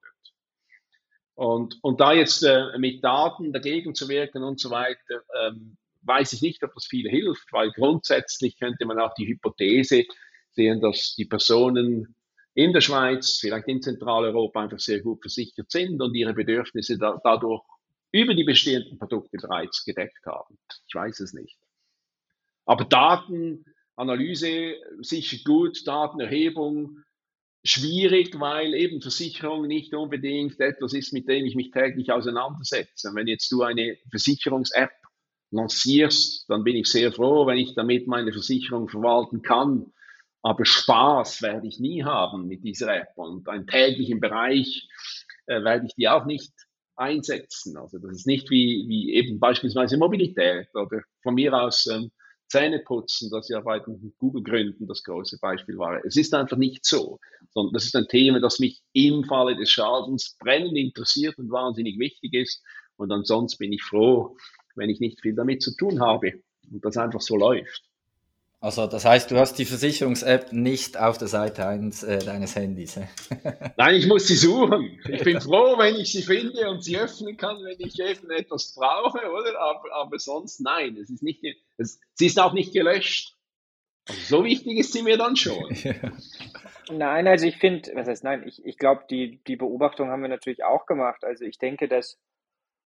Und, 1.35 1.77
und 1.83 1.99
da 1.99 2.13
jetzt 2.13 2.43
äh, 2.43 2.77
mit 2.77 3.03
Daten 3.03 3.53
dagegen 3.53 3.93
zu 3.93 4.09
wirken 4.09 4.43
und 4.43 4.59
so 4.59 4.71
weiter, 4.71 5.21
ähm, 5.39 5.77
weiß 6.01 6.33
ich 6.33 6.41
nicht, 6.41 6.63
ob 6.63 6.73
das 6.73 6.85
viel 6.85 7.09
hilft, 7.09 7.51
weil 7.53 7.71
grundsätzlich 7.71 8.57
könnte 8.57 8.85
man 8.85 8.99
auch 8.99 9.13
die 9.13 9.27
Hypothese 9.27 10.05
sehen, 10.51 10.81
dass 10.81 11.15
die 11.15 11.25
Personen 11.25 12.15
in 12.55 12.73
der 12.73 12.81
Schweiz, 12.81 13.37
vielleicht 13.39 13.67
in 13.67 13.83
Zentraleuropa 13.83 14.63
einfach 14.63 14.79
sehr 14.79 15.01
gut 15.01 15.21
versichert 15.21 15.69
sind 15.69 16.01
und 16.01 16.15
ihre 16.15 16.33
Bedürfnisse 16.33 16.97
da, 16.97 17.19
dadurch 17.23 17.61
über 18.11 18.33
die 18.33 18.43
bestehenden 18.43 18.97
Produkte 18.97 19.37
bereits 19.37 19.85
gedeckt 19.85 20.25
haben. 20.25 20.57
Ich 20.87 20.95
weiß 20.95 21.19
es 21.19 21.33
nicht. 21.33 21.59
Aber 22.65 22.85
Datenanalyse 23.97 24.75
sicher 25.01 25.37
gut, 25.43 25.85
Datenerhebung 25.87 27.03
schwierig, 27.63 28.39
weil 28.39 28.73
eben 28.75 29.01
Versicherung 29.01 29.67
nicht 29.67 29.93
unbedingt 29.93 30.59
etwas 30.59 30.93
ist, 30.93 31.11
mit 31.13 31.27
dem 31.27 31.45
ich 31.45 31.55
mich 31.55 31.71
täglich 31.71 32.11
auseinandersetze. 32.11 33.11
Wenn 33.13 33.27
jetzt 33.27 33.51
du 33.51 33.63
eine 33.63 33.97
Versicherungs-App 34.09 34.91
lancierst, 35.51 36.49
dann 36.49 36.63
bin 36.63 36.75
ich 36.75 36.87
sehr 36.87 37.11
froh, 37.11 37.47
wenn 37.47 37.57
ich 37.57 37.73
damit 37.73 38.07
meine 38.07 38.31
Versicherung 38.31 38.87
verwalten 38.87 39.41
kann. 39.41 39.91
Aber 40.43 40.63
Spaß 40.63 41.41
werde 41.41 41.67
ich 41.67 41.79
nie 41.79 42.03
haben 42.03 42.47
mit 42.47 42.63
dieser 42.63 42.95
App 42.95 43.09
und 43.15 43.49
einen 43.49 43.67
täglichen 43.67 44.19
Bereich 44.19 44.87
äh, 45.47 45.63
werde 45.63 45.87
ich 45.87 45.95
die 45.95 46.07
auch 46.07 46.25
nicht 46.25 46.53
einsetzen. 46.95 47.75
Also 47.77 47.97
das 47.97 48.11
ist 48.11 48.27
nicht 48.27 48.49
wie, 48.49 48.85
wie 48.87 49.13
eben 49.13 49.39
beispielsweise 49.39 49.97
Mobilität 49.97 50.73
oder 50.75 51.01
von 51.21 51.33
mir 51.33 51.53
aus 51.53 51.87
ähm, 51.87 52.11
Zähneputzen, 52.47 53.29
das 53.29 53.49
ja 53.49 53.59
bei 53.59 53.79
den 53.79 54.13
Google-Gründen 54.17 54.87
das 54.87 55.03
große 55.03 55.37
Beispiel 55.39 55.77
war. 55.77 56.03
Es 56.05 56.15
ist 56.15 56.33
einfach 56.33 56.57
nicht 56.57 56.85
so, 56.85 57.19
sondern 57.51 57.73
das 57.73 57.85
ist 57.85 57.95
ein 57.95 58.07
Thema, 58.07 58.39
das 58.39 58.59
mich 58.59 58.81
im 58.93 59.23
Falle 59.25 59.55
des 59.55 59.69
Schadens 59.69 60.37
brennend 60.39 60.77
interessiert 60.77 61.37
und 61.37 61.51
wahnsinnig 61.51 61.99
wichtig 61.99 62.33
ist. 62.33 62.63
Und 62.95 63.11
ansonsten 63.11 63.59
bin 63.59 63.73
ich 63.73 63.83
froh, 63.83 64.37
wenn 64.75 64.89
ich 64.89 64.99
nicht 64.99 65.21
viel 65.21 65.35
damit 65.35 65.61
zu 65.61 65.75
tun 65.75 65.99
habe 65.99 66.41
und 66.71 66.83
das 66.85 66.97
einfach 66.97 67.21
so 67.21 67.35
läuft. 67.35 67.83
Also 68.59 68.87
das 68.87 69.05
heißt, 69.05 69.29
du 69.29 69.37
hast 69.37 69.59
die 69.59 69.65
Versicherungs-App 69.65 70.51
nicht 70.51 70.97
auf 70.97 71.19
der 71.19 71.27
Seite 71.27 71.67
1 71.67 72.01
äh, 72.03 72.17
deines 72.19 72.55
Handys. 72.55 72.99
Nein, 73.77 73.95
ich 73.95 74.07
muss 74.07 74.27
sie 74.27 74.35
suchen. 74.35 74.99
Ich 75.07 75.23
bin 75.23 75.39
froh, 75.39 75.77
wenn 75.77 75.95
ich 75.95 76.11
sie 76.11 76.23
finde 76.23 76.67
und 76.69 76.83
sie 76.83 76.97
öffnen 76.97 77.37
kann, 77.37 77.57
wenn 77.57 77.79
ich 77.79 77.99
eben 77.99 78.31
etwas 78.31 78.73
brauche, 78.73 79.19
oder? 79.19 79.59
Aber, 79.59 79.93
aber 79.93 80.17
sonst 80.17 80.59
nein, 80.59 80.97
es 80.97 81.11
ist 81.11 81.21
nicht, 81.21 81.43
es, 81.77 81.99
sie 82.15 82.25
ist 82.25 82.39
auch 82.39 82.53
nicht 82.53 82.73
gelöscht. 82.73 83.35
Also 84.07 84.37
so 84.37 84.43
wichtig 84.43 84.77
ist 84.79 84.93
sie 84.93 85.03
mir 85.03 85.17
dann 85.17 85.35
schon. 85.35 85.75
Nein, 86.89 87.27
also 87.27 87.45
ich 87.45 87.57
finde, 87.57 87.91
was 87.95 88.07
heißt 88.07 88.23
nein, 88.23 88.47
ich, 88.47 88.65
ich 88.65 88.77
glaube, 88.77 89.03
die, 89.09 89.43
die 89.45 89.57
Beobachtung 89.57 90.09
haben 90.09 90.21
wir 90.21 90.29
natürlich 90.29 90.63
auch 90.63 90.85
gemacht. 90.85 91.25
Also 91.25 91.43
ich 91.43 91.57
denke, 91.57 91.89
dass 91.89 92.17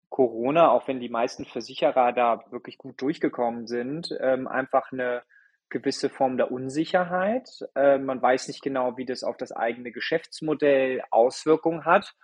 Corona, 0.09 0.73
auch 0.73 0.89
wenn 0.89 0.99
die 0.99 1.09
meisten 1.09 1.45
Versicherer 1.45 2.13
da 2.13 2.45
wirklich 2.51 2.79
gut 2.79 3.01
durchgekommen 3.01 3.69
sind, 3.69 4.13
ähm, 4.21 4.49
einfach 4.49 4.91
eine 4.91 5.23
gewisse 5.75 6.09
Form 6.09 6.37
der 6.37 6.53
Unsicherheit. 6.53 7.49
Äh, 7.75 7.99
man 7.99 8.23
weiß 8.23 8.47
nicht 8.47 8.63
genau, 8.63 8.97
wie 8.97 9.05
das 9.05 9.25
auf 9.25 9.37
das 9.37 9.51
eigene 9.51 9.91
Geschäftsmodell 9.91 11.03
Auswirkungen 11.11 11.85
hat. 11.85 12.15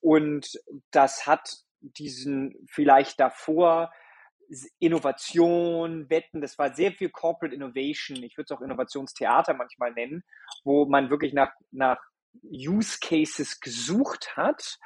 Und 0.00 0.58
das 0.90 1.26
hat 1.26 1.58
diesen 1.80 2.66
vielleicht 2.66 3.20
davor 3.20 3.92
Innovation, 4.78 6.08
Wetten, 6.08 6.40
das 6.40 6.58
war 6.58 6.74
sehr 6.74 6.92
viel 6.92 7.10
Corporate 7.10 7.54
Innovation, 7.54 8.22
ich 8.22 8.36
würde 8.36 8.46
es 8.50 8.56
auch 8.56 8.62
Innovationstheater 8.62 9.54
manchmal 9.54 9.92
nennen, 9.92 10.22
wo 10.64 10.86
man 10.86 11.10
wirklich 11.10 11.32
nach, 11.32 11.52
nach 11.70 11.98
Use 12.42 12.98
Cases 13.00 13.60
gesucht 13.60 14.36
hat, 14.36 14.78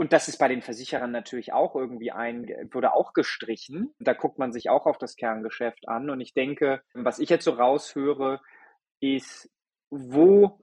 und 0.00 0.14
das 0.14 0.28
ist 0.28 0.38
bei 0.38 0.48
den 0.48 0.62
Versicherern 0.62 1.10
natürlich 1.10 1.52
auch 1.52 1.76
irgendwie 1.76 2.10
ein, 2.10 2.46
wurde 2.72 2.94
auch 2.94 3.12
gestrichen. 3.12 3.92
Da 3.98 4.14
guckt 4.14 4.38
man 4.38 4.50
sich 4.50 4.70
auch 4.70 4.86
auf 4.86 4.96
das 4.96 5.14
Kerngeschäft 5.14 5.88
an. 5.88 6.08
Und 6.08 6.22
ich 6.22 6.32
denke, 6.32 6.80
was 6.94 7.18
ich 7.18 7.28
jetzt 7.28 7.44
so 7.44 7.50
raushöre, 7.50 8.40
ist, 9.00 9.50
wo 9.90 10.58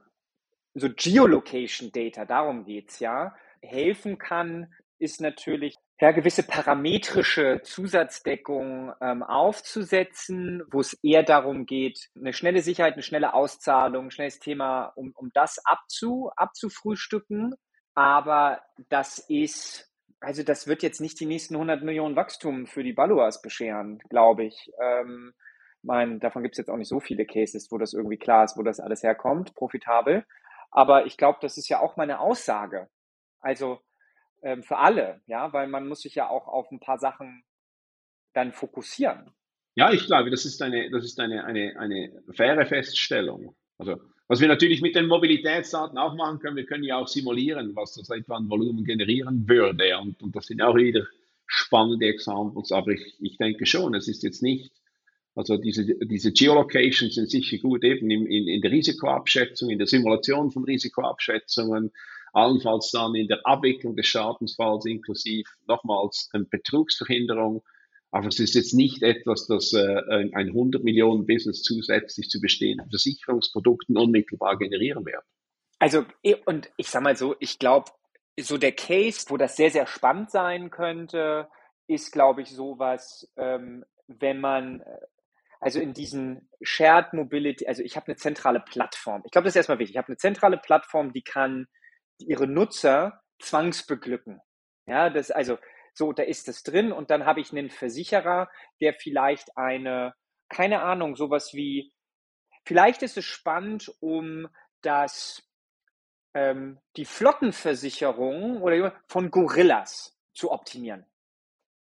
so 0.73 0.89
Geolocation 0.89 1.91
Data, 1.91 2.25
darum 2.25 2.65
geht's 2.65 2.97
ja, 2.97 3.35
helfen 3.61 4.17
kann, 4.17 4.73
ist 4.97 5.21
natürlich 5.21 5.75
ja, 6.01 6.13
gewisse 6.13 6.41
parametrische 6.41 7.61
Zusatzdeckung 7.63 8.91
ähm, 9.01 9.21
aufzusetzen, 9.21 10.63
wo 10.71 10.79
es 10.79 10.93
eher 11.03 11.21
darum 11.21 11.67
geht, 11.67 12.09
eine 12.15 12.33
schnelle 12.33 12.63
Sicherheit, 12.63 12.93
eine 12.93 13.03
schnelle 13.03 13.35
Auszahlung, 13.35 14.05
ein 14.05 14.11
schnelles 14.11 14.39
Thema, 14.39 14.85
um, 14.95 15.11
um 15.15 15.29
das 15.35 15.63
abzu, 15.63 16.31
abzufrühstücken 16.35 17.53
aber 17.97 18.61
das 18.89 19.17
ist, 19.17 19.91
also 20.19 20.43
das 20.43 20.67
wird 20.67 20.83
jetzt 20.83 21.01
nicht 21.01 21.19
die 21.19 21.25
nächsten 21.25 21.55
100 21.55 21.81
Millionen 21.81 22.15
Wachstum 22.15 22.67
für 22.67 22.83
die 22.83 22.93
Baluas 22.93 23.41
bescheren, 23.41 23.97
glaube 24.07 24.45
ich. 24.45 24.71
Ähm, 24.79 25.33
mein, 25.81 26.19
davon 26.19 26.43
gibt 26.43 26.53
es 26.53 26.59
jetzt 26.59 26.69
auch 26.69 26.77
nicht 26.77 26.89
so 26.89 26.99
viele 26.99 27.25
Cases, 27.25 27.71
wo 27.71 27.79
das 27.79 27.93
irgendwie 27.93 28.19
klar 28.19 28.43
ist, 28.43 28.55
wo 28.55 28.61
das 28.61 28.79
alles 28.79 29.01
herkommt, 29.01 29.55
profitabel. 29.55 30.27
Aber 30.69 31.07
ich 31.07 31.17
glaube, 31.17 31.39
das 31.41 31.57
ist 31.57 31.69
ja 31.69 31.79
auch 31.79 31.97
meine 31.97 32.19
Aussage. 32.19 32.87
Also 33.39 33.79
ähm, 34.43 34.61
für 34.61 34.77
alle, 34.77 35.21
ja, 35.25 35.51
weil 35.51 35.65
man 35.65 35.87
muss 35.87 36.01
sich 36.01 36.13
ja 36.13 36.29
auch 36.29 36.47
auf 36.47 36.69
ein 36.71 36.79
paar 36.79 36.99
Sachen 36.99 37.43
dann 38.33 38.53
fokussieren. 38.53 39.33
Ja, 39.73 39.91
ich 39.91 40.05
glaube, 40.05 40.29
das 40.29 40.45
ist 40.45 40.61
eine, 40.61 40.91
das 40.91 41.03
ist 41.03 41.19
eine, 41.19 41.45
eine, 41.45 41.73
eine 41.79 42.11
faire 42.35 42.63
Feststellung. 42.67 43.55
Also 43.79 43.99
was 44.27 44.41
wir 44.41 44.47
natürlich 44.47 44.81
mit 44.81 44.95
den 44.95 45.07
Mobilitätsdaten 45.07 45.97
auch 45.97 46.15
machen 46.15 46.39
können, 46.39 46.57
wir 46.57 46.65
können 46.65 46.83
ja 46.83 46.97
auch 46.97 47.07
simulieren, 47.07 47.75
was 47.75 47.93
das 47.93 48.09
etwa 48.09 48.35
an 48.35 48.49
Volumen 48.49 48.83
generieren 48.83 49.47
würde. 49.47 49.97
Und, 49.99 50.21
und 50.21 50.35
das 50.35 50.47
sind 50.47 50.61
auch 50.61 50.75
wieder 50.75 51.07
spannende 51.45 52.07
Examples. 52.07 52.71
Aber 52.71 52.91
ich, 52.91 53.15
ich 53.19 53.37
denke 53.37 53.65
schon, 53.65 53.95
es 53.95 54.07
ist 54.07 54.23
jetzt 54.23 54.43
nicht, 54.43 54.71
also 55.33 55.55
diese, 55.57 55.85
diese 55.85 56.31
Geolocations 56.33 57.15
sind 57.15 57.29
sicher 57.29 57.57
gut 57.59 57.83
eben 57.83 58.09
in, 58.09 58.25
in, 58.25 58.47
in 58.47 58.61
der 58.61 58.71
Risikoabschätzung, 58.71 59.69
in 59.69 59.77
der 59.77 59.87
Simulation 59.87 60.51
von 60.51 60.65
Risikoabschätzungen, 60.65 61.91
allenfalls 62.33 62.91
dann 62.91 63.15
in 63.15 63.27
der 63.27 63.45
Abwicklung 63.45 63.95
des 63.95 64.07
Schadensfalls 64.07 64.85
inklusive 64.85 65.49
nochmals 65.67 66.29
Betrugsverhinderung. 66.49 67.63
Aber 68.11 68.27
es 68.27 68.39
ist 68.39 68.55
jetzt 68.55 68.73
nicht 68.73 69.03
etwas, 69.03 69.47
das 69.47 69.73
äh, 69.73 70.01
ein 70.33 70.33
100 70.33 70.83
Millionen 70.83 71.25
Business 71.25 71.61
zusätzlich 71.61 72.29
zu 72.29 72.39
bestehenden 72.39 72.89
Versicherungsprodukten 72.89 73.97
unmittelbar 73.97 74.57
generieren 74.57 75.05
wird. 75.05 75.23
Also, 75.79 76.05
und 76.45 76.71
ich 76.77 76.87
sag 76.87 77.03
mal 77.03 77.15
so, 77.15 77.35
ich 77.39 77.59
glaube, 77.59 77.91
so 78.39 78.57
der 78.57 78.71
Case, 78.71 79.25
wo 79.29 79.37
das 79.37 79.55
sehr, 79.55 79.71
sehr 79.71 79.87
spannend 79.87 80.31
sein 80.31 80.69
könnte, 80.69 81.47
ist, 81.87 82.11
glaube 82.11 82.41
ich, 82.41 82.49
sowas, 82.49 83.31
ähm, 83.37 83.83
wenn 84.07 84.39
man, 84.39 84.81
äh, 84.81 84.99
also 85.59 85.79
in 85.79 85.93
diesen 85.93 86.49
Shared 86.61 87.13
Mobility, 87.13 87.67
also 87.67 87.81
ich 87.83 87.95
habe 87.95 88.07
eine 88.07 88.15
zentrale 88.15 88.59
Plattform. 88.59 89.23
Ich 89.25 89.31
glaube, 89.31 89.45
das 89.45 89.53
ist 89.53 89.57
erstmal 89.57 89.79
wichtig. 89.79 89.95
Ich 89.95 89.97
habe 89.97 90.09
eine 90.09 90.17
zentrale 90.17 90.57
Plattform, 90.57 91.13
die 91.13 91.23
kann 91.23 91.67
ihre 92.19 92.47
Nutzer 92.47 93.21
zwangsbeglücken. 93.39 94.39
Ja, 94.85 95.09
das, 95.09 95.31
also 95.31 95.57
so, 95.97 96.13
da 96.13 96.23
ist 96.23 96.47
es 96.47 96.63
drin 96.63 96.91
und 96.91 97.09
dann 97.09 97.25
habe 97.25 97.41
ich 97.41 97.51
einen 97.51 97.69
Versicherer, 97.69 98.49
der 98.81 98.93
vielleicht 98.93 99.57
eine, 99.57 100.13
keine 100.47 100.81
Ahnung, 100.81 101.15
sowas 101.15 101.53
wie, 101.53 101.91
vielleicht 102.65 103.01
ist 103.01 103.17
es 103.17 103.25
spannend, 103.25 103.91
um 103.99 104.47
das, 104.81 105.43
ähm, 106.33 106.79
die 106.95 107.05
Flottenversicherung 107.05 108.61
oder 108.61 108.95
von 109.07 109.31
Gorillas 109.31 110.15
zu 110.33 110.51
optimieren. 110.51 111.05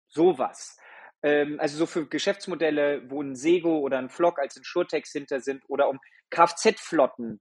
Sowas. 0.07 0.79
Ähm, 1.21 1.59
also 1.59 1.77
so 1.77 1.85
für 1.85 2.07
Geschäftsmodelle, 2.07 3.09
wo 3.11 3.21
ein 3.21 3.35
Sego 3.35 3.77
oder 3.79 3.99
ein 3.99 4.09
Flock 4.09 4.39
als 4.39 4.57
ein 4.57 4.63
Surtex 4.63 5.11
hinter 5.11 5.39
sind 5.39 5.63
oder 5.67 5.87
um 5.87 5.99
Kfz-Flotten 6.31 7.39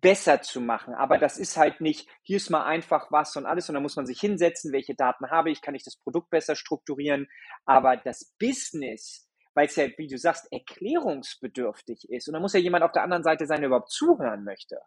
besser 0.00 0.42
zu 0.42 0.60
machen. 0.60 0.94
Aber 0.94 1.18
das 1.18 1.38
ist 1.38 1.56
halt 1.56 1.80
nicht, 1.80 2.08
hier 2.22 2.36
ist 2.36 2.50
mal 2.50 2.64
einfach 2.64 3.10
was 3.10 3.36
und 3.36 3.46
alles, 3.46 3.66
dann 3.66 3.82
muss 3.82 3.96
man 3.96 4.06
sich 4.06 4.20
hinsetzen, 4.20 4.72
welche 4.72 4.94
Daten 4.94 5.30
habe 5.30 5.50
ich, 5.50 5.60
kann 5.60 5.74
ich 5.74 5.84
das 5.84 5.96
Produkt 5.96 6.30
besser 6.30 6.56
strukturieren. 6.56 7.28
Aber 7.64 7.96
das 7.96 8.34
Business, 8.38 9.28
weil 9.54 9.66
es 9.66 9.76
ja, 9.76 9.86
wie 9.96 10.08
du 10.08 10.18
sagst, 10.18 10.50
erklärungsbedürftig 10.52 12.08
ist. 12.10 12.28
Und 12.28 12.34
da 12.34 12.40
muss 12.40 12.54
ja 12.54 12.60
jemand 12.60 12.84
auf 12.84 12.92
der 12.92 13.02
anderen 13.02 13.22
Seite 13.22 13.46
sein, 13.46 13.60
der 13.60 13.68
überhaupt 13.68 13.90
zuhören 13.90 14.44
möchte. 14.44 14.78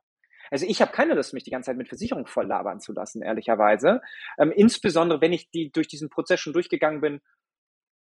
Also 0.50 0.66
ich 0.66 0.82
habe 0.82 0.92
keine 0.92 1.14
Lust, 1.14 1.34
mich 1.34 1.44
die 1.44 1.52
ganze 1.52 1.68
Zeit 1.68 1.78
mit 1.78 1.90
Versicherung 1.90 2.26
voll 2.26 2.48
labern 2.48 2.80
zu 2.80 2.94
lassen, 2.94 3.22
ehrlicherweise. 3.22 4.02
Ähm, 4.38 4.52
insbesondere, 4.56 5.22
wenn 5.22 5.34
ich 5.34 5.52
die 5.52 5.72
durch 5.72 5.88
diesen 5.88 6.10
Prozess 6.10 6.40
schon 6.40 6.54
durchgegangen 6.54 7.02
bin 7.02 7.22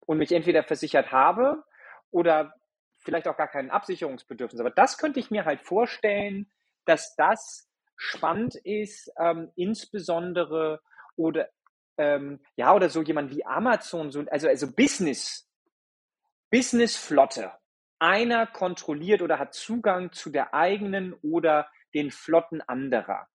und 0.06 0.18
mich 0.18 0.32
entweder 0.32 0.64
versichert 0.64 1.12
habe 1.12 1.62
oder 2.10 2.54
vielleicht 2.98 3.28
auch 3.28 3.36
gar 3.36 3.48
kein 3.48 3.70
Absicherungsbedürfnis. 3.70 4.60
Aber 4.60 4.70
das 4.70 4.98
könnte 4.98 5.20
ich 5.20 5.30
mir 5.30 5.44
halt 5.44 5.60
vorstellen, 5.60 6.50
dass 6.84 7.14
das 7.16 7.68
spannend 7.96 8.56
ist, 8.56 9.10
ähm, 9.18 9.50
insbesondere 9.56 10.80
oder 11.16 11.48
ähm, 11.98 12.40
ja 12.56 12.74
oder 12.74 12.88
so 12.88 13.02
jemand 13.02 13.30
wie 13.30 13.44
Amazon, 13.44 14.10
so, 14.10 14.24
also 14.30 14.48
also 14.48 14.72
Business, 14.72 15.48
Business 16.50 16.96
Flotte. 16.96 17.52
Einer 17.98 18.46
kontrolliert 18.46 19.22
oder 19.22 19.38
hat 19.38 19.54
Zugang 19.54 20.12
zu 20.12 20.30
der 20.30 20.54
eigenen 20.54 21.14
oder 21.22 21.68
den 21.94 22.10
Flotten 22.10 22.60
anderer. 22.60 23.28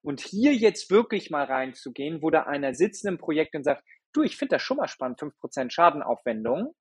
Und 0.00 0.20
hier 0.20 0.54
jetzt 0.54 0.90
wirklich 0.90 1.30
mal 1.30 1.44
reinzugehen, 1.44 2.22
wo 2.22 2.30
da 2.30 2.44
einer 2.44 2.74
sitzt 2.74 3.04
im 3.04 3.18
Projekt 3.18 3.54
und 3.54 3.64
sagt, 3.64 3.84
du, 4.12 4.22
ich 4.22 4.36
finde 4.36 4.56
das 4.56 4.62
schon 4.62 4.78
mal 4.78 4.88
spannend, 4.88 5.20
5% 5.20 5.70
Schadenaufwendung 5.70 6.74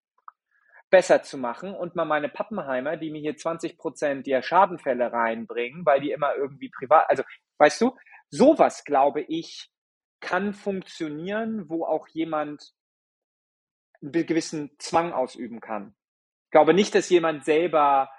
besser 0.93 1.23
zu 1.23 1.39
machen 1.39 1.73
und 1.73 1.95
mal 1.95 2.05
meine 2.05 2.29
Pappenheimer, 2.29 2.97
die 2.97 3.09
mir 3.09 3.19
hier 3.19 3.35
20 3.35 3.79
Prozent 3.79 4.27
der 4.27 4.43
Schadenfälle 4.43 5.11
reinbringen, 5.11 5.87
weil 5.87 5.99
die 5.99 6.11
immer 6.11 6.35
irgendwie 6.35 6.69
privat, 6.69 7.09
also 7.09 7.23
weißt 7.57 7.81
du, 7.81 7.97
sowas 8.29 8.83
glaube 8.83 9.21
ich 9.21 9.71
kann 10.19 10.53
funktionieren, 10.53 11.67
wo 11.67 11.83
auch 11.83 12.07
jemand 12.09 12.75
einen 14.03 14.11
gewissen 14.11 14.69
Zwang 14.77 15.13
ausüben 15.13 15.61
kann. 15.61 15.95
glaube 16.51 16.75
nicht, 16.75 16.93
dass 16.93 17.09
jemand 17.09 17.43
selber, 17.43 18.11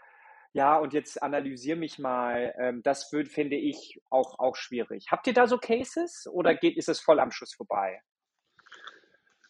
ja, 0.53 0.77
und 0.77 0.95
jetzt 0.95 1.23
analysiere 1.23 1.79
mich 1.79 2.01
mal, 2.01 2.57
ähm, 2.59 2.83
das 2.83 3.13
wird, 3.13 3.29
finde 3.29 3.55
ich, 3.55 4.03
auch, 4.11 4.41
auch 4.41 4.57
schwierig. 4.57 5.13
Habt 5.13 5.29
ihr 5.29 5.33
da 5.33 5.47
so 5.47 5.59
Cases 5.59 6.27
oder 6.27 6.57
geht, 6.57 6.77
ist 6.77 6.89
es 6.89 6.99
voll 6.99 7.21
am 7.21 7.31
Schuss 7.31 7.55
vorbei? 7.55 8.01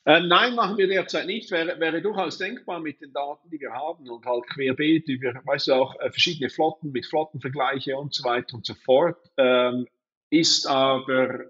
Äh, 0.06 0.20
nein, 0.20 0.54
machen 0.54 0.76
wir 0.76 0.86
derzeit 0.86 1.26
nicht. 1.26 1.50
Wäre, 1.50 1.80
wäre 1.80 2.02
durchaus 2.02 2.36
denkbar 2.36 2.80
mit 2.80 3.00
den 3.00 3.12
Daten, 3.12 3.48
die 3.50 3.60
wir 3.60 3.72
haben 3.72 4.08
und 4.10 4.26
halt 4.26 4.46
querbeet 4.48 5.08
über, 5.08 5.34
weißt 5.44 5.68
du, 5.68 5.74
auch 5.74 5.98
äh, 6.00 6.10
verschiedene 6.10 6.50
Flotten 6.50 6.92
mit 6.92 7.06
Flottenvergleiche 7.06 7.96
und 7.96 8.14
so 8.14 8.24
weiter 8.24 8.54
und 8.54 8.66
so 8.66 8.74
fort. 8.74 9.18
Ähm, 9.38 9.86
ist 10.30 10.66
aber 10.66 11.46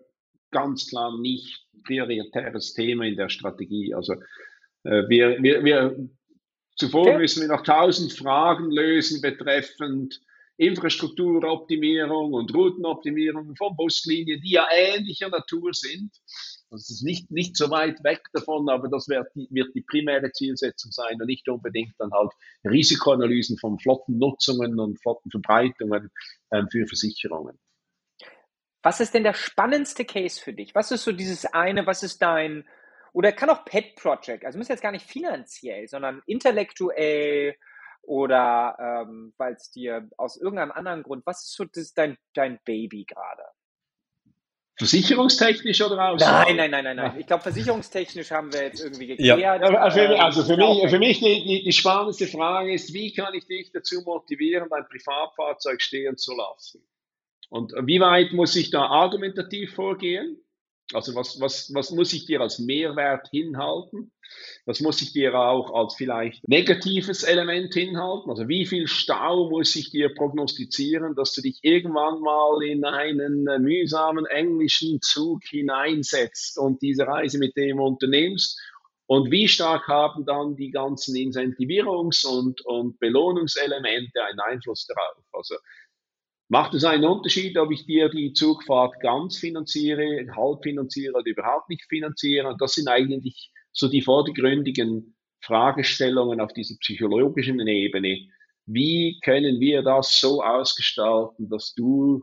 ganz 0.50 0.88
klar 0.88 1.18
nicht 1.18 1.66
prioritäres 1.84 2.74
Thema 2.74 3.05
in 3.05 3.16
der 3.16 3.28
Strategie. 3.28 3.92
Also 3.92 4.14
äh, 4.84 5.09
wir, 5.09 5.42
wir, 5.42 5.64
wir 5.64 6.09
zuvor 6.76 7.09
okay. 7.09 7.18
müssen 7.18 7.40
wir 7.40 7.48
noch 7.48 7.62
tausend 7.62 8.12
Fragen 8.12 8.70
lösen 8.70 9.20
betreffend 9.20 10.20
Infrastrukturoptimierung 10.57 12.32
und 12.32 12.55
Routenoptimierung 12.55 13.57
von 13.57 13.76
Buslinien, 13.76 14.40
die 14.40 14.52
ja 14.52 14.66
ähnlicher 14.72 15.28
Natur 15.28 15.72
sind. 15.72 16.12
Das 16.74 16.90
ist 16.90 17.02
nicht, 17.02 17.30
nicht 17.30 17.56
so 17.56 17.70
weit 17.70 18.02
weg 18.02 18.20
davon, 18.32 18.68
aber 18.68 18.88
das 18.88 19.08
wird 19.08 19.28
die, 19.34 19.48
wird 19.50 19.74
die 19.74 19.82
primäre 19.82 20.32
Zielsetzung 20.32 20.90
sein 20.90 21.20
und 21.20 21.26
nicht 21.26 21.48
unbedingt 21.48 21.94
dann 21.98 22.12
halt 22.12 22.32
Risikoanalysen 22.64 23.58
von 23.58 23.78
Flottennutzungen 23.78 24.78
und 24.80 25.00
Flottenverbreitungen 25.00 26.10
ähm, 26.52 26.68
für 26.70 26.86
Versicherungen. 26.86 27.58
Was 28.82 29.00
ist 29.00 29.14
denn 29.14 29.22
der 29.22 29.34
spannendste 29.34 30.04
Case 30.04 30.40
für 30.40 30.52
dich? 30.52 30.74
Was 30.74 30.90
ist 30.90 31.04
so 31.04 31.12
dieses 31.12 31.46
eine, 31.46 31.86
was 31.86 32.02
ist 32.02 32.20
dein, 32.20 32.68
oder 33.12 33.32
kann 33.32 33.50
auch 33.50 33.64
Pet 33.64 33.94
Project, 33.96 34.44
also 34.44 34.58
muss 34.58 34.68
jetzt 34.68 34.82
gar 34.82 34.92
nicht 34.92 35.06
finanziell, 35.06 35.88
sondern 35.88 36.22
intellektuell 36.26 37.54
oder 38.02 38.76
ähm, 38.78 39.32
weil 39.38 39.54
es 39.54 39.70
dir 39.70 40.10
aus 40.16 40.36
irgendeinem 40.36 40.72
anderen 40.72 41.02
Grund, 41.02 41.24
was 41.24 41.44
ist 41.44 41.54
so 41.54 41.64
das, 41.64 41.94
dein, 41.94 42.18
dein 42.34 42.58
Baby 42.64 43.04
gerade? 43.04 43.44
Versicherungstechnisch 44.76 45.80
oder 45.82 46.10
aus? 46.10 46.20
Nein, 46.20 46.56
nein, 46.56 46.70
nein, 46.70 46.84
nein, 46.84 46.96
nein. 46.96 47.20
Ich 47.20 47.26
glaube, 47.26 47.44
versicherungstechnisch 47.44 48.30
haben 48.32 48.52
wir 48.52 48.64
jetzt 48.64 48.80
irgendwie 48.82 49.06
geklärt. 49.06 49.38
Ja. 49.38 49.52
Also 49.52 49.98
für, 49.98 50.20
also 50.20 50.44
für 50.44 50.56
mich, 50.56 50.90
für 50.90 50.98
mich 50.98 51.20
die, 51.20 51.44
die, 51.44 51.62
die, 51.62 51.72
spannendste 51.72 52.26
Frage 52.26 52.74
ist, 52.74 52.92
wie 52.92 53.12
kann 53.12 53.34
ich 53.34 53.46
dich 53.46 53.70
dazu 53.72 54.02
motivieren, 54.02 54.68
dein 54.68 54.84
Privatfahrzeug 54.88 55.80
stehen 55.80 56.16
zu 56.16 56.34
lassen? 56.34 56.84
Und 57.50 57.72
wie 57.84 58.00
weit 58.00 58.32
muss 58.32 58.56
ich 58.56 58.70
da 58.70 58.86
argumentativ 58.86 59.74
vorgehen? 59.74 60.43
Also 60.95 61.14
was, 61.14 61.40
was, 61.40 61.74
was 61.74 61.90
muss 61.90 62.12
ich 62.12 62.26
dir 62.26 62.40
als 62.40 62.59
Mehrwert 62.59 63.28
hinhalten? 63.30 64.12
Was 64.64 64.80
muss 64.80 65.03
ich 65.03 65.12
dir 65.12 65.34
auch 65.34 65.74
als 65.74 65.95
vielleicht 65.95 66.47
negatives 66.49 67.22
Element 67.22 67.74
hinhalten? 67.74 68.30
Also 68.30 68.49
wie 68.49 68.64
viel 68.66 68.86
Stau 68.86 69.51
muss 69.51 69.76
ich 69.76 69.90
dir 69.90 70.14
prognostizieren, 70.14 71.14
dass 71.14 71.32
du 71.34 71.42
dich 71.42 71.59
irgendwann 71.62 72.20
mal 72.20 72.62
in 72.62 72.84
einen 72.84 73.45
mühsamen 73.62 74.26
englischen 74.26 75.01
Zug 75.01 75.42
hineinsetzt 75.45 76.59
und 76.59 76.80
diese 76.82 77.07
Reise 77.07 77.38
mit 77.38 77.57
dem 77.57 77.80
unternimmst? 77.80 78.61
Und 79.07 79.30
wie 79.30 79.49
stark 79.49 79.86
haben 79.86 80.24
dann 80.24 80.57
die 80.57 80.70
ganzen 80.70 81.14
Incentivierungs- 81.14 82.26
und, 82.26 82.64
und 82.64 82.99
Belohnungselemente 82.99 84.24
einen 84.24 84.40
Einfluss 84.40 84.86
darauf? 84.86 85.22
Also 85.32 85.57
Macht 86.55 86.72
es 86.74 86.84
einen 86.84 87.05
Unterschied, 87.05 87.59
ob 87.59 87.72
ich 87.72 87.84
dir 87.84 88.09
die 88.09 88.32
Zugfahrt 88.32 89.00
ganz 89.00 89.38
finanziere, 89.38 90.24
halb 90.36 90.62
finanziere 90.62 91.14
oder 91.14 91.26
überhaupt 91.26 91.68
nicht 91.68 91.84
finanziere? 91.88 92.46
Und 92.46 92.61
das 92.61 92.74
sind 92.74 92.86
eigentlich 92.86 93.50
so 93.72 93.88
die 93.88 94.02
vordergründigen 94.02 95.16
Fragestellungen 95.40 96.40
auf 96.40 96.52
dieser 96.52 96.76
psychologischen 96.78 97.59
Ebene. 97.66 98.28
Wie 98.66 99.18
können 99.24 99.59
wir 99.59 99.82
das 99.82 100.20
so 100.20 100.44
ausgestalten, 100.44 101.48
dass 101.48 101.74
du 101.74 102.22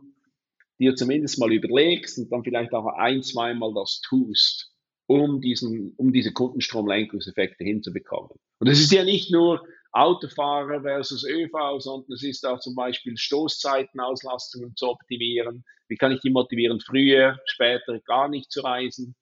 dir 0.78 0.96
zumindest 0.96 1.38
mal 1.38 1.52
überlegst 1.52 2.16
und 2.16 2.32
dann 2.32 2.42
vielleicht 2.42 2.72
auch 2.72 2.86
ein, 2.86 3.22
zweimal 3.22 3.74
das 3.74 4.00
tust, 4.00 4.72
um 5.08 5.42
diesen, 5.42 5.92
um 5.98 6.10
diese 6.10 6.32
Kundenstromlenkungseffekte 6.32 7.64
hinzubekommen. 7.64 8.30
Und 8.60 8.66
es 8.66 8.80
ist 8.80 8.92
ja 8.92 9.04
nicht 9.04 9.30
nur 9.30 9.62
Autofahrer 9.92 10.82
versus 10.82 11.24
ÖV, 11.24 11.80
sondern 11.80 12.12
es 12.12 12.22
ist 12.22 12.46
auch 12.46 12.60
zum 12.60 12.74
Beispiel 12.74 13.16
Stoßzeitenauslastungen 13.16 14.74
zu 14.76 14.88
optimieren. 14.88 15.64
Wie 15.88 15.96
kann 15.96 16.12
ich 16.12 16.20
die 16.20 16.30
motivieren, 16.30 16.80
früher, 16.80 17.38
später 17.44 18.00
gar 18.00 18.28
nicht 18.28 18.50
zu 18.50 18.62
reisen? 18.62 19.14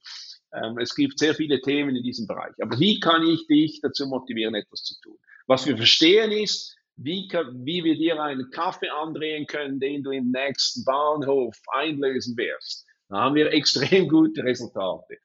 Ähm, 0.53 0.79
es 0.79 0.95
gibt 0.95 1.19
sehr 1.19 1.35
viele 1.35 1.61
Themen 1.61 1.97
in 1.97 2.03
diesem 2.03 2.27
Bereich. 2.27 2.55
Aber 2.61 2.79
wie 2.79 3.01
kann 3.01 3.27
ich 3.27 3.47
dich 3.47 3.81
dazu 3.83 4.07
motivieren, 4.07 4.55
etwas 4.55 4.83
zu 4.85 4.95
tun? 5.01 5.19
Was 5.47 5.67
wir 5.67 5.77
verstehen 5.77 6.31
ist, 6.33 6.77
wie, 6.97 7.29
wie 7.65 7.85
wir 7.85 7.97
dir 7.97 8.23
einen 8.23 8.51
Kaffee 8.51 8.91
andrehen 8.91 9.47
können, 9.47 9.81
den 9.81 10.03
du 10.03 10.11
im 10.11 10.31
nächsten 10.31 10.85
Bahnhof 10.85 11.57
einlösen 11.73 12.37
wirst. 12.37 12.87
Da 13.09 13.17
haben 13.23 13.35
wir 13.35 13.53
extrem 13.53 14.09
gute 14.09 14.45
Resultate. 14.45 15.19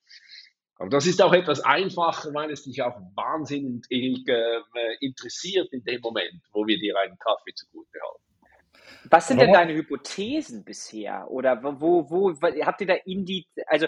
Aber 0.78 0.90
das 0.90 1.06
ist 1.06 1.22
auch 1.22 1.34
etwas 1.34 1.62
einfacher, 1.62 2.34
weil 2.34 2.52
es 2.52 2.64
dich 2.64 2.82
auch 2.82 3.00
wahnsinnig 3.16 3.86
äh, 3.90 4.62
interessiert 5.00 5.72
in 5.72 5.84
dem 5.84 6.02
Moment, 6.02 6.42
wo 6.52 6.68
wir 6.68 6.78
dir 6.78 7.00
einen 7.00 7.18
Kaffee 7.18 7.54
zugute 7.54 7.98
halten. 8.02 8.26
Was 9.10 9.28
sind 9.28 9.40
denn 9.40 9.54
deine 9.54 9.74
Hypothesen 9.74 10.66
bisher? 10.66 11.30
Oder 11.30 11.62
wo, 11.64 12.10
wo, 12.10 12.34
habt 12.66 12.82
ihr 12.82 12.88
da 12.88 12.94
Indi, 13.06 13.48
also, 13.68 13.88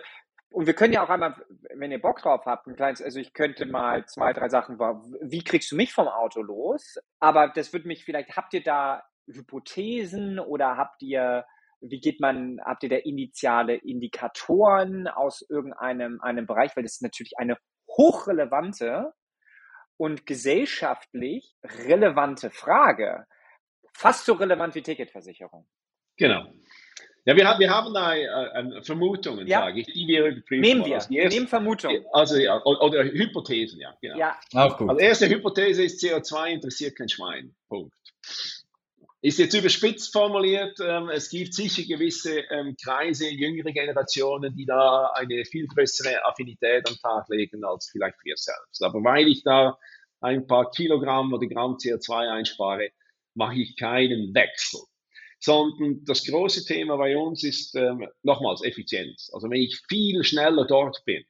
und 0.49 0.65
wir 0.65 0.73
können 0.73 0.93
ja 0.93 1.03
auch 1.03 1.09
einmal, 1.09 1.35
wenn 1.75 1.91
ihr 1.91 2.01
Bock 2.01 2.21
drauf 2.21 2.45
habt, 2.45 2.67
ein 2.67 2.75
kleines, 2.75 3.01
also 3.01 3.19
ich 3.19 3.33
könnte 3.33 3.65
mal 3.65 4.05
zwei, 4.05 4.31
drei 4.31 4.47
Sachen, 4.47 4.79
wie 4.79 5.43
kriegst 5.43 5.71
du 5.71 5.75
mich 5.75 5.91
vom 5.91 6.07
Auto 6.07 6.41
los? 6.41 6.97
Aber 7.19 7.49
das 7.49 7.73
würde 7.73 7.87
mich 7.87 8.05
vielleicht, 8.05 8.37
habt 8.37 8.53
ihr 8.53 8.63
da 8.63 9.03
Hypothesen 9.27 10.39
oder 10.39 10.77
habt 10.77 11.01
ihr 11.01 11.45
wie 11.81 11.99
geht 11.99 12.19
man, 12.19 12.59
habt 12.63 12.83
ihr 12.83 12.89
da 12.89 12.95
initiale 12.97 13.75
Indikatoren 13.75 15.07
aus 15.07 15.45
irgendeinem 15.49 16.19
einem 16.21 16.47
Bereich? 16.47 16.75
Weil 16.75 16.83
das 16.83 16.93
ist 16.93 17.01
natürlich 17.01 17.37
eine 17.37 17.57
hochrelevante 17.89 19.13
und 19.97 20.25
gesellschaftlich 20.25 21.55
relevante 21.63 22.49
Frage. 22.49 23.25
Fast 23.93 24.25
so 24.25 24.33
relevant 24.33 24.75
wie 24.75 24.83
Ticketversicherung. 24.83 25.67
Genau. 26.17 26.45
Ja, 27.25 27.35
wir, 27.35 27.45
haben, 27.45 27.59
wir 27.59 27.69
haben 27.69 27.93
da 27.93 28.15
äh, 28.15 28.81
Vermutungen, 28.83 29.45
ja. 29.47 29.59
sage 29.59 29.81
ich, 29.81 29.87
die 29.87 30.07
wir 30.07 30.27
überprüfen 30.27 30.61
Nehmen 30.61 30.85
wir. 30.85 30.95
Also 30.95 31.09
wir 31.09 31.27
nehmen 31.27 31.47
Vermutungen. 31.47 32.05
Also 32.13 32.37
ja, 32.37 32.63
oder, 32.63 32.81
oder, 32.81 33.03
Hypothesen, 33.03 33.81
ja, 33.81 33.93
genau. 34.01 34.17
Ja. 34.17 34.39
Auch 34.53 34.77
gut. 34.77 34.89
Also 34.89 35.01
erste 35.01 35.27
Hypothese 35.27 35.83
ist, 35.83 36.01
CO2 36.01 36.53
interessiert 36.53 36.97
kein 36.97 37.09
Schwein. 37.09 37.53
Punkt. 37.67 37.93
Ist 39.21 39.39
jetzt 39.39 39.55
überspitzt 39.55 40.13
formuliert, 40.13 40.77
ähm, 40.79 41.09
es 41.09 41.29
gibt 41.29 41.53
sicher 41.53 41.83
gewisse 41.83 42.41
ähm, 42.51 42.75
Kreise, 42.81 43.27
jüngere 43.29 43.71
Generationen, 43.71 44.55
die 44.55 44.65
da 44.65 45.07
eine 45.15 45.43
viel 45.43 45.65
größere 45.65 46.23
Affinität 46.23 46.87
am 46.87 46.95
Tag 46.97 47.27
legen 47.29 47.63
als 47.63 47.89
vielleicht 47.91 48.17
wir 48.23 48.35
selbst. 48.37 48.83
Aber 48.83 49.03
weil 49.03 49.27
ich 49.27 49.41
da 49.43 49.77
ein 50.21 50.45
paar 50.45 50.69
Kilogramm 50.69 51.33
oder 51.33 51.47
Gramm 51.47 51.77
CO2 51.77 52.31
einspare, 52.31 52.91
mache 53.33 53.55
ich 53.55 53.75
keinen 53.75 54.35
Wechsel. 54.35 54.81
Sondern 55.39 56.03
das 56.05 56.25
große 56.25 56.65
Thema 56.65 56.97
bei 56.97 57.17
uns 57.17 57.43
ist 57.43 57.75
ähm, 57.75 58.07
nochmals 58.21 58.63
Effizienz. 58.63 59.31
Also 59.33 59.49
wenn 59.49 59.61
ich 59.61 59.81
viel 59.87 60.23
schneller 60.23 60.65
dort 60.65 61.03
bin, 61.05 61.23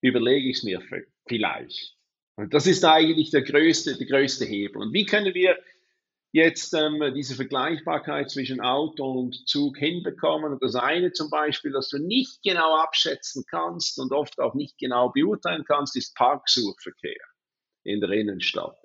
überlege 0.00 0.48
ich 0.48 0.58
es 0.58 0.62
mir 0.62 0.82
vielleicht. 1.26 1.94
Und 2.36 2.52
das 2.52 2.66
ist 2.66 2.84
eigentlich 2.84 3.30
der 3.30 3.42
größte, 3.42 3.96
der 3.96 4.06
größte 4.06 4.44
Hebel. 4.44 4.82
Und 4.82 4.92
wie 4.92 5.06
können 5.06 5.34
wir 5.34 5.58
jetzt 6.34 6.74
ähm, 6.74 7.00
diese 7.14 7.36
Vergleichbarkeit 7.36 8.28
zwischen 8.28 8.60
Auto 8.60 9.04
und 9.04 9.48
Zug 9.48 9.78
hinbekommen. 9.78 10.52
Und 10.52 10.62
das 10.62 10.74
eine 10.74 11.12
zum 11.12 11.30
Beispiel, 11.30 11.70
dass 11.70 11.88
du 11.90 11.98
nicht 11.98 12.42
genau 12.42 12.76
abschätzen 12.76 13.44
kannst 13.48 14.00
und 14.00 14.12
oft 14.12 14.40
auch 14.40 14.54
nicht 14.54 14.76
genau 14.76 15.10
beurteilen 15.10 15.64
kannst, 15.64 15.96
ist 15.96 16.16
Parksuchverkehr 16.16 17.22
in 17.84 18.00
der 18.00 18.10
Innenstadt. 18.10 18.76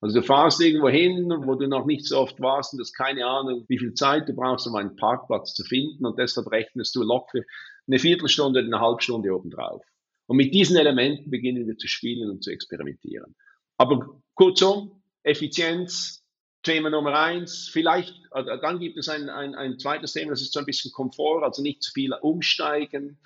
Also 0.00 0.20
du 0.20 0.26
fahrst 0.26 0.60
irgendwo 0.60 0.88
hin, 0.88 1.32
wo 1.44 1.54
du 1.54 1.68
noch 1.68 1.86
nicht 1.86 2.06
so 2.06 2.18
oft 2.18 2.40
warst 2.40 2.72
und 2.72 2.80
hast 2.80 2.94
keine 2.94 3.24
Ahnung, 3.24 3.66
wie 3.68 3.78
viel 3.78 3.94
Zeit 3.94 4.28
du 4.28 4.34
brauchst, 4.34 4.66
um 4.66 4.74
einen 4.74 4.96
Parkplatz 4.96 5.54
zu 5.54 5.62
finden 5.62 6.04
und 6.04 6.18
deshalb 6.18 6.50
rechnest 6.50 6.96
du 6.96 7.04
locker 7.04 7.40
eine 7.86 7.98
Viertelstunde 8.00 8.60
eine 8.60 8.80
halbe 8.80 9.00
Stunde 9.00 9.32
obendrauf. 9.32 9.84
Und 10.26 10.38
mit 10.38 10.52
diesen 10.54 10.76
Elementen 10.76 11.30
beginnen 11.30 11.68
wir 11.68 11.76
zu 11.76 11.86
spielen 11.86 12.30
und 12.30 12.42
zu 12.42 12.50
experimentieren. 12.50 13.36
Aber 13.76 14.20
kurzum, 14.34 15.02
Effizienz, 15.22 16.19
Thema 16.62 16.90
Nummer 16.90 17.18
eins, 17.18 17.68
vielleicht, 17.68 18.14
äh, 18.32 18.44
dann 18.60 18.78
gibt 18.78 18.98
es 18.98 19.08
ein, 19.08 19.30
ein, 19.30 19.54
ein 19.54 19.78
zweites 19.78 20.12
Thema, 20.12 20.30
das 20.30 20.42
ist 20.42 20.52
so 20.52 20.60
ein 20.60 20.66
bisschen 20.66 20.92
Komfort, 20.92 21.42
also 21.42 21.62
nicht 21.62 21.82
zu 21.82 21.92
viel 21.92 22.12
umsteigen, 22.12 23.18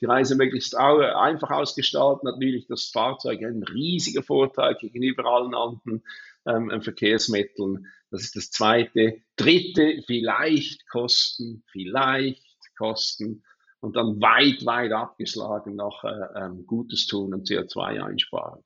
die 0.00 0.06
Reise 0.06 0.34
möglichst 0.34 0.76
einfach 0.76 1.50
ausgestalten, 1.50 2.28
natürlich 2.28 2.66
das 2.66 2.86
Fahrzeug 2.86 3.42
ein 3.42 3.62
riesiger 3.62 4.22
Vorteil 4.22 4.74
gegenüber 4.74 5.24
allen 5.24 5.54
anderen 5.54 6.02
ähm, 6.46 6.82
Verkehrsmitteln. 6.82 7.86
Das 8.10 8.22
ist 8.22 8.34
das 8.34 8.50
zweite. 8.50 9.22
Dritte, 9.36 10.02
vielleicht 10.06 10.88
Kosten, 10.88 11.62
vielleicht 11.70 12.44
Kosten 12.76 13.44
und 13.80 13.96
dann 13.96 14.20
weit, 14.20 14.64
weit 14.66 14.92
abgeschlagen 14.92 15.76
noch 15.76 16.04
äh, 16.04 16.26
ähm, 16.34 16.66
Gutes 16.66 17.06
tun 17.06 17.34
und 17.34 17.46
CO2 17.46 18.02
einsparen. 18.02 18.62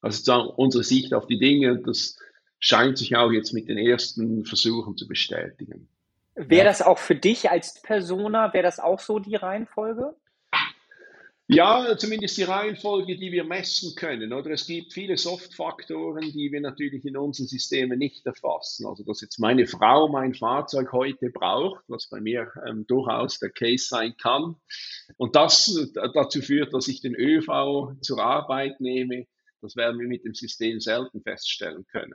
Also 0.00 0.54
unsere 0.56 0.84
Sicht 0.84 1.14
auf 1.14 1.26
die 1.26 1.38
Dinge, 1.38 1.80
das 1.80 2.18
scheint 2.62 2.96
sich 2.96 3.14
auch 3.16 3.30
jetzt 3.30 3.52
mit 3.52 3.68
den 3.68 3.76
ersten 3.76 4.46
Versuchen 4.46 4.96
zu 4.96 5.06
bestätigen. 5.06 5.88
Wäre 6.34 6.64
das 6.64 6.80
auch 6.80 6.98
für 6.98 7.16
dich 7.16 7.50
als 7.50 7.82
Persona, 7.82 8.54
wäre 8.54 8.62
das 8.62 8.78
auch 8.78 9.00
so 9.00 9.18
die 9.18 9.36
Reihenfolge? 9.36 10.14
Ja, 11.48 11.98
zumindest 11.98 12.38
die 12.38 12.44
Reihenfolge, 12.44 13.18
die 13.18 13.32
wir 13.32 13.44
messen 13.44 13.94
können. 13.96 14.32
Oder 14.32 14.52
es 14.52 14.66
gibt 14.66 14.94
viele 14.94 15.18
Soft-Faktoren, 15.18 16.32
die 16.32 16.50
wir 16.50 16.60
natürlich 16.62 17.04
in 17.04 17.16
unseren 17.16 17.48
Systemen 17.48 17.98
nicht 17.98 18.24
erfassen. 18.24 18.86
Also, 18.86 19.04
dass 19.04 19.20
jetzt 19.20 19.38
meine 19.38 19.66
Frau 19.66 20.08
mein 20.08 20.32
Fahrzeug 20.32 20.92
heute 20.92 21.30
braucht, 21.30 21.84
was 21.88 22.08
bei 22.08 22.20
mir 22.20 22.50
ähm, 22.66 22.86
durchaus 22.86 23.38
der 23.38 23.50
Case 23.50 23.86
sein 23.86 24.14
kann. 24.16 24.54
Und 25.18 25.36
das 25.36 25.92
dazu 26.14 26.40
führt, 26.40 26.72
dass 26.72 26.88
ich 26.88 27.02
den 27.02 27.14
ÖV 27.14 27.96
zur 28.00 28.22
Arbeit 28.22 28.80
nehme. 28.80 29.26
Das 29.60 29.76
werden 29.76 30.00
wir 30.00 30.08
mit 30.08 30.24
dem 30.24 30.34
System 30.34 30.80
selten 30.80 31.20
feststellen 31.22 31.84
können. 31.90 32.14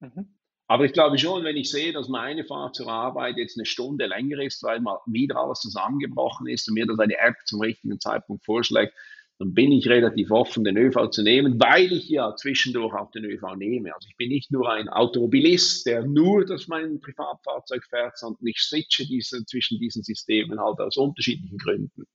Mhm. 0.00 0.36
Aber 0.68 0.84
ich 0.84 0.92
glaube 0.92 1.16
schon, 1.16 1.44
wenn 1.44 1.56
ich 1.56 1.70
sehe, 1.70 1.92
dass 1.92 2.08
meine 2.08 2.44
Fahrt 2.44 2.74
zur 2.74 2.88
Arbeit 2.88 3.36
jetzt 3.36 3.56
eine 3.56 3.66
Stunde 3.66 4.06
länger 4.06 4.40
ist, 4.40 4.62
weil 4.64 4.80
mal 4.80 4.98
wieder 5.06 5.36
alles 5.36 5.60
zusammengebrochen 5.60 6.48
ist 6.48 6.68
und 6.68 6.74
mir 6.74 6.86
das 6.86 6.98
eine 6.98 7.16
App 7.18 7.36
zum 7.44 7.60
richtigen 7.60 8.00
Zeitpunkt 8.00 8.44
vorschlägt, 8.44 8.92
dann 9.38 9.52
bin 9.52 9.70
ich 9.70 9.88
relativ 9.88 10.30
offen, 10.30 10.64
den 10.64 10.76
ÖV 10.76 11.10
zu 11.10 11.22
nehmen, 11.22 11.60
weil 11.60 11.92
ich 11.92 12.08
ja 12.08 12.34
zwischendurch 12.36 12.94
auch 12.94 13.10
den 13.10 13.24
ÖV 13.24 13.54
nehme. 13.56 13.94
Also 13.94 14.08
ich 14.08 14.16
bin 14.16 14.30
nicht 14.30 14.50
nur 14.50 14.70
ein 14.70 14.88
Automobilist, 14.88 15.86
der 15.86 16.04
nur 16.04 16.46
das 16.46 16.68
mein 16.68 17.00
Privatfahrzeug 17.00 17.84
fährt, 17.84 18.16
sondern 18.16 18.46
ich 18.46 18.58
switche 18.58 19.06
diese, 19.06 19.44
zwischen 19.44 19.78
diesen 19.78 20.02
Systemen 20.02 20.58
halt 20.58 20.80
aus 20.80 20.96
unterschiedlichen 20.96 21.58
Gründen. 21.58 22.06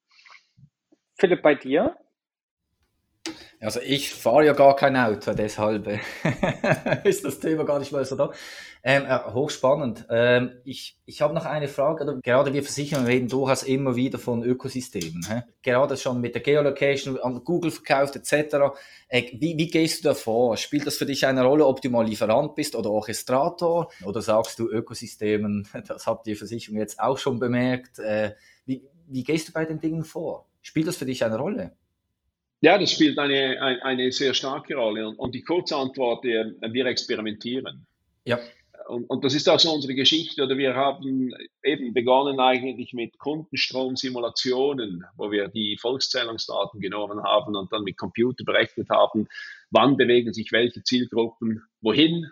Philipp, 1.20 1.44
bei 1.44 1.56
dir? 1.56 1.96
Also 3.62 3.80
ich 3.80 4.10
fahre 4.10 4.48
ja 4.48 4.54
gar 4.54 4.76
kein 4.76 4.98
Auto, 4.98 5.34
deshalb 5.34 5.88
äh, 5.88 6.00
ist 7.04 7.24
das 7.24 7.40
Thema 7.40 7.64
gar 7.64 7.78
nicht 7.78 7.92
mal 7.92 8.04
so 8.04 8.16
da. 8.16 8.32
Ähm, 8.84 9.06
äh, 9.06 9.20
hochspannend. 9.32 10.08
Ähm, 10.10 10.54
ich 10.64 10.98
ich 11.06 11.22
habe 11.22 11.36
noch 11.36 11.46
eine 11.46 11.68
Frage. 11.68 12.20
Gerade 12.24 12.54
wir 12.54 12.64
Versicherungen 12.64 13.08
reden 13.08 13.28
durchaus 13.28 13.62
immer 13.62 13.96
wieder 13.96 14.18
von 14.18 14.42
Ökosystemen. 14.42 15.24
Hä? 15.28 15.44
Gerade 15.62 15.96
schon 15.98 16.20
mit 16.20 16.34
der 16.34 16.42
Geolocation 16.42 17.20
an 17.20 17.44
Google 17.44 17.70
verkauft 17.70 18.16
etc. 18.16 18.74
Äh, 19.08 19.26
wie, 19.34 19.56
wie 19.56 19.68
gehst 19.68 20.04
du 20.04 20.10
da 20.10 20.16
vor? 20.16 20.58
Spielt 20.58 20.88
das 20.88 20.98
für 20.98 21.06
dich 21.06 21.28
eine 21.28 21.44
Rolle, 21.44 21.68
ob 21.68 21.84
du 21.84 21.92
mal 21.92 22.08
Lieferant 22.08 22.56
bist 22.56 22.76
oder 22.76 22.90
Orchestrator? 22.90 23.92
Oder 24.04 24.24
sagst 24.24 24.58
du 24.58 24.72
Ökosystemen, 24.72 25.68
das 25.88 26.08
habt 26.08 26.26
ihr 26.26 26.36
Versicherung 26.36 26.80
jetzt 26.80 27.00
auch 27.00 27.20
schon 27.20 27.38
bemerkt. 27.38 28.00
Äh, 28.00 28.34
wie, 28.66 28.84
wie 29.08 29.24
gehst 29.24 29.50
du 29.50 29.54
bei 29.54 29.66
den 29.66 29.80
Dingen 29.80 30.04
vor? 30.04 30.48
Spielt 30.64 30.88
das 30.88 30.98
für 30.98 31.06
dich 31.06 31.24
eine 31.24 31.38
Rolle? 31.38 31.74
Ja, 32.62 32.78
das 32.78 32.92
spielt 32.92 33.18
eine, 33.18 33.60
eine, 33.60 33.84
eine 33.84 34.12
sehr 34.12 34.36
starke 34.36 34.76
Rolle. 34.76 35.08
Und, 35.08 35.18
und 35.18 35.36
die 35.36 35.42
kurze 35.42 35.76
Antwort, 35.76 36.24
wir, 36.24 36.56
wir 36.62 36.86
experimentieren. 36.86 37.88
Ja. 38.24 38.40
Und, 38.88 39.10
und, 39.10 39.24
das 39.24 39.34
ist 39.34 39.50
auch 39.50 39.60
so 39.60 39.72
unsere 39.74 39.96
Geschichte. 39.96 40.44
Oder 40.44 40.58
wir 40.58 40.76
haben 40.76 41.34
eben 41.64 41.94
begonnen 41.94 42.40
eigentlich 42.40 42.94
mit 42.94 43.18
Kundenstromsimulationen, 43.18 45.06
wo 45.18 45.32
wir 45.32 45.48
die 45.48 45.78
Volkszählungsdaten 45.80 46.80
genommen 46.80 47.24
haben 47.24 47.56
und 47.56 47.72
dann 47.74 47.84
mit 47.84 47.98
Computer 47.98 48.44
berechnet 48.44 48.90
haben, 48.90 49.28
wann 49.72 49.98
bewegen 49.98 50.34
sich 50.34 50.52
welche 50.52 50.84
Zielgruppen 50.84 51.64
wohin 51.82 52.30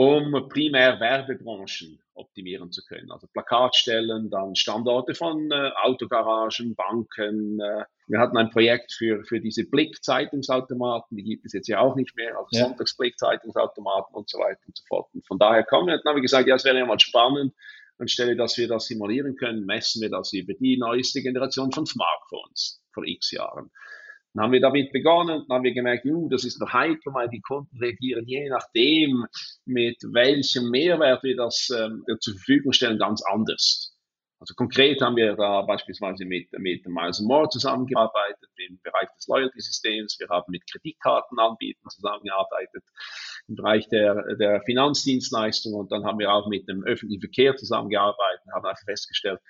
um 0.00 0.48
primär 0.48 0.98
Werbebranchen 0.98 2.00
optimieren 2.14 2.72
zu 2.72 2.82
können. 2.86 3.12
Also 3.12 3.26
Plakatstellen, 3.34 4.30
dann 4.30 4.56
Standorte 4.56 5.14
von 5.14 5.50
äh, 5.50 5.72
Autogaragen, 5.82 6.74
Banken. 6.74 7.60
Äh, 7.60 7.84
wir 8.06 8.18
hatten 8.18 8.38
ein 8.38 8.48
Projekt 8.48 8.94
für, 8.94 9.22
für 9.24 9.40
diese 9.40 9.68
Blick-Zeitungsautomaten, 9.68 11.18
die 11.18 11.22
gibt 11.22 11.44
es 11.44 11.52
jetzt 11.52 11.68
ja 11.68 11.80
auch 11.80 11.96
nicht 11.96 12.16
mehr, 12.16 12.34
also 12.38 12.48
ja. 12.52 12.64
Sonntagsblick-Zeitungsautomaten 12.64 14.14
und 14.14 14.30
so 14.30 14.38
weiter 14.38 14.60
und 14.66 14.78
so 14.78 14.84
fort. 14.88 15.10
Und 15.12 15.26
von 15.26 15.38
daher 15.38 15.64
kommen 15.64 15.88
wir, 15.88 15.98
dann 15.98 16.12
haben 16.12 16.16
wir 16.16 16.22
gesagt, 16.22 16.48
ja, 16.48 16.54
es 16.54 16.64
wäre 16.64 16.78
ja 16.78 16.86
mal 16.86 16.98
spannend, 16.98 17.52
anstelle 17.98 18.36
dass 18.36 18.56
wir 18.56 18.68
das 18.68 18.86
simulieren 18.86 19.36
können, 19.36 19.66
messen 19.66 20.00
wir 20.00 20.08
das 20.08 20.32
über 20.32 20.54
die 20.54 20.78
neueste 20.78 21.20
Generation 21.20 21.72
von 21.72 21.84
Smartphones 21.84 22.82
vor 22.94 23.04
x 23.04 23.32
Jahren. 23.32 23.70
Dann 24.34 24.44
haben 24.44 24.52
wir 24.52 24.60
damit 24.60 24.92
begonnen, 24.92 25.44
dann 25.48 25.56
haben 25.56 25.64
wir 25.64 25.74
gemerkt, 25.74 26.04
uh, 26.06 26.28
das 26.28 26.44
ist 26.44 26.60
noch 26.60 26.72
heikel, 26.72 27.12
weil 27.12 27.28
die 27.28 27.40
Kunden 27.40 27.76
reagieren 27.78 28.26
je 28.26 28.48
nachdem, 28.48 29.26
mit 29.70 29.96
welchem 30.12 30.70
Mehrwert 30.70 31.22
wir 31.22 31.36
das 31.36 31.70
ähm, 31.70 32.04
zur 32.20 32.34
Verfügung 32.34 32.72
stellen, 32.72 32.98
ganz 32.98 33.22
anders. 33.22 33.96
Also 34.40 34.54
konkret 34.54 35.02
haben 35.02 35.16
wir 35.16 35.36
da 35.36 35.60
beispielsweise 35.62 36.24
mit, 36.24 36.50
mit 36.52 36.86
Miles 36.88 37.20
More 37.20 37.48
zusammengearbeitet 37.50 38.48
im 38.68 38.80
Bereich 38.82 39.08
des 39.14 39.26
Loyalty-Systems. 39.28 40.16
Wir 40.18 40.28
haben 40.30 40.50
mit 40.50 40.62
Kreditkartenanbietern 40.70 41.90
zusammengearbeitet 41.90 42.82
im 43.48 43.56
Bereich 43.56 43.86
der, 43.90 44.36
der 44.36 44.62
Finanzdienstleistung 44.62 45.74
und 45.74 45.92
dann 45.92 46.04
haben 46.04 46.18
wir 46.18 46.32
auch 46.32 46.48
mit 46.48 46.66
dem 46.68 46.82
öffentlichen 46.84 47.20
Verkehr 47.20 47.54
zusammengearbeitet 47.56 48.40
und 48.46 48.54
haben 48.54 48.64
einfach 48.64 48.84
festgestellt, 48.84 49.40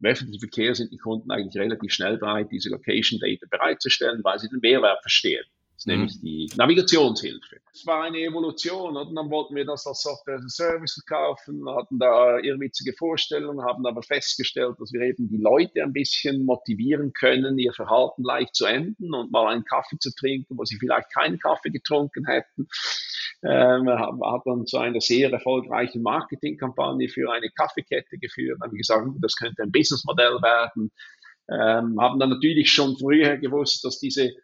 im 0.00 0.10
öffentlichen 0.10 0.40
Verkehr 0.40 0.74
sind 0.74 0.90
die 0.92 0.98
Kunden 0.98 1.30
eigentlich 1.30 1.60
relativ 1.60 1.92
schnell 1.92 2.18
bereit, 2.18 2.48
diese 2.50 2.70
Location 2.70 3.20
Data 3.20 3.46
bereitzustellen, 3.50 4.20
weil 4.24 4.38
sie 4.40 4.48
den 4.48 4.60
Mehrwert 4.60 5.00
verstehen. 5.02 5.44
Ist 5.80 5.86
mhm. 5.86 5.94
nämlich 5.94 6.20
die 6.20 6.50
Navigationshilfe. 6.58 7.56
Es 7.72 7.86
war 7.86 8.02
eine 8.02 8.18
Evolution 8.18 8.98
und 8.98 9.14
dann 9.14 9.30
wollten 9.30 9.54
wir 9.54 9.64
das 9.64 9.86
als 9.86 10.02
Software 10.02 10.36
as 10.36 10.44
a 10.44 10.48
Service 10.48 11.02
verkaufen, 11.06 11.66
hatten 11.70 11.98
da 11.98 12.38
irrwitzige 12.38 12.92
Vorstellungen, 12.92 13.64
haben 13.64 13.86
aber 13.86 14.02
festgestellt, 14.02 14.76
dass 14.78 14.92
wir 14.92 15.00
eben 15.00 15.30
die 15.30 15.38
Leute 15.38 15.82
ein 15.82 15.94
bisschen 15.94 16.44
motivieren 16.44 17.14
können, 17.14 17.58
ihr 17.58 17.72
Verhalten 17.72 18.24
leicht 18.24 18.54
zu 18.56 18.66
enden 18.66 19.14
und 19.14 19.32
mal 19.32 19.50
einen 19.50 19.64
Kaffee 19.64 19.98
zu 19.98 20.14
trinken, 20.14 20.58
wo 20.58 20.66
sie 20.66 20.76
vielleicht 20.76 21.10
keinen 21.14 21.38
Kaffee 21.38 21.70
getrunken 21.70 22.26
hätten. 22.26 22.68
Ähm, 23.42 23.88
hat 23.88 24.42
dann 24.44 24.66
zu 24.66 24.76
einer 24.76 25.00
sehr 25.00 25.32
erfolgreichen 25.32 26.02
Marketingkampagne 26.02 27.08
für 27.08 27.32
eine 27.32 27.48
Kaffeekette 27.48 28.18
geführt, 28.18 28.58
haben 28.62 28.76
gesagt, 28.76 29.06
das 29.22 29.34
könnte 29.34 29.62
ein 29.62 29.72
Businessmodell 29.72 30.42
werden. 30.42 30.90
Ähm, 31.48 31.98
haben 31.98 32.18
dann 32.18 32.28
natürlich 32.28 32.70
schon 32.70 32.98
früher 32.98 33.38
gewusst, 33.38 33.82
dass 33.82 33.98
diese, 33.98 34.34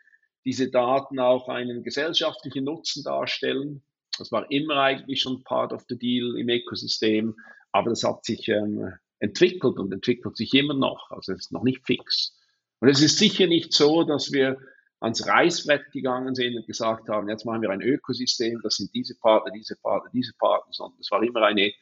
diese 0.46 0.70
Daten 0.70 1.18
auch 1.18 1.48
einen 1.48 1.82
gesellschaftlichen 1.82 2.64
Nutzen 2.64 3.02
darstellen. 3.02 3.82
Das 4.16 4.30
war 4.32 4.50
immer 4.50 4.76
eigentlich 4.76 5.20
schon 5.20 5.42
part 5.42 5.72
of 5.72 5.84
the 5.88 5.98
deal 5.98 6.38
im 6.38 6.48
Ökosystem, 6.48 7.34
aber 7.72 7.90
das 7.90 8.04
hat 8.04 8.24
sich 8.24 8.48
ähm, 8.48 8.92
entwickelt 9.18 9.78
und 9.78 9.92
entwickelt 9.92 10.36
sich 10.36 10.54
immer 10.54 10.74
noch. 10.74 11.10
Also 11.10 11.32
es 11.32 11.40
ist 11.40 11.52
noch 11.52 11.64
nicht 11.64 11.84
fix. 11.84 12.38
Und 12.78 12.88
es 12.88 13.02
ist 13.02 13.18
sicher 13.18 13.48
nicht 13.48 13.72
so, 13.72 14.04
dass 14.04 14.32
wir 14.32 14.56
ans 15.00 15.26
Reißbrett 15.26 15.90
gegangen 15.92 16.34
sind 16.34 16.56
und 16.56 16.66
gesagt 16.66 17.08
haben, 17.08 17.28
jetzt 17.28 17.44
machen 17.44 17.62
wir 17.62 17.70
ein 17.70 17.82
Ökosystem, 17.82 18.60
das 18.62 18.76
sind 18.76 18.94
diese 18.94 19.16
Partner, 19.18 19.50
diese 19.52 19.76
Partner, 19.76 20.10
diese 20.12 20.32
Partner, 20.38 20.72
sondern 20.72 21.00
es 21.00 21.10
war 21.10 21.22
immer 21.22 21.42
eine 21.42 21.72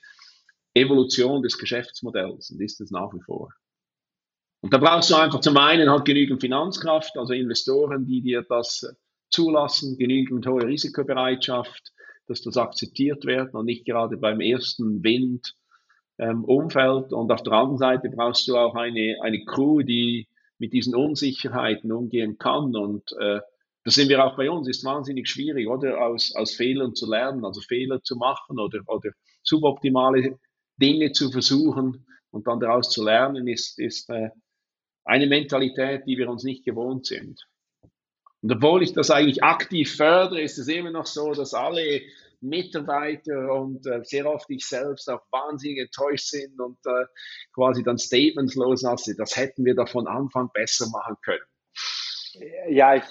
Evolution 0.73 1.43
des 1.43 1.59
Geschäftsmodells 1.59 2.51
und 2.51 2.61
ist 2.61 2.81
es 2.81 2.91
nach 2.91 3.13
wie 3.13 3.21
vor. 3.21 3.53
Und 4.65 4.73
da 4.73 4.79
brauchst 4.79 5.11
du 5.11 5.17
einfach 5.17 5.41
zum 5.41 5.59
einen 5.59 5.91
halt 5.91 6.07
genügend 6.07 6.41
Finanzkraft, 6.41 7.19
also 7.19 7.35
Investoren, 7.35 8.07
die 8.07 8.23
dir 8.23 8.47
das 8.49 8.97
zulassen, 9.29 9.99
genügend 9.99 10.47
hohe 10.47 10.67
Risikobereitschaft, 10.67 11.93
dass 12.29 12.41
das 12.41 12.57
akzeptiert 12.57 13.27
wird 13.27 13.53
und 13.53 13.67
nicht 13.67 13.85
gerade 13.85 14.17
beim 14.17 14.41
ersten 14.41 15.05
Wind 15.05 15.55
ähm, 16.17 16.45
umfällt. 16.45 17.13
Und 17.13 17.31
auf 17.31 17.43
der 17.43 17.53
anderen 17.53 17.77
Seite 17.77 18.09
brauchst 18.09 18.49
du 18.49 18.57
auch 18.57 18.75
eine, 18.75 19.19
eine 19.21 19.45
Crew, 19.45 19.83
die 19.83 20.29
mit 20.57 20.73
diesen 20.73 20.95
Unsicherheiten 20.95 21.93
umgehen 21.93 22.39
kann. 22.39 22.75
Und 22.75 23.13
äh, 23.21 23.41
das 23.85 23.97
sehen 23.97 24.09
wir 24.09 24.25
auch 24.25 24.35
bei 24.35 24.51
uns, 24.51 24.67
ist 24.67 24.83
wahnsinnig 24.83 25.29
schwierig, 25.29 25.69
oder 25.69 26.01
aus, 26.01 26.35
aus 26.35 26.55
Fehlern 26.55 26.95
zu 26.95 27.07
lernen, 27.07 27.45
also 27.45 27.61
Fehler 27.61 28.03
zu 28.03 28.17
machen 28.17 28.59
oder, 28.59 28.81
oder 28.87 29.11
suboptimale 29.43 30.39
Dinge 30.81 31.13
zu 31.13 31.31
versuchen 31.31 32.07
und 32.31 32.47
dann 32.47 32.61
daraus 32.61 32.89
zu 32.89 33.05
lernen, 33.05 33.47
ist, 33.47 33.79
ist 33.79 34.09
äh, 34.09 34.31
eine 35.05 35.27
Mentalität, 35.27 36.03
die 36.07 36.17
wir 36.17 36.29
uns 36.29 36.45
nicht 36.45 36.65
gewohnt 36.65 37.07
sind. 37.07 37.47
Und 38.43 38.53
obwohl 38.53 38.83
ich 38.83 38.93
das 38.93 39.11
eigentlich 39.11 39.43
aktiv 39.43 39.97
fördere, 39.97 40.43
ist 40.43 40.59
es 40.59 40.69
immer 40.69 40.91
noch 40.91 41.07
so, 41.07 41.33
dass 41.33 41.55
alle 41.55 42.03
Mitarbeiter 42.41 43.53
und 43.55 43.87
äh, 43.87 44.05
sehr 44.05 44.27
oft 44.27 44.51
ich 44.51 44.67
selbst 44.67 45.09
auch 45.09 45.23
wahnsinnig 45.31 45.79
enttäuscht 45.79 46.29
sind 46.29 46.61
und 46.61 46.79
äh, 46.85 47.07
quasi 47.55 47.83
dann 47.83 47.97
Statements 47.97 48.55
loslasse, 48.55 49.15
das 49.17 49.37
hätten 49.37 49.65
wir 49.65 49.75
da 49.75 49.87
von 49.87 50.07
Anfang 50.07 50.51
besser 50.53 50.89
machen 50.91 51.17
können. 51.25 51.45
Ja, 52.69 52.97
ich. 52.97 53.05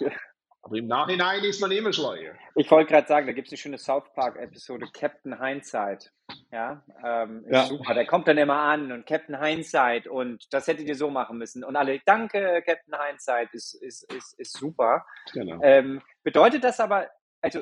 Aber 0.64 0.78
im 0.78 0.88
Nachhinein 0.88 1.43
ist 1.43 1.59
man 1.59 1.72
immer 1.72 1.91
schleuer. 1.91 2.36
Ich 2.55 2.72
wollte 2.72 2.93
gerade 2.93 3.05
sagen, 3.05 3.28
da 3.28 3.34
gibt 3.34 3.47
es 3.47 3.51
eine 3.51 3.57
schöne 3.57 3.78
South 3.78 4.05
Park-Episode, 4.14 4.88
Captain 4.93 5.43
Hindsight. 5.43 6.09
Ja, 6.53 6.82
ähm, 7.03 7.45
ja, 7.51 7.66
super. 7.66 7.93
Der 7.93 8.05
kommt 8.05 8.30
dann 8.30 8.38
immer 8.38 8.59
an 8.59 8.93
und 8.93 9.05
Captain 9.05 9.43
Hindsight 9.43 10.07
und 10.07 10.47
das 10.53 10.68
hättet 10.68 10.88
ihr 10.88 10.95
so 10.95 11.09
machen 11.09 11.38
müssen. 11.38 11.66
Und 11.66 11.76
alle, 11.76 11.99
danke, 12.05 12.64
Captain 12.66 12.95
Hindsight, 12.97 13.53
ist, 13.53 13.74
ist, 13.74 14.11
ist, 14.14 14.39
ist 14.39 14.57
super. 14.57 15.05
Genau. 15.34 15.61
Ähm, 15.61 16.01
bedeutet 16.24 16.64
das 16.64 16.80
aber, 16.80 17.09
also 17.41 17.61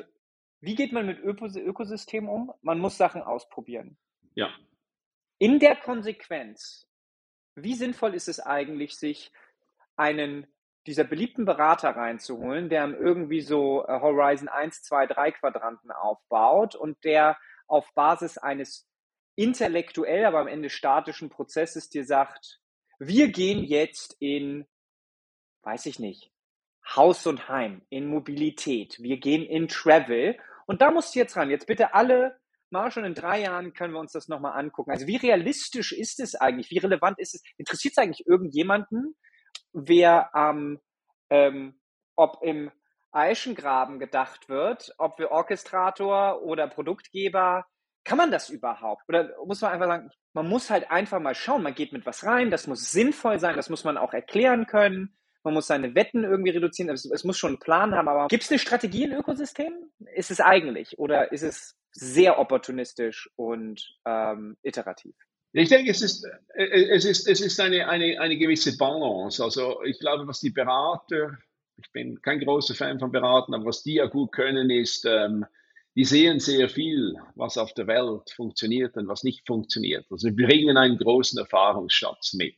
wie 0.60 0.76
geht 0.76 0.92
man 0.92 1.06
mit 1.06 1.18
Ökosystemen 1.18 2.30
um? 2.30 2.52
Man 2.62 2.78
muss 2.78 2.96
Sachen 2.96 3.20
ausprobieren. 3.20 3.98
Ja. 4.34 4.48
In 5.38 5.58
der 5.58 5.74
Konsequenz, 5.74 6.88
wie 7.56 7.74
sinnvoll 7.74 8.14
ist 8.14 8.28
es 8.28 8.38
eigentlich, 8.38 8.96
sich 8.96 9.32
einen 9.96 10.46
dieser 10.86 11.04
beliebten 11.04 11.44
Berater 11.44 11.90
reinzuholen, 11.90 12.68
der 12.68 12.88
irgendwie 12.88 13.40
so 13.40 13.86
äh, 13.86 14.00
Horizon 14.00 14.48
1, 14.48 14.82
2, 14.82 15.06
3 15.06 15.32
Quadranten 15.32 15.90
aufbaut 15.90 16.74
und 16.74 17.02
der 17.04 17.38
auf 17.66 17.92
Basis 17.94 18.38
eines 18.38 18.88
intellektuell, 19.36 20.24
aber 20.24 20.40
am 20.40 20.48
Ende 20.48 20.70
statischen 20.70 21.30
Prozesses 21.30 21.88
dir 21.88 22.04
sagt, 22.04 22.60
wir 22.98 23.28
gehen 23.28 23.64
jetzt 23.64 24.16
in, 24.20 24.66
weiß 25.62 25.86
ich 25.86 25.98
nicht, 25.98 26.30
Haus 26.84 27.26
und 27.26 27.48
Heim, 27.48 27.82
in 27.88 28.06
Mobilität, 28.06 28.98
wir 29.00 29.18
gehen 29.18 29.44
in 29.44 29.68
Travel 29.68 30.36
und 30.66 30.82
da 30.82 30.90
musst 30.90 31.14
du 31.14 31.20
jetzt 31.20 31.36
ran. 31.36 31.50
Jetzt 31.50 31.66
bitte 31.66 31.94
alle, 31.94 32.36
mal 32.70 32.90
schon 32.90 33.04
in 33.04 33.14
drei 33.14 33.40
Jahren 33.40 33.72
können 33.72 33.94
wir 33.94 34.00
uns 34.00 34.12
das 34.12 34.28
nochmal 34.28 34.58
angucken. 34.58 34.90
Also 34.90 35.06
wie 35.06 35.16
realistisch 35.16 35.92
ist 35.92 36.20
es 36.20 36.34
eigentlich? 36.34 36.70
Wie 36.70 36.78
relevant 36.78 37.18
ist 37.18 37.34
es? 37.34 37.42
Interessiert 37.56 37.92
es 37.92 37.98
eigentlich 37.98 38.26
irgendjemanden, 38.26 39.16
wer 39.72 40.34
am, 40.34 40.80
ähm, 41.30 41.74
ob 42.16 42.42
im 42.42 42.70
Eischengraben 43.12 43.98
gedacht 43.98 44.48
wird, 44.48 44.94
ob 44.98 45.18
wir 45.18 45.30
Orchestrator 45.30 46.42
oder 46.42 46.66
Produktgeber, 46.66 47.66
kann 48.04 48.18
man 48.18 48.30
das 48.30 48.50
überhaupt? 48.50 49.02
Oder 49.08 49.30
muss 49.44 49.60
man 49.60 49.72
einfach 49.72 49.86
sagen, 49.86 50.10
man 50.32 50.48
muss 50.48 50.70
halt 50.70 50.90
einfach 50.90 51.20
mal 51.20 51.34
schauen, 51.34 51.62
man 51.62 51.74
geht 51.74 51.92
mit 51.92 52.06
was 52.06 52.24
rein, 52.24 52.50
das 52.50 52.66
muss 52.66 52.90
sinnvoll 52.90 53.38
sein, 53.38 53.54
das 53.54 53.70
muss 53.70 53.84
man 53.84 53.98
auch 53.98 54.14
erklären 54.14 54.66
können, 54.66 55.16
man 55.44 55.54
muss 55.54 55.66
seine 55.66 55.94
Wetten 55.94 56.24
irgendwie 56.24 56.50
reduzieren, 56.50 56.90
es, 56.90 57.04
es 57.04 57.24
muss 57.24 57.38
schon 57.38 57.50
einen 57.50 57.58
Plan 57.58 57.94
haben, 57.94 58.08
aber 58.08 58.28
gibt 58.28 58.44
es 58.44 58.50
eine 58.50 58.58
Strategie 58.58 59.04
im 59.04 59.12
Ökosystem? 59.12 59.72
Ist 60.14 60.30
es 60.30 60.40
eigentlich 60.40 60.98
oder 60.98 61.32
ist 61.32 61.42
es 61.42 61.76
sehr 61.90 62.38
opportunistisch 62.38 63.30
und 63.36 63.98
ähm, 64.06 64.56
iterativ? 64.62 65.14
Ich 65.52 65.68
denke, 65.68 65.90
es 65.90 66.00
ist, 66.00 66.24
äh, 66.54 66.64
es 66.64 67.04
ist, 67.04 67.28
es 67.28 67.40
ist 67.40 67.60
eine, 67.60 67.88
eine, 67.88 68.18
eine 68.20 68.36
gewisse 68.38 68.76
Balance. 68.76 69.42
Also 69.42 69.82
ich 69.84 69.98
glaube, 69.98 70.26
was 70.26 70.40
die 70.40 70.50
Berater, 70.50 71.38
ich 71.76 71.90
bin 71.92 72.20
kein 72.22 72.40
großer 72.40 72.74
Fan 72.74 72.98
von 72.98 73.12
Beratern, 73.12 73.54
aber 73.54 73.66
was 73.66 73.82
die 73.82 73.94
ja 73.94 74.06
gut 74.06 74.32
können, 74.32 74.70
ist, 74.70 75.04
ähm, 75.04 75.44
die 75.94 76.04
sehen 76.04 76.40
sehr 76.40 76.70
viel, 76.70 77.16
was 77.34 77.58
auf 77.58 77.74
der 77.74 77.86
Welt 77.86 78.30
funktioniert 78.34 78.96
und 78.96 79.08
was 79.08 79.24
nicht 79.24 79.46
funktioniert. 79.46 80.06
Also 80.10 80.28
sie 80.28 80.34
bringen 80.34 80.78
einen 80.78 80.96
großen 80.96 81.38
Erfahrungsschatz 81.38 82.32
mit. 82.32 82.56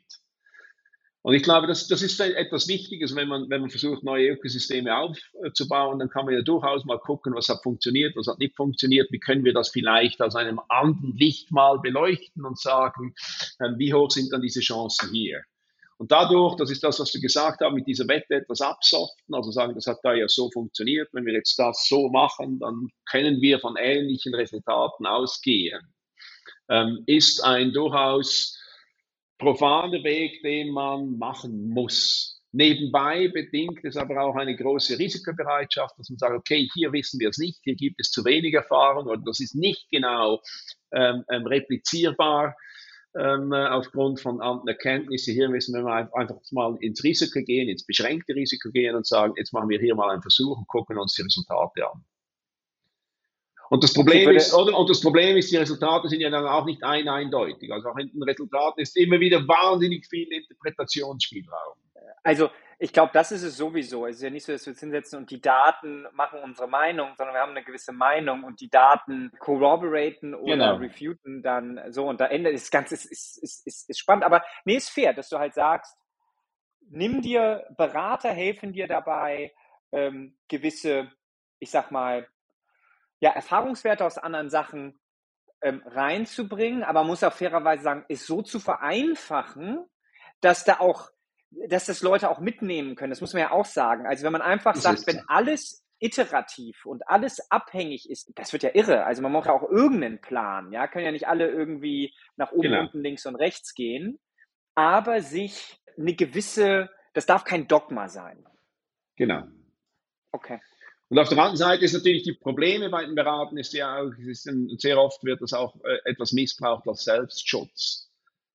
Und 1.24 1.32
ich 1.32 1.42
glaube, 1.42 1.66
das, 1.66 1.88
das 1.88 2.02
ist 2.02 2.20
etwas 2.20 2.68
Wichtiges, 2.68 3.16
wenn 3.16 3.28
man, 3.28 3.48
wenn 3.48 3.62
man 3.62 3.70
versucht, 3.70 4.04
neue 4.04 4.28
Ökosysteme 4.28 4.94
aufzubauen, 4.94 5.98
dann 5.98 6.10
kann 6.10 6.26
man 6.26 6.34
ja 6.34 6.42
durchaus 6.42 6.84
mal 6.84 6.98
gucken, 6.98 7.34
was 7.34 7.48
hat 7.48 7.62
funktioniert, 7.62 8.14
was 8.14 8.26
hat 8.26 8.38
nicht 8.38 8.54
funktioniert, 8.54 9.10
wie 9.10 9.18
können 9.18 9.42
wir 9.42 9.54
das 9.54 9.70
vielleicht 9.70 10.20
aus 10.20 10.36
einem 10.36 10.60
anderen 10.68 11.16
Licht 11.16 11.50
mal 11.50 11.78
beleuchten 11.78 12.44
und 12.44 12.60
sagen, 12.60 13.14
ähm, 13.64 13.76
wie 13.78 13.94
hoch 13.94 14.10
sind 14.10 14.34
dann 14.34 14.42
diese 14.42 14.60
Chancen 14.60 15.12
hier. 15.12 15.40
Und 15.96 16.12
dadurch, 16.12 16.56
das 16.56 16.70
ist 16.70 16.84
das, 16.84 17.00
was 17.00 17.10
du 17.10 17.18
gesagt 17.22 17.62
hast, 17.62 17.72
mit 17.72 17.86
dieser 17.86 18.06
Wette 18.06 18.34
etwas 18.34 18.60
absoften, 18.60 19.34
also 19.34 19.50
sagen, 19.50 19.74
das 19.74 19.86
hat 19.86 20.00
da 20.02 20.12
ja 20.12 20.28
so 20.28 20.50
funktioniert, 20.50 21.08
wenn 21.12 21.24
wir 21.24 21.32
jetzt 21.32 21.58
das 21.58 21.86
so 21.88 22.10
machen, 22.10 22.58
dann 22.58 22.88
können 23.10 23.40
wir 23.40 23.60
von 23.60 23.76
ähnlichen 23.78 24.34
Resultaten 24.34 25.06
ausgehen, 25.06 25.80
ähm, 26.68 27.02
ist 27.06 27.42
ein 27.42 27.72
durchaus 27.72 28.58
profaner 29.38 30.02
Weg, 30.04 30.42
den 30.42 30.70
man 30.70 31.18
machen 31.18 31.68
muss. 31.68 32.42
Nebenbei 32.52 33.28
bedingt 33.28 33.84
es 33.84 33.96
aber 33.96 34.22
auch 34.22 34.36
eine 34.36 34.54
große 34.54 34.96
Risikobereitschaft, 34.96 35.98
dass 35.98 36.08
man 36.08 36.18
sagt, 36.18 36.34
okay, 36.34 36.68
hier 36.72 36.92
wissen 36.92 37.18
wir 37.18 37.30
es 37.30 37.38
nicht, 37.38 37.58
hier 37.64 37.74
gibt 37.74 38.00
es 38.00 38.12
zu 38.12 38.24
wenig 38.24 38.54
Erfahrung 38.54 39.06
oder 39.06 39.20
das 39.26 39.40
ist 39.40 39.56
nicht 39.56 39.90
genau 39.90 40.40
ähm, 40.92 41.24
ähm 41.32 41.46
replizierbar 41.46 42.54
ähm, 43.18 43.52
aufgrund 43.52 44.20
von 44.20 44.40
anderen 44.40 44.68
Erkenntnissen. 44.68 45.34
Hier 45.34 45.48
müssen 45.48 45.74
wir 45.74 46.08
einfach 46.14 46.36
mal 46.52 46.76
ins 46.80 47.02
Risiko 47.02 47.40
gehen, 47.42 47.68
ins 47.68 47.86
beschränkte 47.86 48.34
Risiko 48.34 48.70
gehen 48.70 48.94
und 48.94 49.06
sagen, 49.06 49.34
jetzt 49.36 49.52
machen 49.52 49.68
wir 49.68 49.80
hier 49.80 49.96
mal 49.96 50.10
einen 50.10 50.22
Versuch 50.22 50.56
und 50.56 50.68
gucken 50.68 50.96
uns 50.96 51.14
die 51.14 51.22
Resultate 51.22 51.90
an. 51.90 52.04
Und 53.70 53.82
das 53.82 53.94
Problem 53.94 54.30
ist, 54.30 54.52
oder? 54.54 54.76
Und 54.76 54.90
das 54.90 55.00
Problem 55.00 55.36
ist, 55.36 55.50
die 55.50 55.56
Resultate 55.56 56.08
sind 56.08 56.20
ja 56.20 56.30
dann 56.30 56.46
auch 56.46 56.64
nicht 56.64 56.82
ein 56.84 57.08
eindeutig. 57.08 57.72
Also 57.72 57.88
auch 57.88 57.96
in 57.96 58.10
den 58.12 58.22
Resultaten 58.22 58.80
ist 58.80 58.96
immer 58.96 59.18
wieder 59.20 59.46
wahnsinnig 59.48 60.06
viel 60.06 60.30
Interpretationsspielraum. 60.32 61.74
Also 62.22 62.50
ich 62.78 62.92
glaube, 62.92 63.12
das 63.12 63.32
ist 63.32 63.42
es 63.42 63.56
sowieso. 63.56 64.06
Es 64.06 64.16
ist 64.16 64.22
ja 64.22 64.30
nicht 64.30 64.44
so, 64.44 64.52
dass 64.52 64.66
wir 64.66 64.72
uns 64.72 64.80
hinsetzen 64.80 65.18
und 65.18 65.30
die 65.30 65.40
Daten 65.40 66.06
machen 66.12 66.40
unsere 66.42 66.68
Meinung, 66.68 67.14
sondern 67.16 67.34
wir 67.34 67.40
haben 67.40 67.50
eine 67.50 67.62
gewisse 67.62 67.92
Meinung 67.92 68.44
und 68.44 68.60
die 68.60 68.70
Daten 68.70 69.30
corroboraten 69.38 70.34
oder 70.34 70.52
genau. 70.52 70.76
refuten 70.76 71.42
dann 71.42 71.80
so 71.88 72.08
und 72.08 72.20
da 72.20 72.26
endet 72.26 72.54
das 72.54 72.70
Ganze 72.70 72.94
ist, 72.94 73.06
ist, 73.06 73.42
ist, 73.42 73.66
ist, 73.66 73.90
ist 73.90 73.98
spannend. 73.98 74.24
Aber 74.24 74.42
nee, 74.64 74.76
ist 74.76 74.90
fair, 74.90 75.12
dass 75.12 75.28
du 75.28 75.38
halt 75.38 75.54
sagst, 75.54 75.96
nimm 76.88 77.22
dir 77.22 77.64
Berater, 77.76 78.30
helfen 78.30 78.72
dir 78.72 78.88
dabei, 78.88 79.52
ähm, 79.92 80.36
gewisse, 80.48 81.10
ich 81.58 81.70
sag 81.70 81.90
mal, 81.90 82.26
ja, 83.24 83.30
Erfahrungswerte 83.30 84.04
aus 84.04 84.18
anderen 84.18 84.50
Sachen 84.50 85.00
ähm, 85.62 85.82
reinzubringen, 85.86 86.82
aber 86.82 87.04
muss 87.04 87.24
auch 87.24 87.32
fairerweise 87.32 87.82
sagen, 87.82 88.04
ist 88.08 88.26
so 88.26 88.42
zu 88.42 88.60
vereinfachen, 88.60 89.82
dass 90.42 90.64
da 90.64 90.78
auch, 90.78 91.08
dass 91.70 91.86
das 91.86 92.02
Leute 92.02 92.28
auch 92.28 92.40
mitnehmen 92.40 92.96
können. 92.96 93.08
Das 93.08 93.22
muss 93.22 93.32
man 93.32 93.40
ja 93.40 93.50
auch 93.50 93.64
sagen. 93.64 94.06
Also 94.06 94.24
wenn 94.24 94.32
man 94.32 94.42
einfach 94.42 94.74
das 94.74 94.82
sagt, 94.82 95.06
wenn 95.06 95.22
alles 95.26 95.86
iterativ 96.00 96.84
und 96.84 97.08
alles 97.08 97.50
abhängig 97.50 98.10
ist, 98.10 98.30
das 98.34 98.52
wird 98.52 98.62
ja 98.62 98.74
irre. 98.74 99.04
Also 99.06 99.22
man 99.22 99.32
braucht 99.32 99.46
ja 99.46 99.54
auch 99.54 99.70
irgendeinen 99.70 100.20
Plan. 100.20 100.70
Ja, 100.70 100.86
können 100.86 101.06
ja 101.06 101.12
nicht 101.12 101.26
alle 101.26 101.48
irgendwie 101.48 102.14
nach 102.36 102.52
oben, 102.52 102.60
genau. 102.60 102.80
unten, 102.80 103.00
links 103.00 103.24
und 103.24 103.36
rechts 103.36 103.72
gehen, 103.72 104.20
aber 104.74 105.22
sich 105.22 105.80
eine 105.96 106.14
gewisse, 106.14 106.90
das 107.14 107.24
darf 107.24 107.44
kein 107.44 107.68
Dogma 107.68 108.10
sein. 108.10 108.46
Genau. 109.16 109.44
Okay. 110.30 110.60
Und 111.14 111.20
auf 111.20 111.28
der 111.28 111.38
anderen 111.38 111.56
Seite 111.56 111.84
ist 111.84 111.92
natürlich 111.92 112.24
die 112.24 112.32
Probleme 112.32 112.90
bei 112.90 113.04
den 113.04 113.14
Beratern 113.14 113.56
ist 113.56 113.72
ja 113.72 114.00
auch, 114.00 114.10
ist 114.18 114.48
ein, 114.48 114.68
sehr 114.78 115.00
oft 115.00 115.22
wird 115.22 115.40
das 115.42 115.52
auch 115.52 115.76
äh, 115.84 116.10
etwas 116.10 116.32
missbraucht 116.32 116.88
als 116.88 117.04
Selbstschutz. 117.04 118.10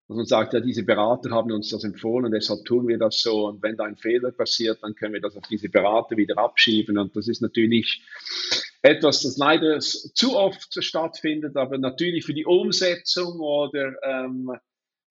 Dass 0.10 0.18
man 0.18 0.26
sagt, 0.26 0.52
ja, 0.54 0.60
diese 0.60 0.84
Berater 0.84 1.30
haben 1.30 1.54
uns 1.54 1.70
das 1.70 1.86
empfohlen 1.86 2.26
und 2.26 2.32
deshalb 2.34 2.66
tun 2.66 2.86
wir 2.90 2.98
das 2.98 3.22
so. 3.22 3.48
Und 3.48 3.64
wenn 3.64 3.78
da 3.78 3.86
ein 3.86 3.96
Fehler 3.96 4.34
passiert, 4.34 4.80
dann 4.84 4.94
können 4.94 5.14
wir 5.14 5.22
das 5.22 5.38
auf 5.38 5.48
diese 5.50 5.70
Berater 5.70 6.18
wieder 6.18 6.38
abschieben. 6.38 6.98
Und 6.98 7.16
das 7.16 7.30
ist 7.30 7.42
natürlich 7.42 8.04
etwas, 8.82 9.22
das 9.22 9.38
leider 9.38 9.80
zu 9.80 10.36
oft 10.36 10.84
stattfindet, 10.84 11.56
aber 11.56 11.78
natürlich 11.78 12.26
für 12.26 12.34
die 12.34 12.46
Umsetzung 12.46 13.40
oder 13.40 13.94
ähm, 14.04 14.52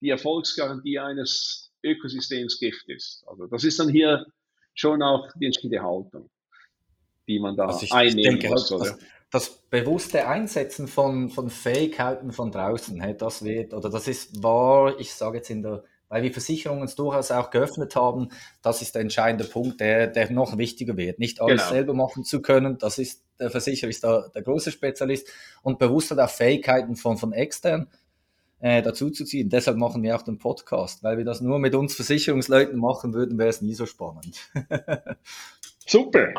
die 0.01 0.09
Erfolgsgarantie 0.09 0.99
eines 0.99 1.71
Ökosystems 1.81 2.59
Gift 2.59 2.87
ist. 2.89 3.23
Also 3.25 3.47
das 3.47 3.63
ist 3.63 3.79
dann 3.79 3.89
hier 3.89 4.27
schon 4.75 5.01
auch 5.01 5.31
die 5.39 5.47
entsprechende 5.47 5.81
Haltung 5.81 6.29
die 7.29 7.39
man 7.39 7.55
da 7.55 7.67
also 7.67 7.83
ich, 7.83 7.93
einnehmen 7.93 8.35
ich 8.35 8.41
denke, 8.41 8.49
muss. 8.49 8.69
Das, 8.69 8.97
das, 9.31 9.49
bewusste 9.69 10.27
Einsetzen 10.27 10.87
von, 10.87 11.29
von 11.29 11.51
Fähigkeiten 11.51 12.31
von 12.31 12.51
draußen, 12.51 12.99
hey, 12.99 13.15
das 13.15 13.43
wird, 13.43 13.73
oder 13.73 13.89
das 13.89 14.07
ist 14.07 14.41
wahr, 14.41 14.99
ich 14.99 15.13
sage 15.13 15.37
jetzt 15.37 15.51
in 15.51 15.61
der, 15.61 15.83
weil 16.09 16.23
wir 16.23 16.31
Versicherungen 16.31 16.85
es 16.85 16.95
durchaus 16.95 17.29
auch 17.29 17.51
geöffnet 17.51 17.95
haben, 17.95 18.29
das 18.63 18.81
ist 18.81 18.95
der 18.95 19.03
entscheidende 19.03 19.45
Punkt, 19.45 19.79
der, 19.79 20.07
der 20.07 20.31
noch 20.31 20.57
wichtiger 20.57 20.97
wird. 20.97 21.19
Nicht 21.19 21.39
alles 21.39 21.61
genau. 21.61 21.69
selber 21.69 21.93
machen 21.93 22.23
zu 22.23 22.41
können, 22.41 22.79
das 22.79 22.97
ist, 22.97 23.23
der 23.39 23.51
Versicherer 23.51 23.91
ist 23.91 24.03
da 24.03 24.27
der 24.33 24.41
große 24.41 24.71
Spezialist 24.71 25.27
und 25.61 25.77
bewusst 25.77 26.19
auch 26.19 26.29
Fähigkeiten 26.29 26.95
von, 26.95 27.17
von 27.17 27.31
extern 27.31 27.87
äh, 28.59 28.81
dazu 28.81 29.11
zu 29.11 29.23
ziehen. 29.23 29.49
Deshalb 29.49 29.77
machen 29.77 30.01
wir 30.01 30.15
auch 30.15 30.23
den 30.23 30.39
Podcast, 30.39 31.03
weil 31.03 31.19
wir 31.19 31.25
das 31.25 31.41
nur 31.41 31.59
mit 31.59 31.75
uns 31.75 31.93
Versicherungsleuten 31.93 32.79
machen 32.79 33.13
würden, 33.13 33.37
wäre 33.37 33.49
es 33.49 33.61
nie 33.61 33.75
so 33.75 33.85
spannend. 33.85 34.49
Super. 35.85 36.33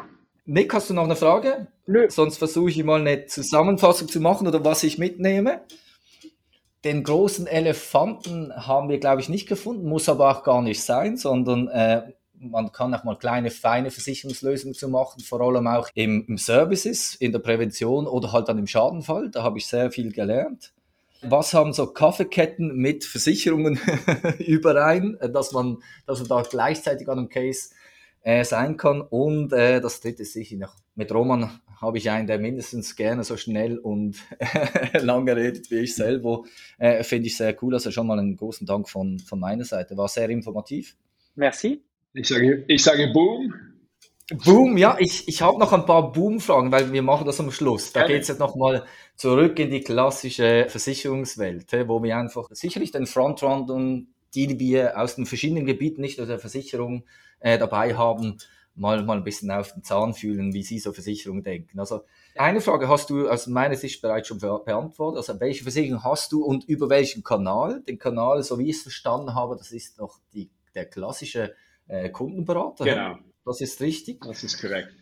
Nick, 0.47 0.73
hast 0.75 0.91
du 0.91 0.95
noch 0.95 1.05
eine 1.05 1.17
Frage? 1.17 1.69
Nö. 1.87 2.09
Sonst 2.09 2.39
versuche 2.39 2.71
ich 2.71 2.83
mal 2.85 3.01
eine 3.01 3.27
Zusammenfassung 3.27 4.09
zu 4.09 4.21
machen 4.21 4.47
oder 4.47 4.65
was 4.65 4.83
ich 4.83 4.99
mitnehme. 4.99 5.61
Den 6.85 7.05
großen 7.05 7.47
Elefanten 7.47 8.55
haben 8.55 8.89
wir, 8.89 8.99
glaube 8.99 9.21
ich, 9.21 9.29
nicht 9.29 9.49
gefunden, 9.49 9.87
muss 9.87 10.09
aber 10.09 10.31
auch 10.31 10.43
gar 10.43 10.63
nicht 10.63 10.83
sein, 10.83 11.19
sondern 11.19 11.69
äh, 11.69 12.13
man 12.41 12.73
kann 12.73 12.95
auch 12.95 13.05
mal 13.05 13.19
kleine, 13.19 13.51
feine 13.51 13.91
Versicherungslösungen 13.91 14.75
zu 14.75 14.89
machen, 14.89 15.21
vor 15.21 15.43
allem 15.43 15.67
auch 15.67 15.89
im, 15.95 16.25
im 16.27 16.39
Services, 16.39 17.15
in 17.15 17.33
der 17.33 17.39
Prävention 17.41 18.07
oder 18.07 18.33
halt 18.33 18.49
dann 18.49 18.59
im 18.59 18.67
Schadenfall. 18.67 19.31
Da 19.31 19.43
habe 19.43 19.59
ich 19.59 19.67
sehr 19.67 19.91
viel 19.91 20.11
gelernt. 20.11 20.73
Was 21.23 21.53
haben 21.53 21.75
so 21.75 21.87
Kaffeeketten 21.87 22.75
mit 22.77 23.05
Versicherungen 23.05 23.79
überein, 24.39 25.19
dass 25.21 25.53
man, 25.53 25.83
dass 26.07 26.21
man 26.21 26.29
da 26.29 26.43
gleichzeitig 26.49 27.09
an 27.09 27.19
einem 27.19 27.29
Case 27.29 27.71
äh, 28.23 28.45
sein 28.45 28.77
kann. 28.77 29.01
Und 29.01 29.53
äh, 29.53 29.81
das 29.81 30.01
dritte 30.01 30.23
ist 30.23 30.33
sicher 30.33 30.57
noch. 30.57 30.77
Mit 30.95 31.13
Roman 31.13 31.61
habe 31.81 31.99
ich 31.99 32.11
einen, 32.11 32.27
der 32.27 32.39
mindestens 32.39 32.95
gerne 32.95 33.25
so 33.25 33.37
schnell 33.37 33.79
und 33.79 34.17
lange 35.01 35.35
redet 35.35 35.71
wie 35.71 35.81
ich 35.81 35.95
selber. 35.95 36.45
Äh, 36.79 37.03
Finde 37.05 37.29
ich 37.29 37.37
sehr 37.37 37.57
cool. 37.63 37.75
Also 37.75 37.91
schon 37.91 38.07
mal 38.07 38.19
einen 38.19 38.37
großen 38.37 38.67
Dank 38.67 38.89
von, 38.89 39.19
von 39.19 39.41
meiner 39.41 39.65
Seite. 39.65 39.97
War 39.97 40.09
sehr 40.09 40.29
informativ. 40.29 40.97
Merci. 41.35 41.83
Ich 42.13 42.29
sage, 42.29 42.65
ich 42.67 42.83
sage 42.83 43.11
Boom. 43.13 43.55
Boom, 44.45 44.77
ja, 44.77 44.97
ich, 45.01 45.27
ich 45.27 45.43
habe 45.43 45.59
noch 45.59 45.73
ein 45.73 45.87
paar 45.87 46.13
Boom-Fragen, 46.13 46.71
weil 46.71 46.93
wir 46.93 47.03
machen 47.03 47.27
das 47.27 47.41
am 47.41 47.51
Schluss. 47.51 47.93
Da 47.93 48.07
geht 48.07 48.23
es 48.23 48.29
jetzt 48.29 48.39
nochmal 48.39 48.85
zurück 49.17 49.59
in 49.59 49.71
die 49.71 49.81
klassische 49.81 50.67
Versicherungswelt, 50.69 51.73
wo 51.89 52.01
wir 52.01 52.17
einfach 52.17 52.49
sicherlich 52.53 52.93
den 52.93 53.07
Frontrunner 53.07 54.05
die 54.35 54.59
wir 54.61 54.99
aus 55.01 55.17
den 55.17 55.27
verschiedenen 55.27 55.67
Gebieten, 55.67 56.01
nicht 56.01 56.19
nur 56.19 56.27
der 56.27 56.39
Versicherung, 56.39 57.05
äh, 57.41 57.59
dabei 57.59 57.97
haben, 57.97 58.39
mal, 58.75 59.03
mal 59.03 59.19
ein 59.19 59.25
bisschen 59.25 59.51
auf 59.51 59.73
den 59.73 59.83
Zahn 59.83 60.15
fühlen, 60.15 60.55
wie 60.55 60.63
Sie 60.63 60.79
so 60.79 60.93
Versicherungen 60.93 61.43
denken. 61.43 61.79
Also 61.79 62.03
eine 62.37 62.61
Frage 62.61 62.89
hast 62.89 63.11
du 63.11 63.29
aus 63.29 63.47
meiner 63.47 63.77
Sicht 63.77 64.01
bereits 64.01 64.29
schon 64.29 64.39
beantwortet. 64.39 65.19
Also 65.19 65.41
welche 65.41 65.63
Versicherung 65.63 66.05
hast 66.05 66.33
du 66.33 66.45
und 66.45 66.65
über 66.65 66.89
welchen 66.89 67.23
Kanal? 67.23 67.83
Den 67.83 67.99
Kanal, 67.99 68.43
so 68.43 68.59
wie 68.59 68.71
ich 68.71 68.77
es 68.77 68.83
verstanden 68.83 69.35
habe, 69.35 69.57
das 69.57 69.73
ist 69.73 69.99
doch 69.99 70.19
die, 70.33 70.51
der 70.75 70.87
klassische 70.87 71.55
äh, 71.89 72.09
Kundenberater. 72.11 72.85
Genau. 72.85 73.17
Das 73.45 73.61
ist 73.61 73.81
richtig. 73.81 74.21
Das 74.23 74.45
ist 74.45 74.61
korrekt. 74.61 74.95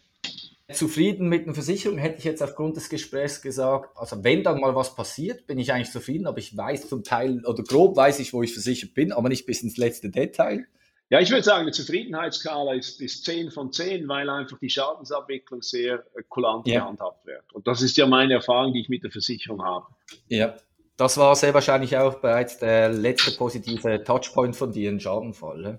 Zufrieden 0.70 1.28
mit 1.28 1.45
einer 1.45 1.55
Versicherung 1.55 1.97
hätte 1.97 2.18
ich 2.18 2.24
jetzt 2.24 2.43
aufgrund 2.43 2.76
des 2.76 2.91
Gesprächs 2.91 3.41
gesagt, 3.41 3.97
also 3.97 4.22
wenn 4.22 4.43
dann 4.43 4.61
mal 4.61 4.74
was 4.74 4.95
passiert, 4.95 5.47
bin 5.47 5.59
ich 5.59 5.72
eigentlich 5.72 5.91
zufrieden, 5.91 6.26
aber 6.26 6.39
ich 6.39 6.55
weiß 6.55 6.89
zum 6.89 7.05
Teil 7.05 7.43
oder 7.47 7.62
grob 7.62 7.97
weiß 7.97 8.18
ich, 8.18 8.34
wo 8.34 8.43
ich 8.43 8.53
versichert 8.53 8.93
bin, 8.93 9.12
aber 9.12 9.30
nicht 9.30 9.47
bis 9.47 9.62
ins 9.62 9.78
letzte 9.78 10.11
Detail. 10.11 10.66
Ja, 11.11 11.21
ich 11.21 11.31
würde 11.31 11.43
sagen, 11.43 11.67
die 11.67 11.73
Zufriedenheitsskala 11.73 12.75
ist, 12.75 13.01
ist 13.01 13.25
10 13.25 13.51
von 13.51 13.73
10, 13.73 14.09
weil 14.09 14.29
einfach 14.29 14.59
die 14.59 14.69
Schadensabwicklung 14.69 15.63
sehr 15.63 16.05
äh, 16.15 16.23
kulant 16.29 16.67
ja. 16.67 16.81
gehandhabt 16.81 17.27
wird. 17.27 17.51
Und 17.55 17.67
das 17.67 17.81
ist 17.81 17.97
ja 17.97 18.07
meine 18.07 18.35
Erfahrung, 18.35 18.75
die 18.75 18.81
ich 18.81 18.91
mit 18.91 19.05
der 19.05 19.11
Versicherung 19.11 19.65
habe. 19.65 19.87
Ja, 20.29 20.57
das 20.99 21.17
war 21.17 21.35
sehr 21.35 21.55
wahrscheinlich 21.55 21.97
auch 21.97 22.17
bereits 22.17 22.59
der 22.59 22.91
letzte 22.91 23.31
positive 23.31 24.05
Touchpoint 24.05 24.55
von 24.55 24.73
dir, 24.73 24.91
ein 24.91 25.01
Schadenfall. 25.01 25.79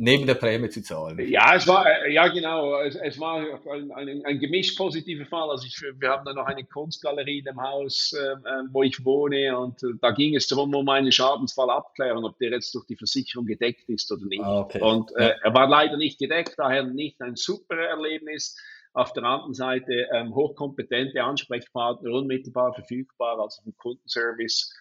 Ne? 0.00 0.10
neben 0.10 0.26
der 0.26 0.34
Prämie 0.34 0.70
zu 0.70 0.82
zahlen. 0.82 1.18
Ja, 1.28 1.54
es 1.54 1.68
war, 1.68 1.86
äh, 1.86 2.12
ja 2.12 2.28
genau, 2.28 2.80
es, 2.80 2.96
es 2.96 3.20
war 3.20 3.36
ein, 3.36 3.92
ein, 3.92 4.24
ein 4.24 4.38
gemischt 4.38 4.76
positiver 4.78 5.26
Fall. 5.26 5.50
Also 5.50 5.66
ich, 5.66 5.78
wir 5.98 6.08
haben 6.08 6.24
da 6.24 6.32
noch 6.32 6.46
eine 6.46 6.64
Kunstgalerie 6.64 7.40
in 7.40 7.44
dem 7.44 7.60
Haus, 7.60 8.12
äh, 8.12 8.36
wo 8.72 8.82
ich 8.82 9.04
wohne 9.04 9.56
und 9.58 9.82
äh, 9.82 9.88
da 10.00 10.10
ging 10.12 10.34
es 10.34 10.48
darum, 10.48 10.74
um 10.74 10.88
eine 10.88 11.12
Schadensfallabklärung, 11.12 12.24
ob 12.24 12.38
der 12.38 12.50
jetzt 12.50 12.74
durch 12.74 12.86
die 12.86 12.96
Versicherung 12.96 13.44
gedeckt 13.46 13.88
ist 13.88 14.10
oder 14.10 14.24
nicht. 14.24 14.42
Ah, 14.42 14.60
okay. 14.60 14.80
Und 14.80 15.14
äh, 15.16 15.34
er 15.42 15.54
war 15.54 15.68
leider 15.68 15.96
nicht 15.96 16.18
gedeckt, 16.18 16.54
daher 16.56 16.82
nicht 16.84 17.20
ein 17.20 17.36
super 17.36 17.76
Erlebnis. 17.76 18.56
Auf 18.92 19.12
der 19.12 19.22
anderen 19.22 19.54
Seite 19.54 20.08
ähm, 20.12 20.34
hochkompetente 20.34 21.22
Ansprechpartner, 21.22 22.10
unmittelbar 22.10 22.74
verfügbar, 22.74 23.38
also 23.38 23.62
vom 23.62 23.76
Kundenservice 23.76 24.74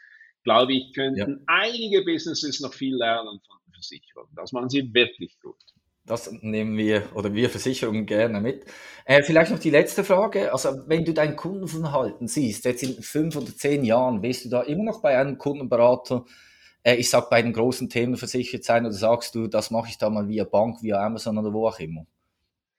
glaube 0.43 0.74
ich, 0.74 0.93
könnten 0.93 1.20
ja. 1.20 1.28
einige 1.47 2.03
Businesses 2.03 2.59
noch 2.59 2.74
viel 2.74 2.95
lernen 2.95 3.39
von 3.45 3.59
Versicherung. 3.80 4.27
Das 4.36 4.51
machen 4.51 4.69
sie 4.69 4.93
wirklich 4.93 5.39
gut. 5.39 5.55
Das 6.05 6.32
nehmen 6.41 6.75
wir 6.75 7.03
oder 7.13 7.34
wir 7.36 7.49
Versicherungen 7.49 8.05
gerne 8.05 8.41
mit. 8.41 8.65
Äh, 9.05 9.21
vielleicht 9.21 9.51
noch 9.51 9.59
die 9.59 9.69
letzte 9.69 10.03
Frage. 10.03 10.51
Also, 10.51 10.69
wenn 10.88 11.05
du 11.05 11.13
dein 11.13 11.36
Kundenverhalten 11.36 12.27
siehst, 12.27 12.65
jetzt 12.65 12.82
in 12.82 13.01
fünf 13.03 13.36
oder 13.36 13.55
zehn 13.55 13.84
Jahren, 13.84 14.23
willst 14.23 14.45
du 14.45 14.49
da 14.49 14.61
immer 14.63 14.86
noch 14.86 15.01
bei 15.01 15.17
einem 15.17 15.38
Kundenberater, 15.38 16.25
äh, 16.84 16.95
ich 16.95 17.09
sag 17.09 17.30
bei 17.30 17.41
den 17.41 17.53
großen 17.53 17.89
Themen 17.89 18.17
versichert 18.17 18.63
sein 18.63 18.86
oder 18.86 18.93
sagst 18.93 19.36
du, 19.36 19.47
das 19.47 19.69
mache 19.69 19.89
ich 19.89 19.99
da 19.99 20.09
mal 20.09 20.27
via 20.27 20.45
Bank, 20.45 20.82
via 20.82 21.05
Amazon 21.05 21.38
oder 21.38 21.53
wo 21.53 21.67
auch 21.67 21.80
immer? 21.80 22.07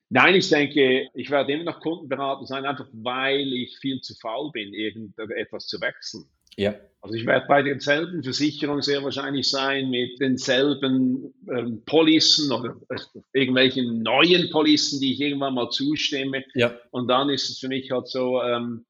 Nein, 0.09 0.35
ich 0.35 0.49
denke, 0.49 1.09
ich 1.15 1.31
werde 1.31 1.53
immer 1.53 1.65
noch 1.65 1.81
Kundenberater 1.81 2.45
sein, 2.45 2.67
einfach 2.67 2.89
weil 2.93 3.53
ich 3.53 3.79
viel 3.79 4.01
zu 4.01 4.17
faul 4.17 4.51
bin, 4.51 4.75
irgendetwas 4.75 5.69
zu 5.69 5.81
wechseln. 5.81 6.25
Ja. 6.57 6.75
Also 7.03 7.15
ich 7.15 7.25
werde 7.25 7.47
bei 7.49 7.63
denselben 7.63 8.23
Versicherungen 8.23 8.83
sehr 8.83 9.03
wahrscheinlich 9.03 9.49
sein 9.49 9.89
mit 9.89 10.21
denselben 10.21 11.33
ähm, 11.49 11.83
Policen 11.87 12.53
oder 12.53 12.77
äh, 12.91 12.99
irgendwelchen 13.33 14.03
neuen 14.03 14.51
Policen, 14.51 15.01
die 15.01 15.15
ich 15.15 15.21
irgendwann 15.21 15.55
mal 15.55 15.71
zustimme. 15.71 16.45
Ja. 16.55 16.79
Und 16.91 17.09
dann 17.09 17.31
ist 17.31 17.49
es 17.49 17.59
für 17.59 17.69
mich 17.69 17.91
halt 17.91 18.09
so, 18.09 18.43
ähm, 18.43 18.85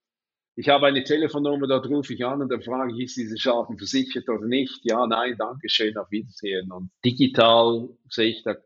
ich 0.57 0.69
habe 0.69 0.87
eine 0.87 1.05
Telefonnummer, 1.05 1.69
dort 1.69 1.89
rufe 1.89 2.13
ich 2.13 2.25
an 2.25 2.43
und 2.43 2.49
dann 2.49 2.63
frage 2.63 2.93
ich, 2.93 3.05
ist 3.05 3.17
diese 3.17 3.39
Schaden 3.39 3.79
versichert 3.79 4.29
oder 4.29 4.47
nicht? 4.47 4.81
Ja, 4.83 5.07
nein, 5.07 5.37
danke 5.39 5.69
schön, 5.69 5.97
auf 5.97 6.11
Wiedersehen. 6.11 6.73
Und 6.73 6.91
digital 7.05 7.89
sehe 8.09 8.31
ich 8.31 8.43
da 8.43 8.57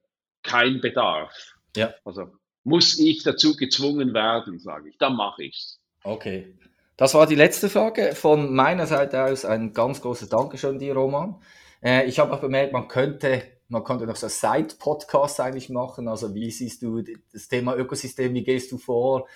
keinen 0.42 0.80
Bedarf. 0.80 1.54
Ja. 1.76 1.92
Also 2.04 2.30
muss 2.64 2.98
ich 2.98 3.22
dazu 3.22 3.56
gezwungen 3.56 4.14
werden, 4.14 4.58
sage 4.58 4.88
ich. 4.88 4.96
Dann 4.96 5.16
mache 5.16 5.44
ich 5.44 5.54
es. 5.54 5.80
Okay. 6.02 6.56
Das 6.96 7.14
war 7.14 7.26
die 7.26 7.34
letzte 7.34 7.68
Frage. 7.68 8.14
Von 8.14 8.54
meiner 8.54 8.86
Seite 8.86 9.24
aus 9.24 9.44
ein 9.44 9.72
ganz 9.72 10.00
großes 10.00 10.28
Dankeschön 10.28 10.78
dir, 10.78 10.94
Roman. 10.94 11.40
Äh, 11.82 12.06
ich 12.06 12.20
habe 12.20 12.32
auch 12.32 12.40
bemerkt, 12.40 12.72
man 12.72 12.86
könnte, 12.86 13.42
man 13.68 13.82
könnte 13.82 14.06
noch 14.06 14.16
so 14.16 14.28
Side-Podcast 14.28 15.40
eigentlich 15.40 15.70
machen. 15.70 16.06
Also 16.06 16.34
wie 16.34 16.50
siehst 16.50 16.82
du 16.82 17.02
das 17.32 17.48
Thema 17.48 17.76
Ökosystem, 17.76 18.32
wie 18.34 18.44
gehst 18.44 18.70
du 18.70 18.78
vor? 18.78 19.26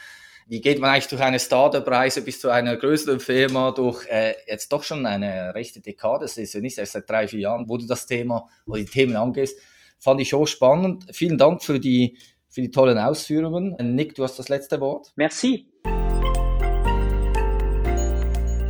Wie 0.47 0.61
geht 0.61 0.79
man 0.79 0.91
eigentlich 0.91 1.09
durch 1.09 1.21
eine 1.21 1.41
Startup-Reise 1.41 2.23
bis 2.23 2.41
zu 2.41 2.49
einer 2.49 2.77
größeren 2.77 3.21
Firma 3.21 3.73
durch 3.73 4.07
äh, 4.07 4.35
jetzt 4.47 4.73
doch 4.73 4.85
schon 4.85 5.05
eine 5.05 5.55
rechte 5.55 5.81
Dekade, 5.81 6.25
das 6.25 6.39
ist 6.39 6.55
ja 6.55 6.61
nicht 6.61 6.79
erst 6.79 6.93
seit 6.93 7.11
drei, 7.11 7.29
vier 7.29 7.41
Jahren, 7.41 7.69
wo 7.69 7.77
du 7.77 7.87
das 7.87 8.07
Thema 8.07 8.49
oder 8.67 8.79
die 8.79 8.87
Themen 8.87 9.17
angehst. 9.17 9.59
Fand 9.99 10.21
ich 10.21 10.33
hochspannend. 10.33 11.07
Vielen 11.13 11.37
Dank 11.37 11.63
für 11.63 11.81
die, 11.81 12.17
für 12.49 12.63
die 12.63 12.71
tollen 12.71 12.99
Ausführungen. 12.99 13.77
Nick, 13.95 14.15
du 14.15 14.23
hast 14.23 14.39
das 14.39 14.49
letzte 14.49 14.81
Wort. 14.81 15.13
Merci. 15.17 15.67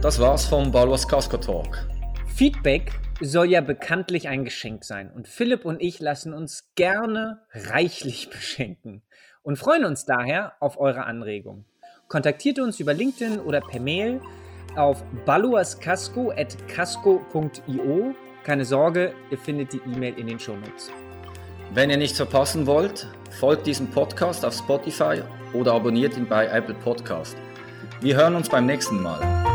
Das 0.00 0.20
war's 0.20 0.46
vom 0.46 0.70
Balwas 0.70 1.08
Casco 1.08 1.38
Talk. 1.38 1.84
Feedback 2.28 2.92
soll 3.20 3.50
ja 3.50 3.60
bekanntlich 3.60 4.28
ein 4.28 4.44
Geschenk 4.44 4.84
sein 4.84 5.10
und 5.10 5.26
Philipp 5.26 5.64
und 5.64 5.82
ich 5.82 5.98
lassen 5.98 6.32
uns 6.32 6.70
gerne 6.76 7.40
reichlich 7.52 8.30
beschenken 8.30 9.02
und 9.42 9.58
freuen 9.58 9.84
uns 9.84 10.04
daher 10.04 10.52
auf 10.60 10.78
eure 10.78 11.04
Anregung. 11.04 11.64
Kontaktiert 12.06 12.60
uns 12.60 12.78
über 12.78 12.94
LinkedIn 12.94 13.40
oder 13.40 13.60
per 13.60 13.80
Mail 13.80 14.20
auf 14.76 15.02
baluascasco.casco.io. 15.26 18.14
Keine 18.44 18.64
Sorge, 18.64 19.14
ihr 19.32 19.38
findet 19.38 19.72
die 19.72 19.80
E-Mail 19.84 20.16
in 20.16 20.28
den 20.28 20.38
Shownotes. 20.38 20.92
Wenn 21.74 21.90
ihr 21.90 21.96
nichts 21.96 22.18
verpassen 22.18 22.68
wollt, 22.68 23.08
folgt 23.40 23.66
diesem 23.66 23.90
Podcast 23.90 24.44
auf 24.44 24.54
Spotify 24.54 25.22
oder 25.52 25.72
abonniert 25.72 26.16
ihn 26.16 26.28
bei 26.28 26.46
Apple 26.46 26.76
Podcast. 26.76 27.36
Wir 28.00 28.14
hören 28.14 28.36
uns 28.36 28.48
beim 28.48 28.64
nächsten 28.64 29.02
Mal. 29.02 29.47